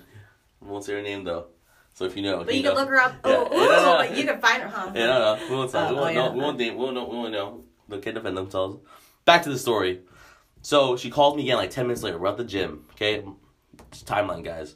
I 0.62 0.65
won't 0.69 0.84
say 0.84 0.93
her 0.93 1.02
name 1.02 1.24
though. 1.24 1.48
So 1.93 2.06
if 2.06 2.15
you 2.15 2.22
know, 2.22 2.43
But 2.43 2.54
you 2.56 2.63
know. 2.63 2.69
can 2.76 2.80
look 2.80 2.89
her 2.89 3.00
up. 3.00 3.13
Yeah. 3.26 3.45
Oh, 3.50 3.50
Yeah, 3.52 3.65
no, 3.65 4.10
no. 4.10 4.17
you 4.17 4.24
can 4.26 4.39
find 4.39 4.62
her, 4.63 4.69
huh? 4.69 4.91
Yeah, 4.95 5.06
no, 5.08 5.36
no. 5.36 5.48
We 5.50 5.56
won't 5.56 5.72
tell. 5.72 5.86
Oh, 5.88 5.89
we 5.89 6.00
won't, 6.00 6.17
oh, 6.17 6.28
no, 6.30 6.32
we 6.34 6.39
won't 6.39 6.58
name. 6.58 6.74
We 6.76 6.84
won't 6.84 6.95
know. 6.95 7.06
We 7.06 7.15
won't 7.17 7.32
know. 7.34 7.63
They 7.89 8.00
can 8.00 8.15
defend 8.15 8.38
themselves. 8.38 8.78
Back 9.26 9.43
to 9.43 9.50
the 9.50 9.60
story. 9.60 10.02
So 10.62 10.95
she 10.98 11.10
calls 11.10 11.36
me 11.36 11.43
again 11.43 11.58
like 11.58 11.72
ten 11.72 11.88
minutes 11.88 12.04
later. 12.04 12.17
We're 12.17 12.28
at 12.30 12.38
the 12.38 12.43
gym. 12.43 12.86
Okay, 12.93 13.24
Just 13.91 14.06
timeline, 14.06 14.43
guys. 14.43 14.76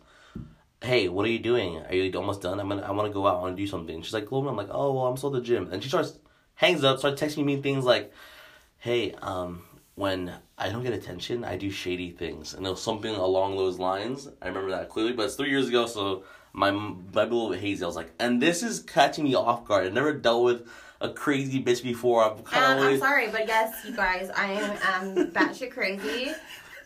Hey, 0.82 1.08
what 1.08 1.26
are 1.26 1.30
you 1.30 1.40
doing? 1.40 1.78
Are 1.78 1.94
you 1.96 2.12
almost 2.18 2.42
done? 2.42 2.60
I'm 2.60 2.68
gonna. 2.68 2.82
I 2.82 2.92
want 2.92 3.08
to 3.08 3.14
go 3.14 3.26
out. 3.28 3.38
I 3.38 3.42
want 3.42 3.56
to 3.56 3.62
do 3.62 3.68
something. 3.68 4.02
She's 4.02 4.14
like, 4.14 4.26
"Cool." 4.26 4.48
I'm 4.50 4.58
like, 4.58 4.68
"Oh, 4.72 4.94
well, 4.94 5.06
I'm 5.08 5.16
still 5.16 5.34
at 5.36 5.42
the 5.42 5.48
gym." 5.48 5.70
And 5.72 5.82
she 5.82 5.88
starts 5.90 6.18
hangs 6.56 6.84
up, 6.84 7.00
starts 7.00 7.22
texting 7.22 7.46
me 7.46 7.62
things 7.62 7.86
like, 7.86 8.12
"Hey, 8.80 9.14
um, 9.22 9.64
when 9.96 10.34
I 10.58 10.70
don't 10.70 10.84
get 10.84 10.94
attention, 10.94 11.44
I 11.44 11.58
do 11.58 11.70
shady 11.70 12.12
things," 12.12 12.54
and 12.54 12.66
it 12.66 12.70
was 12.70 12.82
something 12.82 13.14
along 13.14 13.58
those 13.58 13.80
lines. 13.80 14.28
I 14.42 14.48
remember 14.48 14.72
that 14.72 14.90
clearly, 14.90 15.14
but 15.14 15.26
it's 15.26 15.36
three 15.36 15.50
years 15.50 15.68
ago, 15.68 15.86
so 15.86 16.24
my 16.54 16.72
my 16.72 16.90
a 17.16 17.24
little 17.24 17.50
bit 17.50 17.60
hazy. 17.60 17.84
I 17.84 17.88
was 17.88 17.96
like, 17.96 18.12
and 18.20 18.42
this 18.42 18.64
is 18.64 18.80
catching 18.80 19.24
me 19.24 19.36
off 19.36 19.66
guard. 19.66 19.88
I 19.88 19.90
never 19.90 20.14
dealt 20.14 20.44
with 20.44 20.68
a 21.02 21.10
crazy 21.10 21.62
bitch 21.62 21.84
before. 21.84 22.24
I'm 22.24 22.44
kind 22.44 22.80
of 22.80 22.86
I'm 22.86 23.00
sorry, 23.00 23.28
but 23.28 23.48
yes, 23.48 23.86
you 23.86 23.96
guys, 23.96 24.30
I 24.36 24.52
am 24.52 25.18
um, 25.18 25.32
batshit 25.32 25.72
crazy. 25.72 26.32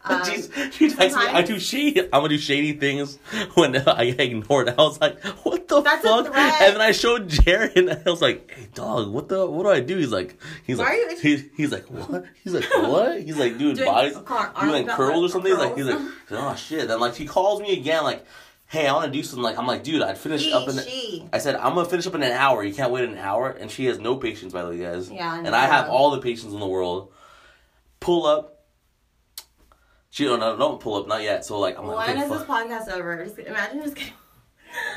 Um, 0.17 0.24
She's, 0.26 0.50
she 0.74 0.89
texts 0.89 1.20
me, 1.20 1.26
I 1.28 1.41
do 1.41 1.60
shady, 1.60 2.02
I'm 2.02 2.10
gonna 2.12 2.30
do 2.30 2.38
shady 2.38 2.74
things 2.74 3.20
when 3.56 3.76
I 3.88 4.12
get 4.12 4.20
ignored. 4.20 4.70
I 4.70 4.74
was 4.76 5.00
like, 5.02 5.22
what 5.43 5.67
the 5.67 5.82
That's 5.82 6.02
fuck? 6.04 6.28
And 6.28 6.76
then 6.76 6.82
I 6.82 6.91
showed 6.91 7.28
Jared 7.30 7.78
and 7.78 7.89
I 8.06 8.10
was 8.10 8.22
like, 8.22 8.50
hey 8.52 8.67
dog, 8.74 9.10
what 9.12 9.28
the, 9.28 9.46
what 9.46 9.63
do 9.63 9.70
I 9.70 9.80
do? 9.82 9.98
He's 9.98 10.12
like, 10.12 10.38
he's 10.65 10.78
Why 10.78 10.86
like, 10.86 10.93
are 10.93 10.98
you- 11.12 11.17
he's, 11.22 11.43
he's 11.56 11.72
like, 11.72 11.86
what? 11.91 12.26
He's 12.43 12.54
like, 12.54 12.63
what? 12.76 13.22
He's 13.22 13.38
like, 13.38 13.58
dude, 13.58 13.76
Doing 13.78 13.88
bodies, 13.89 14.17
doing 14.62 14.88
curls 14.88 15.26
or 15.26 15.30
something. 15.30 15.52
He's 15.52 15.60
like, 15.60 15.76
he's 15.76 15.86
like, 15.86 16.02
oh 16.32 16.56
shit. 16.56 16.88
Then 16.88 17.00
like, 17.00 17.15
he 17.15 17.26
calls 17.26 17.62
me 17.62 17.74
again, 17.78 18.04
like, 18.04 18.26
hey, 18.67 18.88
I 18.88 18.93
wanna 18.93 19.12
do 19.12 19.24
something. 19.24 19.43
Like, 19.43 19.58
I'm 19.58 19.67
like, 19.67 19.84
dude, 19.84 20.02
I'd 20.02 20.17
finish 20.17 20.43
she, 20.43 20.54
up 20.54 20.67
in, 20.70 20.78
she. 20.78 21.28
I 21.34 21.38
said, 21.39 21.56
I'm 21.56 21.74
gonna 21.76 21.89
finish 21.89 22.08
up 22.08 22.15
in 22.15 22.24
an 22.24 22.32
hour. 22.32 22.63
You 22.63 22.74
can't 22.74 22.91
wait 22.91 23.04
an 23.04 23.17
hour. 23.17 23.50
And 23.50 23.70
she 23.70 23.86
has 23.86 24.00
no 24.00 24.15
patience, 24.15 24.54
by 24.54 24.63
the 24.63 24.70
way, 24.70 24.78
guys. 24.80 25.10
Yeah, 25.12 25.34
I 25.34 25.38
And 25.39 25.50
I 25.56 25.65
have 25.65 25.89
all 25.89 26.12
the 26.12 26.20
patience 26.22 26.54
in 26.54 26.60
the 26.60 26.67
world. 26.67 27.12
Pull 28.00 28.26
up. 28.26 28.57
She 30.10 30.24
don't 30.26 30.39
no, 30.39 30.56
don't 30.58 30.80
pull 30.80 30.96
up, 30.96 31.08
not 31.08 31.22
yet. 31.22 31.46
So 31.46 31.60
like, 31.60 31.78
I'm 31.78 31.86
like, 31.88 32.08
When 32.08 32.17
is 32.17 32.30
this 32.30 32.43
podcast 32.43 32.89
over? 32.89 33.24
Just 33.24 33.38
imagine 33.39 33.82
just 33.82 33.96
getting. 33.96 34.13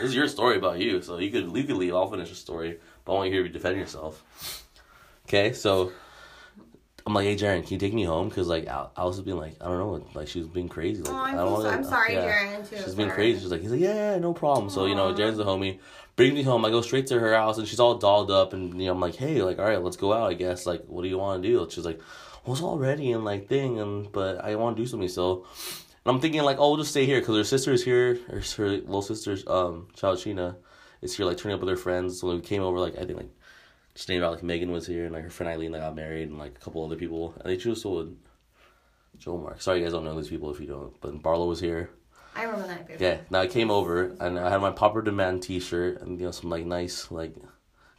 This 0.01 0.11
is 0.11 0.15
your 0.15 0.29
story 0.29 0.57
about 0.59 0.79
you, 0.79 1.01
so 1.03 1.19
you 1.19 1.31
could 1.31 1.55
you 1.57 1.65
could 1.65 1.77
leave. 1.77 1.95
I'll 1.95 2.11
finish 2.11 2.29
the 2.29 2.35
story, 2.35 2.79
but 3.05 3.13
I 3.13 3.15
want 3.17 3.27
you 3.27 3.33
to 3.33 3.37
hear 3.39 3.47
you 3.47 3.53
defend 3.53 3.79
yourself. 3.79 4.67
Okay, 5.27 5.53
so 5.53 5.93
I'm 7.07 7.15
like, 7.15 7.25
hey, 7.25 7.37
Jaren, 7.37 7.63
can 7.63 7.73
you 7.73 7.79
take 7.79 7.95
me 7.95 8.05
home? 8.05 8.29
Because 8.29 8.47
like 8.49 8.67
Al- 8.67 8.93
Alice 8.97 9.17
was 9.17 9.25
being 9.25 9.37
like, 9.39 9.57
I 9.61 9.67
don't 9.67 9.79
know, 9.79 10.07
like 10.15 10.29
she 10.29 10.39
was 10.41 10.49
being 10.49 10.69
crazy. 10.69 11.03
Like, 11.03 11.13
Oh, 11.13 11.17
I 11.17 11.31
I'm, 11.31 11.37
don't 11.37 11.63
so, 11.63 11.69
I'm 11.71 11.85
sorry, 11.85 12.15
yeah. 12.15 12.31
Jaren. 12.31 12.69
Too. 12.69 12.77
She's 12.77 12.95
been 12.95 13.11
crazy. 13.11 13.41
She's 13.41 13.51
like, 13.51 13.61
he's 13.63 13.71
like, 13.71 13.81
yeah, 13.81 14.19
no 14.19 14.33
problem. 14.35 14.71
So 14.71 14.87
you 14.87 14.95
know. 14.95 15.15
Jaren's 15.15 15.39
the 15.39 15.45
homie. 15.45 15.79
Brings 16.17 16.35
me 16.35 16.43
home. 16.43 16.65
I 16.65 16.71
go 16.71 16.83
straight 16.83 17.07
to 17.07 17.19
her 17.19 17.33
house, 17.35 17.57
and 17.57 17.67
she's 17.67 17.81
all 17.81 17.95
dolled 17.97 18.31
up, 18.31 18.53
and 18.53 18.79
you 18.79 18.87
know, 18.87 18.93
I'm 18.93 19.01
like, 19.01 19.15
hey, 19.15 19.41
like, 19.43 19.59
all 19.59 19.65
right, 19.65 19.83
let's 19.83 19.97
go 19.97 20.13
out. 20.13 20.29
I 20.31 20.35
guess. 20.35 20.67
Like, 20.67 20.85
what 20.87 21.03
do 21.03 21.09
you 21.09 21.17
want 21.17 21.43
to 21.43 21.49
do? 21.49 21.67
She's 21.71 21.85
like, 21.87 22.01
well, 22.45 22.55
it's 22.55 22.63
all 22.63 22.79
ready 22.79 23.13
and 23.13 23.25
like 23.25 23.49
thing, 23.49 23.81
and 23.81 24.11
but 24.11 24.45
I 24.45 24.55
want 24.57 24.77
to 24.77 24.83
do 24.83 24.87
something. 24.87 25.09
So, 25.09 25.47
and 26.05 26.15
I'm 26.15 26.21
thinking 26.21 26.43
like, 26.43 26.59
oh, 26.59 26.71
we'll 26.71 26.79
just 26.79 26.91
stay 26.91 27.07
here 27.07 27.21
because 27.21 27.37
her 27.37 27.45
sister 27.45 27.73
is 27.73 27.85
here. 27.85 28.19
Her, 28.29 28.43
her 28.57 28.69
little 28.69 29.03
sister's 29.03 29.47
um, 29.47 29.89
child 29.95 30.19
Sheena, 30.19 30.57
is 31.03 31.17
here 31.17 31.27
like 31.27 31.37
turning 31.37 31.55
up 31.55 31.61
with 31.61 31.71
her 31.71 31.77
friends. 31.77 32.21
So 32.21 32.35
we 32.35 32.41
came 32.41 32.63
over 32.63 32.79
like 32.79 32.97
I 32.97 33.05
think 33.05 33.19
like 33.19 33.31
just 33.95 34.09
named 34.09 34.25
out 34.25 34.33
like 34.33 34.43
Megan 34.43 34.71
was 34.71 34.87
here 34.87 35.05
and 35.05 35.15
like 35.15 35.25
her 35.25 35.31
friend 35.31 35.53
Eileen 35.53 35.73
that 35.73 35.81
got 35.81 35.95
married 35.95 36.29
and 36.29 36.39
like 36.39 36.57
a 36.57 36.61
couple 36.61 36.85
other 36.85 36.97
people. 36.97 37.35
And 37.41 37.51
they 37.51 37.57
chose 37.57 37.83
to 37.83 38.17
Joe 39.19 39.39
Mark. 39.39 39.61
Sorry, 39.61 39.79
you 39.79 39.85
guys 39.85 39.93
don't 39.93 40.05
know 40.05 40.17
these 40.17 40.31
people 40.31 40.51
if 40.51 40.61
you 40.61 40.67
don't. 40.67 40.99
But 41.01 41.23
Barlow 41.23 41.47
was 41.47 41.61
here. 41.61 41.91
I 42.35 42.45
remember 42.45 42.69
that. 42.69 42.87
Baby. 42.87 43.05
Yeah. 43.05 43.19
Now 43.29 43.41
I 43.41 43.47
came 43.47 43.71
over 43.71 44.17
and 44.21 44.39
I 44.39 44.51
had 44.51 44.61
my 44.61 44.71
Popper 44.71 45.03
Demand 45.03 45.43
T-shirt 45.43 46.01
and 46.01 46.19
you 46.19 46.27
know 46.27 46.33
some 46.33 46.49
like 46.49 46.65
nice 46.65 47.11
like 47.11 47.35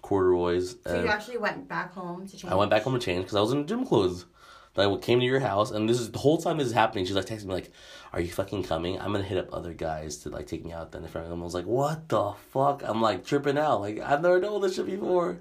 corduroys. 0.01 0.77
So 0.85 1.03
you 1.03 1.07
actually 1.07 1.37
went 1.37 1.67
back 1.67 1.93
home 1.93 2.25
to 2.27 2.37
change. 2.37 2.51
I 2.51 2.55
went 2.55 2.71
back 2.71 2.83
home 2.83 2.93
to 2.93 2.99
change 2.99 3.25
because 3.25 3.35
I 3.35 3.41
was 3.41 3.51
in 3.51 3.67
gym 3.67 3.85
clothes. 3.85 4.25
Then 4.73 4.89
I 4.89 4.97
came 4.97 5.19
to 5.19 5.25
your 5.25 5.39
house 5.41 5.71
and 5.71 5.89
this 5.89 5.99
is 5.99 6.11
the 6.11 6.19
whole 6.19 6.37
time 6.37 6.57
this 6.57 6.67
is 6.67 6.73
happening. 6.73 7.05
She's 7.05 7.15
like 7.15 7.25
texting 7.25 7.45
me 7.45 7.53
like, 7.55 7.71
"Are 8.13 8.21
you 8.21 8.29
fucking 8.31 8.63
coming? 8.63 8.99
I'm 8.99 9.11
gonna 9.11 9.23
hit 9.23 9.37
up 9.37 9.53
other 9.53 9.73
guys 9.73 10.17
to 10.19 10.29
like 10.29 10.47
take 10.47 10.63
me 10.65 10.71
out." 10.71 10.91
Then 10.91 11.03
in 11.03 11.09
front 11.09 11.25
of 11.25 11.31
them, 11.31 11.41
I 11.41 11.43
was 11.43 11.53
like, 11.53 11.65
"What 11.65 12.07
the 12.07 12.33
fuck?" 12.51 12.81
I'm 12.85 13.01
like 13.01 13.25
tripping 13.25 13.57
out. 13.57 13.81
Like 13.81 13.99
I've 13.99 14.21
never 14.21 14.39
done 14.39 14.61
this 14.61 14.75
shit 14.75 14.85
before. 14.85 15.39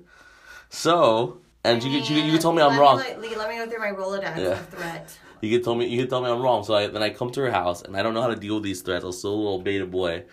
So 0.69 1.39
and 1.65 1.83
you 1.83 1.91
you 1.91 2.23
you 2.23 2.39
told 2.39 2.57
me 2.57 2.63
I'm 2.63 2.79
wrong. 2.79 2.99
Me, 2.99 3.05
like, 3.05 3.37
let 3.37 3.49
me 3.49 3.57
go 3.57 3.69
through 3.69 3.79
my 3.81 3.93
Rolodex 3.93 4.37
Yeah. 4.37 4.53
of 4.53 4.69
threat. 4.69 5.19
You 5.41 5.51
could 5.57 5.65
tell 5.65 5.75
me 5.75 5.87
you 5.87 6.01
could 6.01 6.11
tell 6.11 6.23
me 6.23 6.29
I'm 6.31 6.43
wrong. 6.43 6.65
So 6.65 6.75
I, 6.75 6.87
then 6.89 7.03
I 7.03 7.11
come 7.11 7.31
to 7.33 7.41
her 7.43 7.51
house 7.51 7.83
and 7.83 7.97
I 7.97 8.03
don't 8.03 8.15
know 8.15 8.23
how 8.23 8.29
to 8.29 8.37
deal 8.37 8.55
with 8.57 8.65
these 8.65 8.83
threats. 8.83 9.05
I 9.05 9.07
was 9.09 9.19
still 9.19 9.33
a 9.33 9.37
little 9.37 9.61
beta 9.61 9.87
boy. 9.87 10.25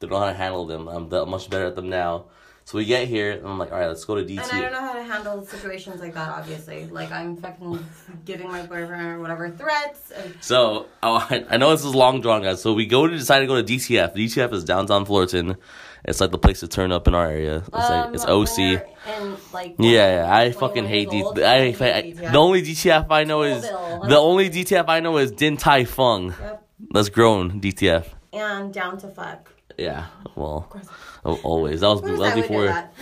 Don't 0.00 0.10
know 0.10 0.18
how 0.18 0.26
to 0.26 0.34
handle 0.34 0.66
them. 0.66 0.88
I'm 0.88 1.08
much 1.30 1.48
better 1.50 1.66
at 1.66 1.76
them 1.76 1.88
now. 1.88 2.26
So 2.66 2.78
we 2.78 2.84
get 2.84 3.06
here 3.06 3.30
and 3.30 3.46
I'm 3.46 3.58
like, 3.60 3.70
all 3.70 3.78
right, 3.78 3.86
let's 3.86 4.04
go 4.04 4.16
to 4.16 4.24
DT. 4.24 4.42
And 4.42 4.50
I 4.50 4.60
don't 4.60 4.72
know 4.72 4.80
how 4.80 4.94
to 4.94 5.02
handle 5.04 5.46
situations 5.46 6.00
like 6.00 6.14
that, 6.14 6.30
obviously. 6.30 6.86
Like, 6.86 7.12
I'm 7.12 7.36
fucking 7.36 7.78
giving 8.24 8.48
my 8.48 8.66
boyfriend 8.66 9.06
or 9.06 9.20
whatever 9.20 9.48
threats. 9.50 10.10
And 10.10 10.34
So 10.40 10.86
oh, 11.00 11.24
I, 11.30 11.46
I 11.50 11.56
know 11.58 11.70
this 11.70 11.84
is 11.84 11.94
long 11.94 12.22
drawn, 12.22 12.42
guys. 12.42 12.60
So 12.60 12.72
we 12.72 12.86
go 12.86 13.06
to 13.06 13.16
decide 13.16 13.38
to 13.38 13.46
go 13.46 13.54
to 13.54 13.62
DTF. 13.62 14.16
DTF 14.16 14.52
is 14.52 14.64
downtown 14.64 15.04
Fullerton. 15.04 15.56
It's 16.04 16.20
like 16.20 16.32
the 16.32 16.38
place 16.38 16.58
to 16.58 16.66
turn 16.66 16.90
up 16.90 17.06
in 17.06 17.14
our 17.14 17.28
area. 17.28 17.58
It's 17.58 17.68
like 17.72 18.06
um, 18.06 18.14
it's 18.16 18.24
OC. 18.24 18.58
you're 18.58 19.36
like, 19.52 19.76
Yeah, 19.78 20.24
yeah, 20.24 20.36
I 20.36 20.50
fucking 20.50 20.86
hate 20.86 21.08
DTF. 21.10 21.80
I, 21.80 22.10
the 22.32 22.36
only 22.36 22.62
DTF 22.62 23.06
I 23.10 23.22
know 23.22 23.42
is 23.44 23.62
the 23.62 24.18
only 24.18 24.50
DTF 24.50 24.86
I 24.88 24.98
know 24.98 25.18
is 25.18 25.30
Din 25.30 25.56
Tai 25.56 25.84
Fung. 25.84 26.34
Yep. 26.40 26.66
That's 26.90 27.10
grown 27.10 27.60
DTF. 27.60 28.06
And 28.32 28.74
down 28.74 28.98
to 28.98 29.06
fuck. 29.06 29.52
Yeah, 29.78 30.06
well, 30.34 30.74
oh, 31.26 31.38
always. 31.42 31.80
That 31.80 31.88
was 31.88 32.02
that 32.02 32.10
was 32.18 32.34
before. 32.34 32.64
that. 32.66 32.92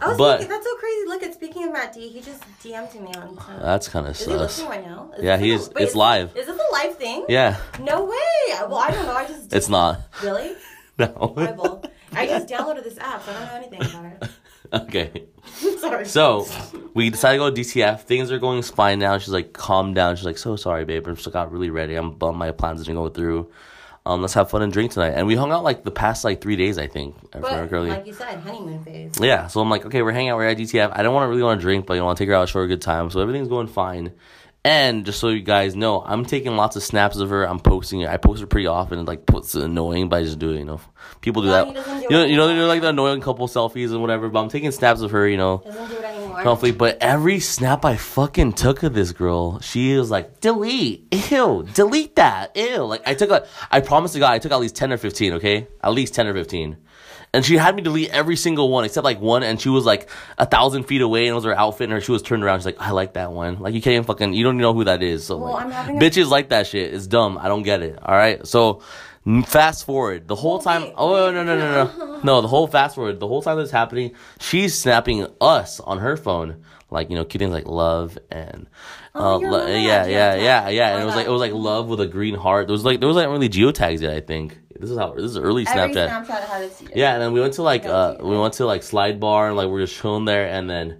Was 0.00 0.18
But- 0.18 0.38
thinking, 0.38 0.48
that's 0.56 0.66
so 0.66 0.76
crazy. 0.76 1.08
Look, 1.08 1.22
at 1.22 1.34
speaking 1.34 1.64
of 1.64 1.72
Matt 1.72 1.92
D, 1.92 2.08
he 2.08 2.20
just 2.20 2.42
DM'd 2.62 3.00
me 3.00 3.12
on. 3.14 3.38
That's 3.60 3.88
kind 3.88 4.06
of 4.06 4.12
is 4.12 4.24
he 4.26 4.32
sus. 4.32 4.60
right 4.62 4.84
now? 4.84 5.10
Yeah, 5.20 5.36
this 5.36 5.44
he 5.44 5.52
is- 5.52 5.68
wait, 5.74 5.84
it's 5.84 5.94
live. 5.94 6.36
Is 6.36 6.46
this 6.46 6.58
a 6.60 6.72
live 6.72 6.96
thing? 6.96 7.24
Yeah, 7.28 7.56
No 7.80 8.04
way. 8.04 8.16
Well, 8.68 8.78
I 8.78 8.90
don't 8.90 9.06
know. 9.06 9.12
I 9.12 9.26
just 9.26 9.52
it's 9.52 9.68
not. 9.68 10.00
really. 10.22 10.54
No. 10.98 11.82
I 12.14 12.26
just 12.26 12.46
downloaded 12.48 12.84
this 12.84 12.98
app, 12.98 13.24
so 13.24 13.32
I 13.32 13.34
don't 13.34 13.46
know 13.46 13.54
anything 13.54 13.80
about 13.82 14.04
it. 14.04 14.30
okay. 14.72 15.24
Sorry. 15.78 16.04
So 16.04 16.46
we 16.92 17.08
decided 17.08 17.38
to 17.38 17.44
go 17.44 17.50
to 17.50 17.60
DTF. 17.60 18.02
Things 18.02 18.30
are 18.30 18.38
going 18.38 18.60
fine 18.62 18.98
now. 18.98 19.16
She's 19.16 19.30
like, 19.32 19.54
calm 19.54 19.94
down. 19.94 20.16
She's 20.16 20.26
like, 20.26 20.36
so 20.36 20.54
sorry, 20.56 20.84
babe. 20.84 21.08
I 21.08 21.12
just 21.12 21.32
got 21.32 21.50
really 21.50 21.70
ready. 21.70 21.94
I'm 21.94 22.12
bummed 22.12 22.36
my 22.38 22.50
plans 22.52 22.80
didn't 22.80 22.96
go 22.96 23.08
through. 23.08 23.50
Um, 24.04 24.20
let's 24.20 24.34
have 24.34 24.50
fun 24.50 24.62
and 24.62 24.72
drink 24.72 24.92
tonight. 24.92 25.10
And 25.10 25.26
we 25.28 25.36
hung 25.36 25.52
out 25.52 25.62
like 25.62 25.84
the 25.84 25.92
past 25.92 26.24
like 26.24 26.40
three 26.40 26.56
days, 26.56 26.76
I 26.76 26.88
think. 26.88 27.14
I 27.32 27.38
but 27.38 27.70
like 27.70 28.06
you 28.06 28.12
said, 28.12 28.40
honeymoon 28.40 28.82
phase. 28.82 29.12
Yeah, 29.20 29.46
so 29.46 29.60
I'm 29.60 29.70
like, 29.70 29.86
okay, 29.86 30.02
we're 30.02 30.10
hanging 30.12 30.30
out, 30.30 30.38
we're 30.38 30.48
at 30.48 30.56
DTF. 30.58 30.90
I 30.92 31.02
don't 31.04 31.14
want 31.14 31.24
to 31.24 31.28
really 31.28 31.42
want 31.44 31.60
to 31.60 31.62
drink, 31.62 31.86
but 31.86 31.94
you 31.94 32.02
want 32.02 32.18
to 32.18 32.22
take 32.24 32.28
her 32.28 32.34
out, 32.34 32.48
show 32.48 32.58
her 32.58 32.64
a 32.64 32.68
good 32.68 32.82
time. 32.82 33.10
So 33.10 33.20
everything's 33.20 33.48
going 33.48 33.68
fine. 33.68 34.12
And 34.64 35.04
just 35.04 35.18
so 35.18 35.28
you 35.28 35.42
guys 35.42 35.74
know, 35.74 36.00
I'm 36.04 36.24
taking 36.24 36.54
lots 36.56 36.76
of 36.76 36.84
snaps 36.84 37.16
of 37.16 37.30
her. 37.30 37.48
I'm 37.48 37.58
posting 37.58 38.02
it. 38.02 38.08
I 38.08 38.16
post 38.16 38.40
her 38.40 38.46
pretty 38.46 38.68
often. 38.68 38.98
and 38.98 39.08
like, 39.08 39.26
puts 39.26 39.56
annoying, 39.56 40.08
but 40.08 40.20
I 40.20 40.22
just 40.22 40.38
do 40.38 40.50
it. 40.52 40.58
You 40.60 40.64
know, 40.64 40.80
people 41.20 41.42
do 41.42 41.48
No, 41.48 41.72
that. 41.72 41.84
do 41.84 42.02
You 42.04 42.10
know, 42.10 42.24
you 42.24 42.36
know, 42.36 42.46
they're 42.46 42.66
like 42.66 42.80
the 42.80 42.90
annoying 42.90 43.20
couple 43.20 43.48
selfies 43.48 43.90
and 43.90 44.00
whatever. 44.00 44.28
But 44.28 44.40
I'm 44.40 44.48
taking 44.48 44.70
snaps 44.70 45.00
of 45.00 45.10
her. 45.10 45.26
You 45.28 45.36
know, 45.36 45.62
it 45.66 46.01
anymore. 46.38 46.72
but 46.78 46.98
every 47.00 47.40
snap 47.40 47.84
I 47.84 47.96
fucking 47.96 48.52
took 48.54 48.82
of 48.82 48.94
this 48.94 49.12
girl, 49.12 49.60
she 49.60 49.96
was 49.96 50.10
like, 50.10 50.40
delete, 50.40 51.06
ew, 51.30 51.66
delete 51.74 52.16
that, 52.16 52.56
ew. 52.56 52.84
Like 52.84 53.02
I 53.06 53.14
took 53.14 53.30
a, 53.30 53.46
I 53.70 53.80
promised 53.80 54.14
to 54.14 54.20
God, 54.20 54.32
I 54.32 54.38
took 54.38 54.52
at 54.52 54.60
least 54.60 54.76
ten 54.76 54.92
or 54.92 54.96
fifteen, 54.96 55.34
okay, 55.34 55.68
at 55.82 55.92
least 55.92 56.14
ten 56.14 56.26
or 56.26 56.32
fifteen, 56.34 56.76
and 57.32 57.44
she 57.44 57.56
had 57.56 57.74
me 57.74 57.82
delete 57.82 58.10
every 58.10 58.36
single 58.36 58.68
one 58.68 58.84
except 58.84 59.04
like 59.04 59.20
one, 59.20 59.42
and 59.42 59.60
she 59.60 59.68
was 59.68 59.84
like 59.84 60.08
a 60.38 60.46
thousand 60.46 60.84
feet 60.84 61.00
away, 61.00 61.22
and 61.22 61.30
it 61.30 61.34
was 61.34 61.44
her 61.44 61.56
outfit, 61.58 61.84
and 61.84 61.92
her, 61.92 62.00
she 62.00 62.12
was 62.12 62.22
turned 62.22 62.42
around. 62.44 62.58
She's 62.60 62.66
like, 62.66 62.80
I 62.80 62.90
like 62.90 63.14
that 63.14 63.32
one. 63.32 63.58
Like 63.60 63.74
you 63.74 63.80
can't 63.80 63.94
even 63.94 64.04
fucking, 64.04 64.34
you 64.34 64.44
don't 64.44 64.54
even 64.54 64.62
know 64.62 64.74
who 64.74 64.84
that 64.84 65.02
is. 65.02 65.24
So 65.24 65.38
Well, 65.38 65.52
like, 65.54 65.70
having 65.72 65.96
a- 65.96 66.00
bitches 66.00 66.28
like 66.28 66.50
that 66.50 66.66
shit. 66.66 66.92
It's 66.92 67.06
dumb. 67.06 67.38
I 67.38 67.48
don't 67.48 67.62
get 67.62 67.82
it. 67.82 67.98
All 68.02 68.14
right, 68.14 68.46
so. 68.46 68.82
Fast 69.46 69.86
forward 69.86 70.26
the 70.26 70.34
whole 70.34 70.58
time. 70.58 70.92
Oh 70.96 71.30
no 71.30 71.44
no 71.44 71.56
no 71.56 71.56
no 71.56 72.06
no 72.06 72.20
no! 72.24 72.40
The 72.40 72.48
whole 72.48 72.66
fast 72.66 72.96
forward. 72.96 73.20
The 73.20 73.28
whole 73.28 73.40
time 73.40 73.56
this 73.56 73.66
is 73.66 73.70
happening, 73.70 74.12
she's 74.40 74.76
snapping 74.76 75.28
us 75.40 75.78
on 75.78 75.98
her 75.98 76.16
phone, 76.16 76.64
like 76.90 77.08
you 77.08 77.14
know, 77.14 77.24
cute 77.24 77.38
things 77.40 77.52
like 77.52 77.66
love 77.66 78.18
and 78.30 78.66
Oh, 79.14 79.34
uh, 79.34 79.38
lo- 79.38 79.66
yeah, 79.66 80.06
yeah, 80.06 80.34
yeah, 80.34 80.68
yeah. 80.70 80.94
And 80.94 81.02
it 81.02 81.06
was 81.06 81.14
like 81.14 81.26
it 81.26 81.30
was 81.30 81.40
like 81.40 81.52
love 81.52 81.86
with 81.86 82.00
a 82.00 82.06
green 82.06 82.34
heart. 82.34 82.66
There 82.66 82.72
was 82.72 82.84
like 82.84 82.98
there 82.98 83.06
was 83.06 83.16
like 83.16 83.28
really 83.28 83.48
geotags 83.48 84.00
yet. 84.00 84.14
I 84.14 84.20
think 84.20 84.58
this 84.80 84.90
is 84.90 84.98
how 84.98 85.14
this 85.14 85.24
is 85.24 85.36
early 85.36 85.66
Every 85.68 85.94
Snapchat. 85.94 86.08
Snapchat 86.08 86.44
had 86.44 86.62
its. 86.62 86.82
Yeah, 86.94 87.12
and 87.12 87.22
then 87.22 87.32
we 87.32 87.40
went 87.40 87.54
to 87.54 87.62
like 87.62 87.84
uh 87.84 88.16
we 88.20 88.36
went 88.36 88.54
to 88.54 88.66
like 88.66 88.82
slide 88.82 89.20
bar 89.20 89.48
and 89.48 89.56
like 89.56 89.68
we 89.68 89.82
are 89.82 89.86
just 89.86 90.00
chilling 90.00 90.24
there, 90.24 90.46
and 90.46 90.68
then? 90.68 90.98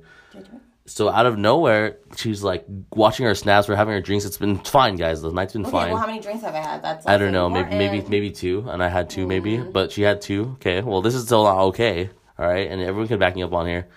So 0.97 1.09
out 1.09 1.27
of 1.27 1.39
nowhere 1.39 1.99
she's 2.17 2.43
like 2.43 2.65
watching 2.93 3.27
her 3.27 3.35
snaps. 3.35 3.69
We're 3.69 3.77
having 3.77 3.95
her 3.95 4.01
drinks. 4.01 4.25
It's 4.25 4.37
been 4.39 4.59
fine, 4.59 4.97
guys. 4.97 5.23
The 5.23 5.31
night's 5.33 5.53
been 5.53 5.63
Okay, 5.63 5.71
fine. 5.73 5.91
well, 5.91 6.01
how 6.01 6.07
many 6.07 6.21
drinks 6.21 6.43
have 6.43 6.55
I 6.55 6.59
had? 6.61 6.83
That's 6.83 7.07
I 7.07 7.17
don't 7.19 7.33
know, 7.33 7.49
maybe 7.49 7.71
maybe 7.77 8.07
maybe 8.09 8.31
two, 8.31 8.67
and 8.69 8.83
I 8.83 8.89
had 8.89 9.09
two 9.11 9.27
maybe, 9.27 9.59
Mm. 9.59 9.73
but 9.73 9.93
she 9.93 10.03
had 10.03 10.21
two. 10.21 10.53
Okay, 10.55 10.81
well 10.83 11.03
this 11.03 11.15
is 11.15 11.25
still 11.25 11.45
not 11.45 11.59
okay. 11.71 12.11
All 12.39 12.47
right, 12.47 12.69
and 12.71 12.81
everyone 12.81 13.09
can 13.09 13.19
back 13.19 13.35
me 13.37 13.43
up 13.43 13.53
on 13.53 13.67
here. 13.67 13.89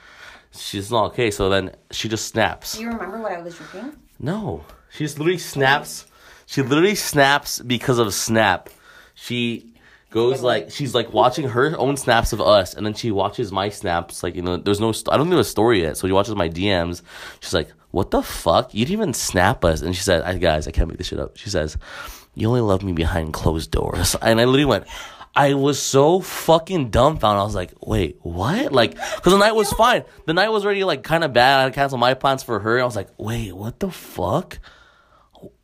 She's 0.52 0.90
not 0.92 1.06
okay. 1.08 1.32
So 1.32 1.50
then 1.50 1.76
she 1.92 2.08
just 2.10 2.28
snaps. 2.28 2.76
Do 2.76 2.82
you 2.84 2.90
remember 2.90 3.20
what 3.22 3.32
I 3.32 3.42
was 3.42 3.56
drinking? 3.56 3.94
No, 4.20 4.64
she 4.90 5.04
just 5.04 5.18
literally 5.20 5.38
snaps. 5.38 6.06
She 6.46 6.62
literally 6.62 6.96
snaps 6.96 7.60
because 7.60 7.98
of 8.00 8.14
Snap. 8.14 8.70
She 9.16 9.74
goes 10.16 10.42
like 10.42 10.72
she's 10.72 10.96
like 10.96 11.12
watching 11.12 11.50
her 11.50 11.78
own 11.78 11.98
snaps 11.98 12.32
of 12.34 12.40
us, 12.40 12.74
and 12.74 12.86
then 12.86 12.94
she 12.94 13.12
watches 13.12 13.52
my 13.52 13.70
snaps. 13.70 14.24
Like 14.24 14.36
you 14.36 14.42
know, 14.42 14.56
there's 14.56 14.80
no 14.80 14.94
st- 14.94 15.14
I 15.14 15.18
don't 15.18 15.30
there's 15.30 15.46
a 15.46 15.50
story 15.50 15.82
yet. 15.82 15.98
So 15.98 16.08
she 16.08 16.14
watches 16.14 16.34
my 16.36 16.48
DMs. 16.50 17.02
She's 17.42 17.54
like, 17.54 17.70
"What 17.92 18.12
the 18.12 18.24
fuck? 18.24 18.74
You 18.74 18.86
didn't 18.86 18.94
even 18.94 19.14
snap 19.14 19.66
us." 19.66 19.82
And 19.82 19.94
she 19.94 20.02
said, 20.02 20.24
"I 20.24 20.38
guys, 20.38 20.68
I 20.68 20.72
can't 20.72 20.88
make 20.88 20.98
this 20.98 21.08
shit 21.08 21.20
up." 21.20 21.38
She 21.38 21.50
says, 21.50 21.78
"You 22.34 22.48
only 22.48 22.62
love 22.62 22.82
me 22.82 22.94
behind 22.94 23.34
closed 23.34 23.72
doors," 23.72 24.16
and 24.22 24.40
I 24.40 24.46
literally 24.46 24.66
went. 24.66 24.86
I 25.38 25.54
was 25.54 25.82
so 25.82 26.22
fucking 26.22 26.92
dumbfounded. 26.92 27.42
I 27.42 27.44
was 27.44 27.56
like, 27.56 27.74
"Wait, 27.86 28.18
what?" 28.22 28.72
Like, 28.72 28.92
because 28.92 29.34
the 29.34 29.38
night 29.38 29.54
was 29.54 29.70
fine. 29.74 30.06
The 30.26 30.34
night 30.34 30.48
was 30.48 30.64
already 30.64 30.86
like 30.86 31.04
kind 31.04 31.26
of 31.26 31.34
bad. 31.34 31.60
I 31.60 31.64
had 31.64 31.74
to 31.74 31.76
cancel 31.76 31.98
my 31.98 32.14
plans 32.14 32.42
for 32.42 32.60
her. 32.62 32.80
I 32.80 32.86
was 32.86 32.96
like, 32.96 33.10
"Wait, 33.18 33.52
what 33.52 33.82
the 33.82 33.92
fuck?" 33.92 34.60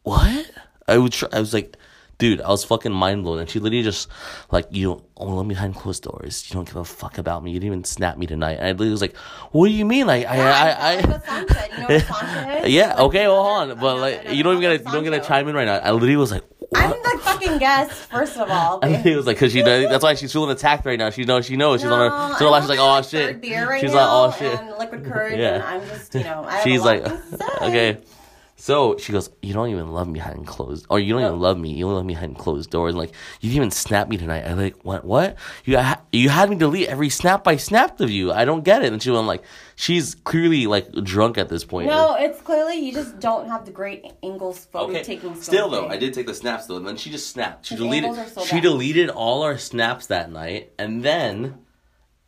what? 0.04 0.52
I 0.88 0.98
would 0.98 1.14
try, 1.14 1.30
I 1.32 1.40
was 1.40 1.54
like, 1.54 1.78
dude, 2.22 2.40
I 2.40 2.50
was 2.50 2.64
fucking 2.64 2.92
mind 2.92 3.24
blown. 3.24 3.40
And 3.40 3.50
she 3.50 3.60
literally 3.60 3.82
just 3.84 4.08
like, 4.52 4.68
you 4.70 4.86
don't 4.86 5.04
only 5.18 5.38
let 5.38 5.46
me 5.48 5.56
behind 5.56 5.76
closed 5.76 6.04
doors. 6.04 6.48
You 6.48 6.54
don't 6.54 6.66
give 6.66 6.76
a 6.76 6.86
fuck 6.86 7.18
about 7.18 7.44
me. 7.44 7.50
You 7.52 7.60
didn't 7.60 7.74
even 7.74 7.84
snap 7.84 8.16
me 8.18 8.28
tonight. 8.28 8.54
And 8.60 8.66
I 8.68 8.72
literally 8.72 8.92
was 8.92 9.02
like, 9.02 9.16
what 9.52 9.68
do 9.68 9.74
you 9.74 9.86
mean? 9.86 10.06
Like, 10.06 10.26
I, 10.28 10.38
I, 10.38 10.96
Like 10.96 11.08
what 11.10 11.26
Sancha 11.26 11.54
said. 11.54 11.70
You 11.72 11.78
know 11.80 11.88
what 11.88 12.24
I, 12.24 12.66
yeah, 12.68 12.88
Like, 12.90 13.00
okay, 13.00 13.26
hold 13.26 13.48
on, 13.48 13.80
but 13.80 13.98
like, 13.98 14.30
you 14.32 14.44
don't 14.44 14.62
even 14.64 14.78
to, 14.80 14.86
you 14.86 14.92
don't 14.92 15.04
get 15.04 15.10
to 15.22 15.28
chime 15.28 15.48
in 15.48 15.56
right 15.56 15.66
now. 15.66 15.78
I 15.80 15.92
literally 15.92 16.16
was 16.16 16.32
like, 16.32 16.44
I'm 16.74 16.92
the 16.92 17.20
fucking 17.24 17.58
guest, 17.58 17.92
first 18.12 18.38
of 18.38 18.50
all. 18.50 18.80
I 18.84 18.94
think 18.94 19.06
it 19.08 19.18
was 19.18 19.26
like 19.28 19.38
because 19.38 19.52
she 19.52 19.62
knows 19.64 19.90
that's 19.90 20.04
why 20.04 20.14
she's 20.14 20.32
feeling 20.32 20.52
attacked 20.52 20.86
right 20.86 20.98
now. 21.00 21.10
She 21.10 21.26
knows 21.26 21.46
she 21.46 21.58
knows 21.58 21.82
she's 21.82 21.90
on 21.90 22.00
her. 22.00 22.10
No, 22.10 22.28
She's, 22.38 22.42
on 22.44 22.54
her, 22.54 22.58
oh, 22.58 22.62
she's 22.62 22.70
like, 22.70 22.80
oh 22.80 23.02
shit. 23.02 23.68
right 23.68 23.82
she's 23.82 23.92
now 23.94 23.98
like, 24.28 24.34
oh 24.34 24.38
shit. 24.40 24.60
And 24.60 24.78
liquid 24.78 25.04
courage, 25.06 25.38
Yeah. 25.40 25.56
and 25.56 25.64
I'm 25.64 25.88
just, 25.90 26.14
you 26.16 26.24
know, 26.24 26.46
I 26.48 26.64
She's 26.64 26.82
like, 26.82 27.04
okay. 27.62 27.98
So 28.62 28.96
she 28.98 29.12
goes, 29.12 29.32
you 29.42 29.56
don't 29.56 29.70
even 29.70 29.92
love 29.92 30.06
me 30.08 30.14
behind 30.14 30.46
closed, 30.46 30.86
or 30.88 31.00
you 31.00 31.14
don't 31.14 31.24
even 31.24 31.40
love 31.40 31.58
me. 31.58 31.74
You 31.74 31.86
only 31.86 31.96
love 31.96 32.06
me 32.06 32.14
behind 32.14 32.38
closed 32.38 32.70
doors. 32.70 32.94
Like, 32.94 33.10
you 33.40 33.50
didn't 33.50 33.56
even 33.58 33.72
snap 33.72 34.08
me 34.08 34.18
tonight. 34.18 34.46
I 34.46 34.54
like, 34.54 34.76
what? 34.84 35.04
What? 35.04 35.36
You 35.66 35.80
ha- 35.80 36.02
you 36.12 36.30
had 36.30 36.48
me 36.52 36.58
delete 36.58 36.88
every 36.88 37.10
snap 37.10 37.48
I 37.48 37.56
snapped 37.56 38.02
of 38.02 38.12
you. 38.12 38.32
I 38.32 38.46
don't 38.46 38.64
get 38.64 38.84
it. 38.84 38.94
And 38.94 39.02
she 39.02 39.10
went 39.10 39.26
like, 39.26 39.44
she's 39.76 40.14
clearly 40.14 40.68
like 40.68 40.92
drunk 40.92 41.40
at 41.40 41.50
this 41.50 41.64
point. 41.66 41.88
No, 41.88 42.14
it's 42.20 42.40
clearly 42.44 42.76
you 42.76 42.94
just 42.94 43.20
don't 43.20 43.48
have 43.50 43.66
the 43.66 43.72
great 43.72 44.06
angles 44.22 44.66
photo 44.66 44.92
Okay. 44.92 45.02
taking. 45.04 45.34
Still 45.42 45.68
though. 45.68 45.88
I 45.88 45.98
did 45.98 46.14
take 46.14 46.28
the 46.28 46.36
snaps 46.36 46.68
though, 46.68 46.78
and 46.78 46.86
then 46.88 46.98
she 46.98 47.10
just 47.10 47.32
snapped. 47.32 47.66
She 47.66 47.76
deleted. 47.76 48.14
so 48.30 48.46
she 48.46 48.58
bad. 48.58 48.62
deleted 48.62 49.10
all 49.10 49.42
our 49.42 49.58
snaps 49.58 50.06
that 50.06 50.32
night, 50.32 50.72
and 50.78 51.02
then, 51.04 51.58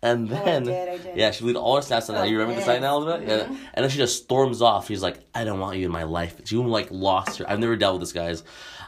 and 0.04 0.32
Oh, 0.32 0.36
I 0.36 0.44
then, 0.46 0.64
did, 0.64 0.90
I 0.90 0.98
did. 0.98 1.18
yeah, 1.18 1.32
she 1.32 1.40
deleted 1.40 1.62
all 1.62 1.76
her 1.78 1.82
snaps 1.82 2.10
on 2.10 2.16
that. 2.16 2.22
Oh, 2.22 2.26
You 2.26 2.38
remember 2.40 2.54
yes. 2.60 2.66
the 2.68 2.74
night 2.74 2.82
now, 2.82 2.98
Elizabeth? 2.98 3.28
Yeah. 3.28 3.44
Mm-hmm. 3.46 3.66
And 3.74 3.84
then 3.84 3.90
she 3.90 3.98
just 3.98 4.24
storms 4.24 4.62
off. 4.62 4.88
She's 4.88 5.02
like, 5.02 5.20
"I 5.34 5.44
don't 5.44 5.60
want 5.60 5.78
you 5.78 5.86
in 5.86 5.92
my 5.92 6.04
life." 6.04 6.36
She 6.46 6.56
like 6.58 6.90
lost 6.92 7.40
her. 7.40 7.50
I've 7.50 7.60
never 7.60 7.76
dealt 7.76 7.96
with 7.96 8.02
this, 8.02 8.14
guys. 8.14 8.44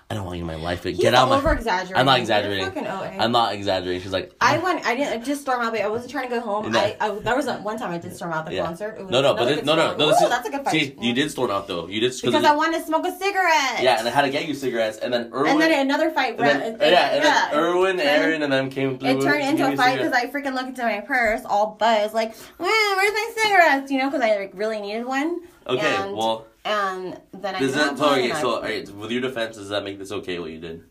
I 0.08 0.14
don't 0.14 0.24
want 0.24 0.38
you 0.38 0.44
in 0.44 0.48
my 0.48 0.56
life. 0.56 0.84
Get 0.84 0.98
He's 0.98 1.06
out 1.06 1.16
of 1.16 1.30
my. 1.30 1.38
over-exaggerating. 1.38 1.98
I'm 1.98 2.06
not 2.06 2.20
exaggerating. 2.20 2.88
I'm 2.88 3.32
not 3.32 3.56
exaggerating. 3.56 4.02
She's 4.04 4.12
like, 4.12 4.36
I 4.40 4.60
went. 4.60 4.86
I 4.86 4.96
didn't 4.96 5.20
I 5.20 5.24
just 5.24 5.42
storm 5.42 5.62
out. 5.62 5.72
But 5.74 5.82
I 5.82 5.88
wasn't 5.88 6.12
trying 6.12 6.30
to 6.30 6.36
go 6.36 6.42
home. 6.42 6.72
No. 6.72 6.80
I, 6.80 6.96
I 7.00 7.10
there 7.10 7.36
was 7.36 7.48
a, 7.48 7.56
one 7.58 7.80
time 7.80 7.90
I 7.90 7.98
did 7.98 8.16
storm 8.16 8.32
out 8.32 8.46
the 8.46 8.54
yeah. 8.54 8.66
concert. 8.66 8.98
It 9.00 9.02
was 9.02 9.12
No, 9.12 9.24
no, 9.24 9.34
but 9.34 9.46
this, 9.46 9.66
no, 9.66 9.76
no, 9.76 9.98
no. 9.98 10.10
This 10.12 10.22
is, 10.22 10.30
that's 10.30 10.48
a 10.48 10.52
good 10.52 10.64
fight. 10.64 10.74
See, 10.74 10.96
you 11.02 11.16
did 11.16 11.32
storm 11.32 11.50
out 11.50 11.68
though. 11.68 11.88
You 11.88 12.02
did 12.02 12.14
because 12.22 12.44
I 12.44 12.54
wanted 12.56 12.82
to 12.82 12.86
smoke 12.86 13.04
a 13.08 13.18
cigarette. 13.18 13.82
Yeah, 13.82 13.98
and 13.98 14.08
I 14.08 14.12
had 14.12 14.22
to 14.22 14.30
get 14.30 14.48
you 14.48 14.54
cigarettes, 14.54 15.00
and 15.00 15.12
then 15.12 15.32
Erwin. 15.34 15.54
and 15.54 15.62
then 15.62 15.88
another 15.88 16.12
fight. 16.12 16.40
and 16.40 16.62
then, 16.62 16.62
yeah, 16.80 17.10
and 17.10 17.24
yeah, 17.24 17.50
then 17.50 17.60
Erwin, 17.60 18.00
it 18.00 18.06
Aaron, 18.06 18.44
and 18.44 18.54
then 18.54 18.70
came 18.70 19.00
through. 19.00 19.10
It 19.10 19.22
turned 19.22 19.42
to 19.42 19.50
into 19.50 19.74
a 19.74 19.76
fight 19.76 19.98
because 19.98 20.14
I 20.14 20.28
freaking 20.28 20.54
looked 20.54 20.70
into 20.70 20.84
my 20.84 21.02
purse, 21.02 21.42
all 21.46 21.78
buzzed, 21.80 22.14
like, 22.14 22.30
"Eh, 22.30 22.34
"Where's 22.60 23.12
my 23.12 23.34
cigarettes?" 23.38 23.92
You 23.92 23.98
know, 23.98 24.12
because 24.12 24.22
I 24.22 24.38
like, 24.38 24.52
really 24.54 24.80
needed 24.82 25.08
one. 25.08 25.42
Okay, 25.68 25.96
and, 25.96 26.16
well, 26.16 26.46
and 26.64 27.20
then 27.34 27.56
I 27.56 27.60
does 27.60 27.74
that 27.74 27.98
so, 27.98 28.12
okay, 28.12 28.32
so 28.34 28.56
alright, 28.56 28.90
with 28.90 29.12
your 29.12 29.22
defense, 29.22 29.58
does 29.58 29.70
that 29.70 29.84
make 29.84 29.98
this 29.98 30.12
okay 30.12 30.38
what 30.38 30.52
you 30.52 30.60
did? 30.60 30.84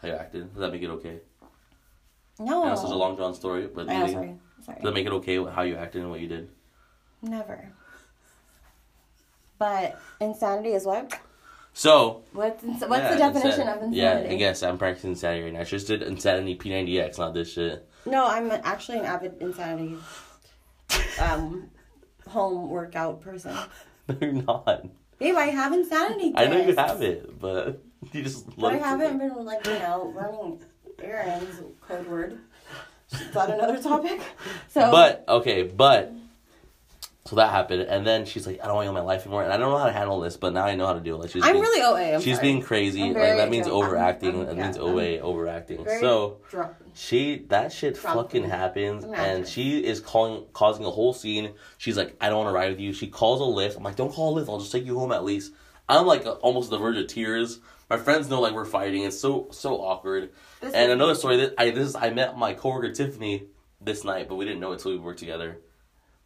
How 0.00 0.08
you 0.08 0.14
acted? 0.14 0.52
Does 0.52 0.60
that 0.60 0.72
make 0.72 0.82
it 0.82 0.90
okay? 0.90 1.20
no, 2.38 2.64
I 2.64 2.66
know 2.68 2.72
it's 2.72 2.82
a 2.82 2.86
long 2.86 3.14
drawn 3.16 3.34
story, 3.34 3.66
but 3.66 3.86
do 3.86 3.92
sorry, 3.92 4.12
sorry, 4.12 4.36
does 4.64 4.82
that 4.82 4.94
make 4.94 5.06
it 5.06 5.12
okay 5.12 5.36
how 5.36 5.62
you 5.62 5.76
acted 5.76 6.00
and 6.02 6.10
what 6.10 6.20
you 6.20 6.28
did? 6.28 6.48
never. 7.22 7.68
But 9.58 10.00
insanity 10.20 10.70
is 10.70 10.84
what? 10.84 11.16
So, 11.72 12.24
What's 12.32 12.64
ins- 12.64 12.80
what's 12.80 13.02
yeah, 13.02 13.12
the 13.12 13.18
definition 13.18 13.66
insan- 13.66 13.76
of 13.76 13.82
insanity? 13.84 14.28
Yeah, 14.28 14.32
I 14.34 14.36
guess 14.36 14.62
I'm 14.62 14.76
practicing 14.76 15.10
insanity 15.10 15.44
right 15.44 15.52
now. 15.52 15.60
I 15.60 15.64
just 15.64 15.86
did 15.86 16.02
insanity 16.02 16.56
P90X, 16.56 17.18
not 17.18 17.32
this 17.32 17.52
shit. 17.52 17.88
No, 18.04 18.26
I'm 18.26 18.50
actually 18.50 18.98
an 18.98 19.04
avid 19.04 19.36
insanity 19.40 19.96
um 21.20 21.70
home 22.28 22.68
workout 22.70 23.20
person. 23.20 23.54
No, 24.08 24.16
you're 24.20 24.32
not. 24.32 24.86
Babe, 25.18 25.36
I 25.36 25.46
have 25.46 25.72
insanity. 25.72 26.32
I 26.34 26.46
know 26.46 26.64
you 26.64 26.74
have 26.74 27.00
it, 27.02 27.38
but 27.40 27.82
you 28.12 28.22
just 28.22 28.56
But 28.58 28.74
I 28.74 28.78
haven't 28.78 29.18
been 29.18 29.44
like 29.44 29.64
you 29.66 29.78
know 29.78 30.12
running 30.14 30.60
errands. 31.00 31.60
Code 31.86 32.06
word. 32.08 32.38
Is 33.12 33.30
that 33.32 33.50
another 33.50 33.80
topic? 33.80 34.20
So, 34.68 34.90
But 34.90 35.24
okay, 35.28 35.64
but 35.64 36.12
so 37.24 37.36
that 37.36 37.50
happened, 37.50 37.82
and 37.82 38.04
then 38.04 38.24
she's 38.24 38.46
like, 38.48 38.58
"I 38.62 38.66
don't 38.66 38.74
want 38.74 38.86
you 38.86 38.90
in 38.90 38.94
my 38.94 39.00
life 39.00 39.22
anymore," 39.22 39.44
and 39.44 39.52
I 39.52 39.56
don't 39.56 39.70
know 39.70 39.78
how 39.78 39.86
to 39.86 39.92
handle 39.92 40.20
this, 40.20 40.36
but 40.36 40.52
now 40.52 40.64
I 40.64 40.74
know 40.74 40.86
how 40.86 40.94
to 40.94 41.00
do 41.00 41.14
it. 41.14 41.18
Like 41.18 41.30
she's 41.30 41.44
I'm 41.44 41.52
being, 41.52 41.62
really 41.62 41.82
OA. 41.82 42.14
I'm 42.16 42.20
she's 42.20 42.36
sorry. 42.36 42.48
being 42.48 42.62
crazy. 42.62 43.02
I'm 43.02 43.12
Like 43.14 43.36
that 43.36 43.48
means. 43.50 43.66
I'm- 43.68 43.76
overacting. 43.76 44.34
I'm- 44.36 44.46
that 44.46 44.56
yeah, 44.56 44.62
means 44.64 44.78
OA 44.78 45.18
overacting. 45.20 45.86
So 46.00 46.38
drunk. 46.50 46.72
she 46.94 47.44
that 47.48 47.72
shit 47.72 47.94
Drunk. 48.00 48.16
fucking 48.16 48.44
happens, 48.44 49.04
Imagine. 49.04 49.24
and 49.36 49.46
she 49.48 49.84
is 49.84 50.00
calling 50.00 50.46
causing 50.52 50.84
a 50.84 50.90
whole 50.90 51.12
scene. 51.12 51.52
She's 51.78 51.96
like, 51.96 52.16
"I 52.20 52.28
don't 52.28 52.38
want 52.38 52.48
to 52.48 52.54
ride 52.54 52.70
with 52.70 52.80
you." 52.80 52.92
She 52.92 53.06
calls 53.06 53.40
a 53.40 53.44
Lyft. 53.44 53.76
I'm 53.76 53.84
like, 53.84 53.96
"Don't 53.96 54.12
call 54.12 54.36
a 54.36 54.42
Lyft. 54.42 54.48
I'll 54.48 54.58
just 54.58 54.72
take 54.72 54.84
you 54.84 54.98
home 54.98 55.12
at 55.12 55.24
least." 55.24 55.52
I'm 55.88 56.06
like 56.06 56.26
almost 56.42 56.70
the 56.70 56.78
verge 56.78 56.96
of 56.96 57.06
tears. 57.06 57.60
My 57.88 57.98
friends 57.98 58.28
know 58.30 58.40
like 58.40 58.52
we're 58.54 58.64
fighting. 58.64 59.02
It's 59.04 59.20
so 59.20 59.46
so 59.52 59.76
awkward. 59.80 60.30
This 60.60 60.72
And 60.72 60.90
another 60.90 61.14
story 61.14 61.36
that 61.38 61.54
I 61.58 61.70
this 61.70 61.94
I 61.94 62.10
met 62.10 62.36
my 62.36 62.54
coworker 62.54 62.90
Tiffany 62.92 63.44
this 63.80 64.02
night, 64.02 64.28
but 64.28 64.36
we 64.36 64.44
didn't 64.44 64.60
know 64.60 64.70
it 64.70 64.74
until 64.76 64.92
we 64.92 64.98
worked 64.98 65.18
together 65.20 65.58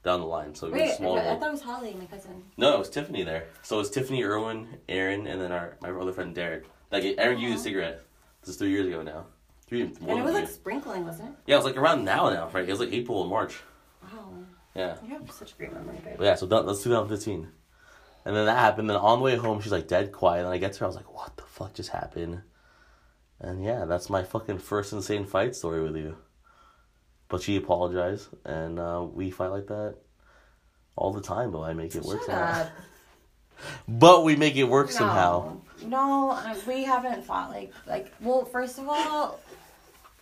down 0.06 0.20
the 0.20 0.26
line. 0.26 0.54
So 0.54 0.70
Wait, 0.70 0.88
were 0.88 0.94
small. 0.94 1.18
I 1.18 1.24
world. 1.26 1.40
thought 1.40 1.48
it 1.48 1.52
was 1.52 1.60
Holly, 1.62 1.94
my 1.98 2.06
cousin. 2.06 2.42
No, 2.56 2.74
it 2.74 2.78
was 2.78 2.88
Tiffany 2.88 3.22
there. 3.24 3.48
So 3.62 3.76
it 3.76 3.80
was 3.80 3.90
Tiffany, 3.90 4.22
Irwin, 4.24 4.78
Aaron, 4.88 5.26
and 5.26 5.38
then 5.40 5.52
our 5.52 5.76
my 5.82 5.90
other 5.90 6.12
friend 6.12 6.34
Derek. 6.34 6.64
Like 6.90 7.04
Aaron 7.18 7.38
gave 7.38 7.48
you 7.50 7.54
a 7.56 7.58
cigarette. 7.58 8.00
This 8.40 8.50
is 8.50 8.56
three 8.56 8.70
years 8.70 8.86
ago 8.86 9.02
now. 9.02 9.26
Three 9.66 9.82
more 10.00 10.10
And 10.12 10.20
it 10.20 10.24
was 10.24 10.34
like 10.34 10.48
sprinkling, 10.48 11.04
wasn't 11.04 11.30
it? 11.30 11.34
yeah, 11.46 11.56
it 11.56 11.58
was 11.58 11.66
like 11.66 11.76
around 11.76 12.04
now 12.04 12.30
now, 12.30 12.48
right? 12.54 12.66
It 12.66 12.70
was 12.70 12.80
like 12.80 12.92
April 12.92 13.20
and 13.22 13.28
March. 13.30 13.58
Wow, 14.02 14.28
Yeah. 14.74 14.96
you 15.02 15.08
have 15.10 15.28
such 15.32 15.52
a 15.52 15.56
great 15.56 15.72
memory, 15.72 15.98
babe. 16.04 16.18
Yeah, 16.20 16.36
so 16.36 16.46
that, 16.46 16.64
that's 16.64 16.84
2015. 16.84 17.48
And 18.24 18.36
then 18.36 18.46
that 18.46 18.58
happened. 18.58 18.88
Then 18.88 18.96
on 18.96 19.18
the 19.18 19.24
way 19.24 19.34
home, 19.36 19.60
she's 19.60 19.72
like 19.72 19.88
dead 19.88 20.12
quiet. 20.12 20.44
And 20.44 20.48
I 20.54 20.58
get 20.58 20.72
to 20.74 20.80
her, 20.80 20.86
I 20.86 20.88
was 20.88 20.94
like, 20.96 21.12
what 21.12 21.36
the 21.36 21.42
fuck 21.42 21.74
just 21.74 21.90
happened? 21.90 22.42
And 23.40 23.64
yeah, 23.64 23.84
that's 23.86 24.08
my 24.08 24.22
fucking 24.22 24.58
first 24.58 24.92
insane 24.92 25.24
fight 25.26 25.56
story 25.56 25.82
with 25.82 25.96
you. 25.96 26.16
But 27.28 27.42
she 27.42 27.56
apologized, 27.56 28.28
and 28.44 28.78
uh, 28.78 29.04
we 29.12 29.30
fight 29.30 29.48
like 29.48 29.66
that 29.66 29.96
all 30.94 31.12
the 31.12 31.20
time, 31.20 31.50
but 31.50 31.60
I 31.60 31.72
make 31.74 31.94
it 31.94 32.02
work 32.02 32.18
Shut 32.20 32.26
somehow. 32.26 32.60
up. 32.62 32.70
But 33.88 34.22
we 34.22 34.36
make 34.36 34.56
it 34.56 34.64
work 34.64 34.90
somehow. 34.90 35.56
No, 35.80 35.88
no, 35.88 36.56
we 36.66 36.84
haven't 36.84 37.24
fought 37.24 37.50
like 37.50 37.72
like. 37.86 38.12
Well, 38.20 38.44
first 38.44 38.78
of 38.78 38.86
all, 38.86 39.40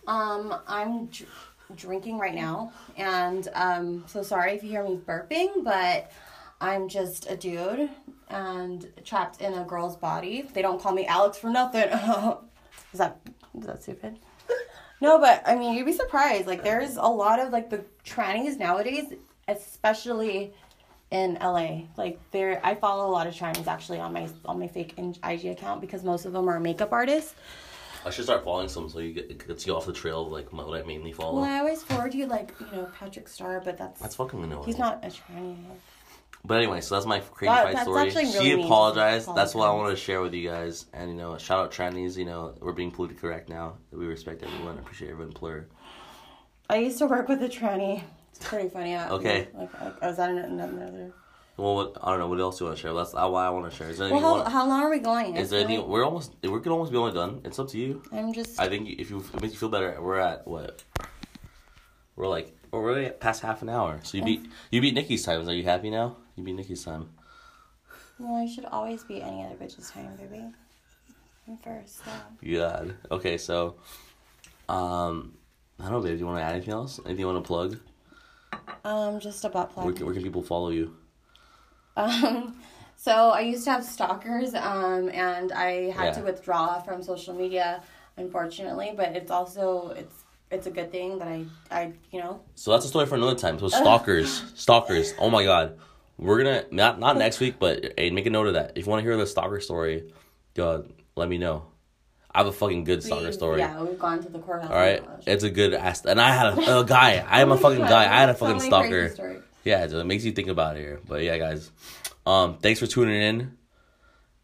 um, 0.06 0.54
I'm 0.68 1.06
dr- 1.06 1.28
drinking 1.74 2.18
right 2.18 2.34
now, 2.34 2.72
and 2.96 3.48
um, 3.54 4.04
so 4.06 4.22
sorry 4.22 4.52
if 4.52 4.62
you 4.62 4.68
hear 4.68 4.84
me 4.84 5.00
burping, 5.04 5.64
but 5.64 6.12
I'm 6.60 6.88
just 6.88 7.28
a 7.28 7.36
dude 7.36 7.90
and 8.28 8.86
trapped 9.04 9.40
in 9.40 9.54
a 9.54 9.64
girl's 9.64 9.96
body. 9.96 10.48
They 10.54 10.62
don't 10.62 10.80
call 10.80 10.92
me 10.92 11.04
Alex 11.06 11.36
for 11.36 11.50
nothing. 11.50 11.88
is 12.92 12.98
that 12.98 13.20
is 13.58 13.66
that 13.66 13.82
stupid? 13.82 14.18
No, 15.00 15.18
but 15.18 15.42
I 15.46 15.56
mean, 15.56 15.74
you'd 15.74 15.86
be 15.86 15.92
surprised. 15.92 16.46
Like, 16.46 16.62
there's 16.62 16.96
a 16.96 17.02
lot 17.02 17.40
of 17.40 17.52
like 17.52 17.70
the 17.70 17.84
trannies 18.04 18.58
nowadays, 18.58 19.12
especially 19.48 20.52
in 21.10 21.34
LA. 21.40 21.82
Like, 21.96 22.18
there, 22.30 22.60
I 22.64 22.74
follow 22.74 23.06
a 23.08 23.12
lot 23.12 23.26
of 23.26 23.34
trannies 23.34 23.66
actually 23.66 23.98
on 24.00 24.12
my 24.12 24.28
on 24.44 24.58
my 24.58 24.68
fake 24.68 24.94
IG 24.98 25.46
account 25.46 25.80
because 25.80 26.04
most 26.04 26.24
of 26.24 26.32
them 26.32 26.48
are 26.48 26.58
makeup 26.60 26.92
artists. 26.92 27.34
I 28.06 28.10
should 28.10 28.24
start 28.24 28.44
following 28.44 28.68
some 28.68 28.90
so 28.90 28.98
you 28.98 29.14
get 29.14 29.30
it 29.30 29.46
gets 29.46 29.66
you 29.66 29.74
off 29.74 29.86
the 29.86 29.92
trail 29.92 30.26
of 30.26 30.32
like 30.32 30.52
what 30.52 30.78
I 30.78 30.82
mainly 30.86 31.12
follow. 31.12 31.40
Well, 31.40 31.50
I 31.50 31.58
always 31.58 31.82
forward 31.82 32.12
you 32.14 32.26
like 32.26 32.52
you 32.60 32.66
know 32.76 32.88
Patrick 32.98 33.28
Star, 33.28 33.60
but 33.64 33.78
that's 33.78 34.00
That's 34.00 34.16
fucking 34.16 34.42
annoying. 34.44 34.64
he's 34.64 34.78
not 34.78 35.02
a 35.02 35.08
tranny. 35.08 35.56
But 36.46 36.58
anyway, 36.58 36.82
so 36.82 36.94
that's 36.94 37.06
my 37.06 37.20
crazy 37.20 37.50
That- 37.52 37.72
fight 37.72 37.82
story. 37.82 38.10
really 38.10 38.26
she 38.26 38.52
apologized. 38.62 39.34
That's 39.34 39.54
what 39.54 39.66
I 39.68 39.72
wanted 39.72 39.90
to 39.90 39.96
share 39.96 40.20
with 40.20 40.34
you 40.34 40.48
guys. 40.48 40.86
And 40.92 41.10
you 41.10 41.16
know, 41.16 41.38
shout 41.38 41.58
out 41.58 41.72
trannies. 41.72 42.16
You 42.16 42.26
know, 42.26 42.54
we're 42.60 42.72
being 42.72 42.90
politically 42.90 43.20
correct 43.20 43.48
now. 43.48 43.74
We 43.90 44.06
respect 44.06 44.42
everyone. 44.42 44.78
Appreciate 44.78 45.10
everyone. 45.10 45.32
Plur. 45.32 45.66
I 46.68 46.76
used 46.76 46.98
to 46.98 47.06
work 47.06 47.28
with 47.28 47.42
a 47.42 47.48
tranny. 47.48 48.02
It's 48.30 48.46
pretty 48.46 48.68
funny. 48.68 48.94
I- 48.94 49.08
Okay. 49.10 49.48
Like, 49.54 49.80
like 49.80 50.02
I 50.02 50.06
was 50.08 50.18
at 50.18 50.30
another. 50.30 51.12
Well, 51.56 51.76
what, 51.76 51.92
I 52.02 52.10
don't 52.10 52.18
know. 52.18 52.26
What 52.26 52.40
else 52.40 52.58
do 52.58 52.64
you 52.64 52.68
want 52.68 52.78
to 52.78 52.82
share? 52.82 52.92
That's 52.92 53.14
why 53.14 53.46
I 53.46 53.48
want 53.50 53.70
to 53.70 53.74
share. 53.76 53.88
Is 53.88 53.98
there 53.98 54.10
Well, 54.10 54.20
how, 54.20 54.32
wanna- 54.38 54.50
how 54.50 54.66
long 54.68 54.82
are 54.82 54.90
we 54.90 54.98
going? 54.98 55.36
is 55.36 55.50
there 55.50 55.60
anything? 55.60 55.88
We're 55.88 56.04
almost. 56.04 56.32
We 56.42 56.48
could 56.60 56.72
almost 56.72 56.90
be 56.90 56.98
almost 56.98 57.14
done. 57.14 57.40
It's 57.44 57.58
up 57.58 57.68
to 57.68 57.78
you. 57.78 58.02
I'm 58.12 58.32
just. 58.34 58.60
I 58.60 58.68
think 58.68 58.88
if 58.98 59.08
you 59.08 59.18
if 59.20 59.32
it 59.34 59.40
makes 59.40 59.54
you 59.54 59.60
feel 59.60 59.68
better, 59.70 59.96
we're 60.02 60.18
at 60.18 60.46
what? 60.46 60.82
We're 62.16 62.28
like 62.28 62.54
we're 62.80 62.90
already 62.90 63.06
at 63.06 63.20
past 63.20 63.42
half 63.42 63.62
an 63.62 63.68
hour. 63.68 64.00
So 64.02 64.18
you 64.18 64.24
beat 64.24 64.46
you 64.70 64.80
beat 64.80 64.94
Nikki's 64.94 65.24
time. 65.24 65.48
Are 65.48 65.52
you 65.52 65.64
happy 65.64 65.90
now? 65.90 66.16
You 66.36 66.44
beat 66.44 66.54
Nikki's 66.54 66.84
time. 66.84 67.10
well, 68.18 68.36
I 68.36 68.46
should 68.46 68.64
always 68.66 69.04
be 69.04 69.22
any 69.22 69.44
other 69.44 69.54
bitch's 69.56 69.90
time, 69.90 70.16
baby. 70.16 70.44
I'm 71.46 71.56
first. 71.58 72.00
Yeah. 72.40 72.58
God. 72.58 72.94
Okay, 73.10 73.36
so 73.38 73.76
um 74.68 75.34
I 75.78 75.84
don't 75.84 75.92
know, 75.92 76.00
babe. 76.00 76.12
Do 76.14 76.18
you 76.20 76.26
want 76.26 76.38
to 76.38 76.44
add 76.44 76.52
anything 76.54 76.72
else? 76.72 77.00
Anything 77.04 77.20
you 77.20 77.26
want 77.26 77.42
to 77.44 77.46
plug? 77.46 77.78
Um, 78.84 79.18
just 79.18 79.44
a 79.44 79.48
butt 79.48 79.74
Where, 79.76 79.84
plug. 79.84 79.96
can- 79.96 80.06
where 80.06 80.14
can 80.14 80.22
people 80.22 80.42
follow 80.42 80.70
you? 80.70 80.94
Um, 81.96 82.56
so 82.96 83.30
I 83.30 83.40
used 83.40 83.64
to 83.64 83.70
have 83.72 83.84
stalkers, 83.84 84.54
um, 84.54 85.08
and 85.10 85.52
I 85.52 85.90
had 85.90 86.04
Yeah. 86.06 86.12
to 86.12 86.22
withdraw 86.22 86.80
from 86.80 87.02
social 87.02 87.34
media, 87.34 87.82
unfortunately. 88.16 88.92
But 88.96 89.10
it's 89.16 89.30
also 89.30 89.90
it's 89.96 90.23
it's 90.54 90.66
a 90.66 90.70
good 90.70 90.90
thing 90.90 91.18
that 91.18 91.28
I 91.28 91.44
I 91.70 91.92
you 92.10 92.20
know 92.20 92.40
So 92.54 92.70
that's 92.70 92.84
a 92.84 92.88
story 92.88 93.06
for 93.06 93.14
another 93.16 93.34
time. 93.34 93.58
So 93.58 93.68
stalkers, 93.82 94.42
stalkers. 94.54 95.12
Oh 95.18 95.30
my 95.30 95.44
God, 95.44 95.78
we're 96.16 96.38
gonna 96.42 96.64
not 96.70 96.98
not 96.98 97.16
next 97.18 97.40
week, 97.40 97.56
but 97.58 97.94
hey, 97.98 98.10
make 98.10 98.26
a 98.26 98.30
note 98.30 98.46
of 98.46 98.54
that. 98.54 98.72
If 98.76 98.86
you 98.86 98.90
want 98.90 99.00
to 99.00 99.04
hear 99.04 99.16
the 99.16 99.26
stalker 99.26 99.60
story, 99.60 100.12
yo, 100.54 100.86
let 101.16 101.28
me 101.28 101.38
know. 101.38 101.66
I 102.36 102.38
have 102.38 102.48
a 102.48 102.52
fucking 102.52 102.82
good 102.84 103.02
stalker 103.04 103.26
we- 103.26 103.32
story. 103.32 103.58
Yeah, 103.60 103.80
we've 103.82 103.98
gone 103.98 104.20
to 104.22 104.28
the 104.28 104.40
courthouse. 104.40 104.70
All 104.70 104.76
right, 104.76 105.00
and 105.04 105.22
it's 105.28 105.44
a 105.44 105.50
good 105.50 105.72
ass. 105.74 106.04
And 106.04 106.20
I 106.20 106.30
had 106.34 106.58
a, 106.58 106.80
a 106.80 106.84
guy. 106.98 107.24
I 107.28 107.40
am 107.42 107.52
a 107.52 107.54
shit. 107.54 107.62
fucking 107.62 107.78
guy. 107.86 108.02
I 108.04 108.20
had 108.20 108.28
a 108.30 108.34
fucking 108.34 108.56
many 108.56 108.68
stalker. 108.68 109.42
Yeah, 109.62 109.86
so 109.86 109.98
it 110.00 110.04
makes 110.04 110.24
you 110.24 110.32
think 110.32 110.48
about 110.48 110.76
it 110.76 110.80
here. 110.80 111.00
But 111.06 111.22
yeah, 111.22 111.38
guys, 111.38 111.70
um, 112.26 112.58
thanks 112.58 112.80
for 112.80 112.86
tuning 112.86 113.20
in. 113.22 113.56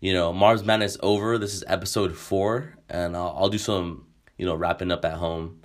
You 0.00 0.14
know, 0.14 0.32
Mars 0.32 0.64
Madness 0.64 0.96
over. 1.02 1.36
This 1.36 1.52
is 1.52 1.62
episode 1.66 2.16
four, 2.16 2.74
and 2.88 3.14
I'll, 3.16 3.34
I'll 3.36 3.48
do 3.50 3.58
some, 3.58 4.06
you 4.38 4.46
know, 4.46 4.54
wrapping 4.54 4.90
up 4.92 5.04
at 5.04 5.14
home. 5.14 5.59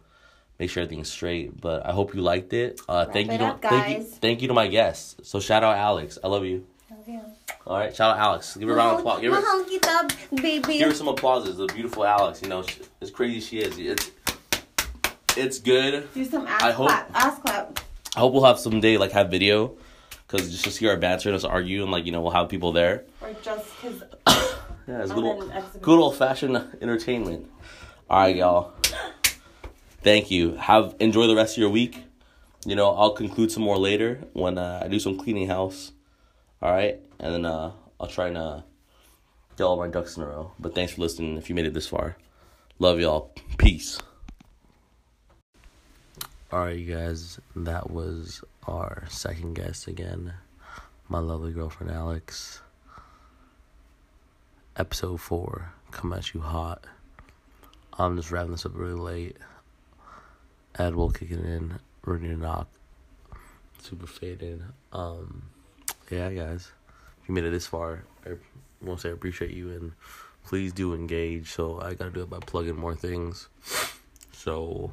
Make 0.59 0.69
sure 0.69 0.83
everything's 0.83 1.11
straight. 1.11 1.59
But 1.59 1.85
I 1.85 1.91
hope 1.91 2.13
you 2.15 2.21
liked 2.21 2.53
it. 2.53 2.79
Uh, 2.87 3.05
thank 3.05 3.29
it 3.29 3.33
you, 3.33 3.37
to, 3.39 3.45
up, 3.45 3.61
thank 3.61 3.97
you, 3.97 4.03
thank 4.03 4.41
you 4.41 4.47
to 4.47 4.53
my 4.53 4.67
guests. 4.67 5.15
So 5.23 5.39
shout 5.39 5.63
out 5.63 5.75
Alex. 5.75 6.17
I 6.23 6.27
love 6.27 6.45
you. 6.45 6.65
Love 6.89 7.07
you. 7.07 7.21
All 7.67 7.77
right, 7.77 7.95
shout 7.95 8.15
out 8.15 8.19
Alex. 8.21 8.55
Give 8.55 8.67
her 8.69 8.75
a 8.75 8.77
round 8.77 8.93
of 8.95 8.99
applause. 8.99 9.21
Give 9.21 9.33
her, 9.33 9.79
dub, 9.79 10.11
baby. 10.41 10.77
give 10.77 10.89
her 10.89 10.93
some 10.93 11.07
applauses. 11.07 11.57
The 11.57 11.65
beautiful 11.67 12.05
Alex. 12.05 12.41
You 12.41 12.47
know, 12.49 12.63
she, 12.63 12.81
as 13.01 13.11
crazy 13.11 13.39
she 13.39 13.59
is, 13.59 13.77
it's 13.77 14.11
it's 15.35 15.59
good. 15.59 16.07
Do 16.13 16.23
some 16.25 16.47
ass 16.47 16.61
I 16.61 16.71
hope- 16.71 16.87
clap. 16.87 17.11
Ass 17.13 17.39
clap. 17.39 17.79
I 18.15 18.19
hope 18.19 18.31
we'll 18.33 18.45
have 18.45 18.59
someday 18.59 18.97
like 18.97 19.11
have 19.11 19.29
video, 19.29 19.75
cause 20.29 20.49
just 20.49 20.63
to 20.63 20.71
see 20.71 20.87
our 20.87 20.95
banter 20.95 21.27
and 21.29 21.35
us 21.35 21.43
argue 21.43 21.83
and 21.83 21.91
like 21.91 22.05
you 22.05 22.13
know 22.13 22.21
we'll 22.21 22.31
have 22.31 22.47
people 22.47 22.71
there. 22.71 23.03
Or 23.21 23.33
just 23.41 23.65
because. 23.81 24.03
Yeah, 24.87 25.01
it's 25.01 25.11
good, 25.11 25.23
old, 25.23 25.51
good 25.81 25.97
old 25.99 26.15
fashioned 26.15 26.55
entertainment. 26.79 27.49
All 28.07 28.19
right, 28.19 28.35
y'all. 28.35 28.73
Thank 30.05 30.29
you. 30.29 30.53
Have 30.57 30.93
enjoy 30.99 31.25
the 31.25 31.35
rest 31.35 31.57
of 31.57 31.61
your 31.61 31.71
week. 31.71 32.03
You 32.63 32.75
know, 32.75 32.91
I'll 32.91 33.13
conclude 33.13 33.51
some 33.51 33.63
more 33.63 33.79
later 33.79 34.21
when 34.33 34.59
uh, 34.59 34.81
I 34.83 34.87
do 34.87 34.99
some 34.99 35.17
cleaning 35.17 35.47
house. 35.47 35.93
All 36.61 36.71
right, 36.71 36.99
and 37.19 37.33
then 37.33 37.43
uh, 37.43 37.71
I'll 37.99 38.05
try 38.07 38.27
and 38.27 38.37
uh, 38.37 38.61
get 39.57 39.63
all 39.63 39.77
my 39.77 39.87
ducks 39.87 40.15
in 40.15 40.21
a 40.21 40.27
row. 40.27 40.51
But 40.59 40.75
thanks 40.75 40.93
for 40.93 41.01
listening. 41.01 41.37
If 41.37 41.49
you 41.49 41.55
made 41.55 41.65
it 41.65 41.73
this 41.73 41.87
far, 41.87 42.17
love 42.77 42.99
y'all. 42.99 43.33
Peace. 43.57 43.97
All 46.51 46.59
right, 46.59 46.77
you 46.77 46.93
guys. 46.93 47.39
That 47.55 47.89
was 47.89 48.43
our 48.67 49.05
second 49.09 49.55
guest 49.55 49.87
again, 49.87 50.35
my 51.09 51.17
lovely 51.17 51.51
girlfriend 51.51 51.91
Alex 51.91 52.61
episode 54.77 55.19
four 55.19 55.71
come 55.89 56.13
at 56.13 56.33
you 56.35 56.41
hot. 56.41 56.85
I'm 57.97 58.17
just 58.17 58.29
wrapping 58.29 58.51
this 58.51 58.67
up 58.67 58.73
really 58.75 58.93
late. 58.93 59.37
Ed 60.77 60.95
will 60.95 61.11
kicking 61.11 61.45
in, 61.45 61.79
to 62.05 62.37
knock. 62.37 62.67
Super 63.81 64.07
faded. 64.07 64.63
Um, 64.91 65.43
yeah, 66.09 66.31
guys, 66.31 66.71
if 67.21 67.29
you 67.29 67.35
made 67.35 67.45
it 67.45 67.51
this 67.51 67.67
far, 67.67 68.03
I 68.25 68.31
want 68.81 68.99
to 68.99 69.07
say 69.07 69.09
I 69.09 69.13
appreciate 69.13 69.51
you 69.51 69.71
and 69.71 69.93
please 70.43 70.73
do 70.73 70.93
engage. 70.93 71.51
So 71.51 71.79
I 71.79 71.93
gotta 71.93 72.11
do 72.11 72.21
it 72.21 72.29
by 72.29 72.39
plugging 72.39 72.75
more 72.75 72.95
things. 72.95 73.47
So 74.33 74.91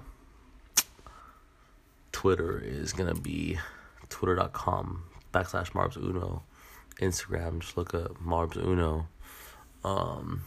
Twitter 2.12 2.58
is 2.58 2.92
gonna 2.92 3.14
be 3.14 3.58
twitter.com 4.08 5.04
backslash 5.32 5.72
Marbs 5.72 5.96
Uno. 5.96 6.42
Instagram, 7.00 7.60
just 7.60 7.76
look 7.76 7.94
up 7.94 8.22
Marbs 8.22 8.56
Uno. 8.56 9.08
Um, 9.84 10.42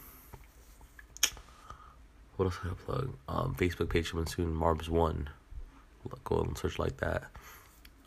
what 2.37 2.45
else 2.45 2.57
can 2.57 2.71
I 2.71 2.73
plug? 2.73 3.15
Um, 3.27 3.55
Facebook 3.57 3.89
page 3.89 4.11
coming 4.11 4.25
soon, 4.25 4.53
Marbs 4.53 4.89
One. 4.89 5.29
Go 6.23 6.41
and 6.41 6.57
search 6.57 6.77
like 6.77 6.97
that. 6.97 7.23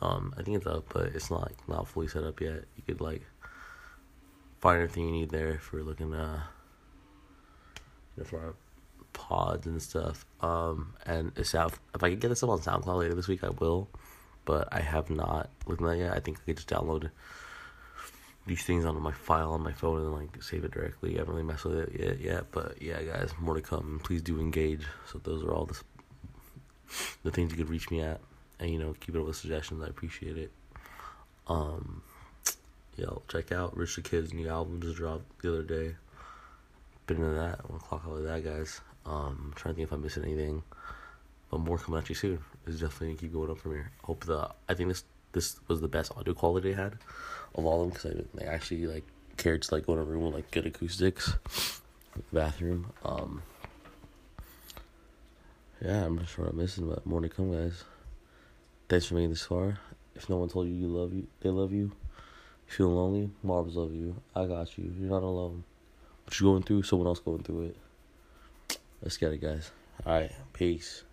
Um, 0.01 0.33
I 0.39 0.43
think 0.43 0.57
it's 0.57 0.67
up, 0.67 0.85
but 0.93 1.07
it's 1.07 1.31
not 1.31 1.53
not 1.67 1.89
fully 1.89 2.09
set 2.09 2.25
up 2.25 2.41
yet. 2.41 2.65
You 2.77 2.83
could 2.87 3.01
like 3.01 3.23
find 4.61 4.77
everything 4.77 5.07
you 5.07 5.13
need 5.13 5.31
there 5.31 5.49
if 5.51 5.71
you're 5.73 5.83
looking 5.83 6.15
uh 6.15 6.43
you 8.17 8.23
know, 8.23 8.25
for 8.25 8.39
our 8.39 8.55
pods 9.13 9.67
and 9.67 9.83
stuff. 9.83 10.25
Um, 10.41 10.95
and. 11.07 11.33
If 11.37 11.55
I 11.55 12.11
could 12.11 12.21
get 12.21 12.29
this 12.29 12.43
up 12.43 12.51
on 12.51 12.61
SoundCloud 12.61 12.99
later 12.99 13.15
this 13.15 13.29
week, 13.29 13.43
I 13.43 13.49
will. 13.49 13.89
But 14.45 14.69
I 14.73 14.81
have 14.81 15.11
not 15.11 15.51
looked 15.67 15.83
at 15.83 15.89
that 15.89 15.99
yet. 15.99 16.13
I 16.15 16.21
think 16.21 16.39
I 16.39 16.41
could 16.47 16.57
just 16.57 16.69
download 16.69 17.11
these 18.49 18.65
things 18.65 18.85
onto 18.85 19.01
my 19.01 19.13
file 19.13 19.53
on 19.53 19.63
my 19.63 19.73
phone 19.73 20.01
and 20.01 20.13
like 20.13 20.43
save 20.43 20.65
it 20.65 20.73
directly. 20.73 21.15
I 21.15 21.19
haven't 21.19 21.35
really 21.35 21.47
messed 21.47 21.65
with 21.65 21.79
it 21.79 22.01
yet, 22.01 22.21
yet, 22.21 22.45
but 22.51 22.81
yeah, 22.83 23.01
guys, 23.03 23.33
more 23.39 23.55
to 23.55 23.61
come. 23.61 24.01
Please 24.03 24.23
do 24.23 24.41
engage. 24.41 24.85
So 25.11 25.19
those 25.19 25.45
are 25.45 25.53
all 25.53 25.67
the 25.67 25.81
the 27.23 27.31
things 27.31 27.53
you 27.53 27.59
could 27.59 27.69
reach 27.69 27.91
me 27.91 28.01
at, 28.01 28.21
and 28.59 28.71
you 28.71 28.79
know, 28.79 28.95
keep 28.99 29.15
it 29.15 29.21
with 29.21 29.37
suggestions. 29.37 29.83
I 29.83 29.89
appreciate 29.89 30.39
it. 30.39 30.51
Um, 31.47 32.03
yo, 32.97 33.23
check 33.29 33.53
out 33.53 33.77
Rich 33.77 33.97
the 33.97 34.03
Kid's 34.03 34.33
new 34.33 34.49
album 34.49 34.81
just 34.81 34.97
dropped 34.97 35.43
the 35.43 35.51
other 35.51 35.63
day. 35.63 35.95
Been 37.07 37.19
into 37.19 37.35
that. 37.35 37.61
I 37.63 37.67
want 37.69 37.83
to 37.83 37.89
clock 37.89 38.03
out 38.07 38.17
of 38.17 38.25
that, 38.25 38.45
guys. 38.45 38.81
Um, 39.07 39.53
trying 39.55 39.75
to 39.75 39.77
think 39.77 39.89
if 39.89 39.93
I'm 39.93 40.03
missing 40.03 40.25
anything, 40.25 40.63
but 41.51 41.61
more 41.61 41.79
coming 41.79 42.01
at 42.01 42.09
you 42.09 42.15
soon. 42.15 42.39
It's 42.67 42.81
definitely 42.81 43.09
gonna 43.09 43.19
keep 43.19 43.33
going 43.33 43.51
up 43.51 43.59
from 43.59 43.73
here. 43.73 43.91
Hope 44.03 44.25
the 44.25 44.51
I 44.69 44.75
think 44.75 44.89
this 44.89 45.05
this 45.33 45.59
was 45.69 45.81
the 45.81 45.89
best 45.89 46.13
audio 46.17 46.35
quality 46.35 46.73
I 46.73 46.77
had 46.77 46.99
of 47.55 47.65
all 47.65 47.83
of 47.83 48.03
them 48.03 48.13
because 48.13 48.27
I, 48.41 48.53
actually 48.53 48.87
like 48.87 49.05
cared 49.37 49.63
to 49.63 49.75
like 49.75 49.87
go 49.87 49.95
in 49.95 49.99
a 49.99 50.05
room 50.05 50.25
with 50.25 50.35
like 50.35 50.51
good 50.51 50.67
acoustics, 50.67 51.33
bathroom. 52.33 52.93
Um, 53.05 53.43
yeah, 55.83 56.05
I'm 56.05 56.17
not 56.17 56.29
sure 56.29 56.45
what 56.45 56.53
I'm 56.53 56.59
missing, 56.59 56.89
but 56.89 57.07
more 57.07 57.21
to 57.21 57.29
come, 57.29 57.53
guys. 57.53 57.85
Thanks 58.89 59.07
for 59.07 59.15
making 59.15 59.31
this 59.31 59.45
far. 59.45 59.79
If 60.15 60.29
no 60.29 60.37
one 60.37 60.49
told 60.49 60.67
you 60.67 60.75
you 60.75 60.89
love 60.89 61.13
you, 61.13 61.27
they 61.41 61.51
love 61.51 61.73
you. 61.73 61.93
You 62.69 62.75
feel 62.75 62.89
lonely, 62.89 63.31
Marbles 63.43 63.77
love 63.77 63.95
you. 63.95 64.17
I 64.35 64.47
got 64.47 64.77
you. 64.77 64.93
You're 64.99 65.11
not 65.11 65.23
alone. 65.23 65.65
What 66.25 66.39
you're 66.39 66.53
going 66.53 66.65
through, 66.65 66.83
someone 66.83 67.07
else 67.07 67.21
going 67.21 67.43
through 67.43 67.67
it. 67.67 68.79
Let's 69.01 69.17
get 69.17 69.33
it, 69.33 69.41
guys. 69.41 69.71
All 70.05 70.13
right, 70.13 70.33
peace. 70.53 71.05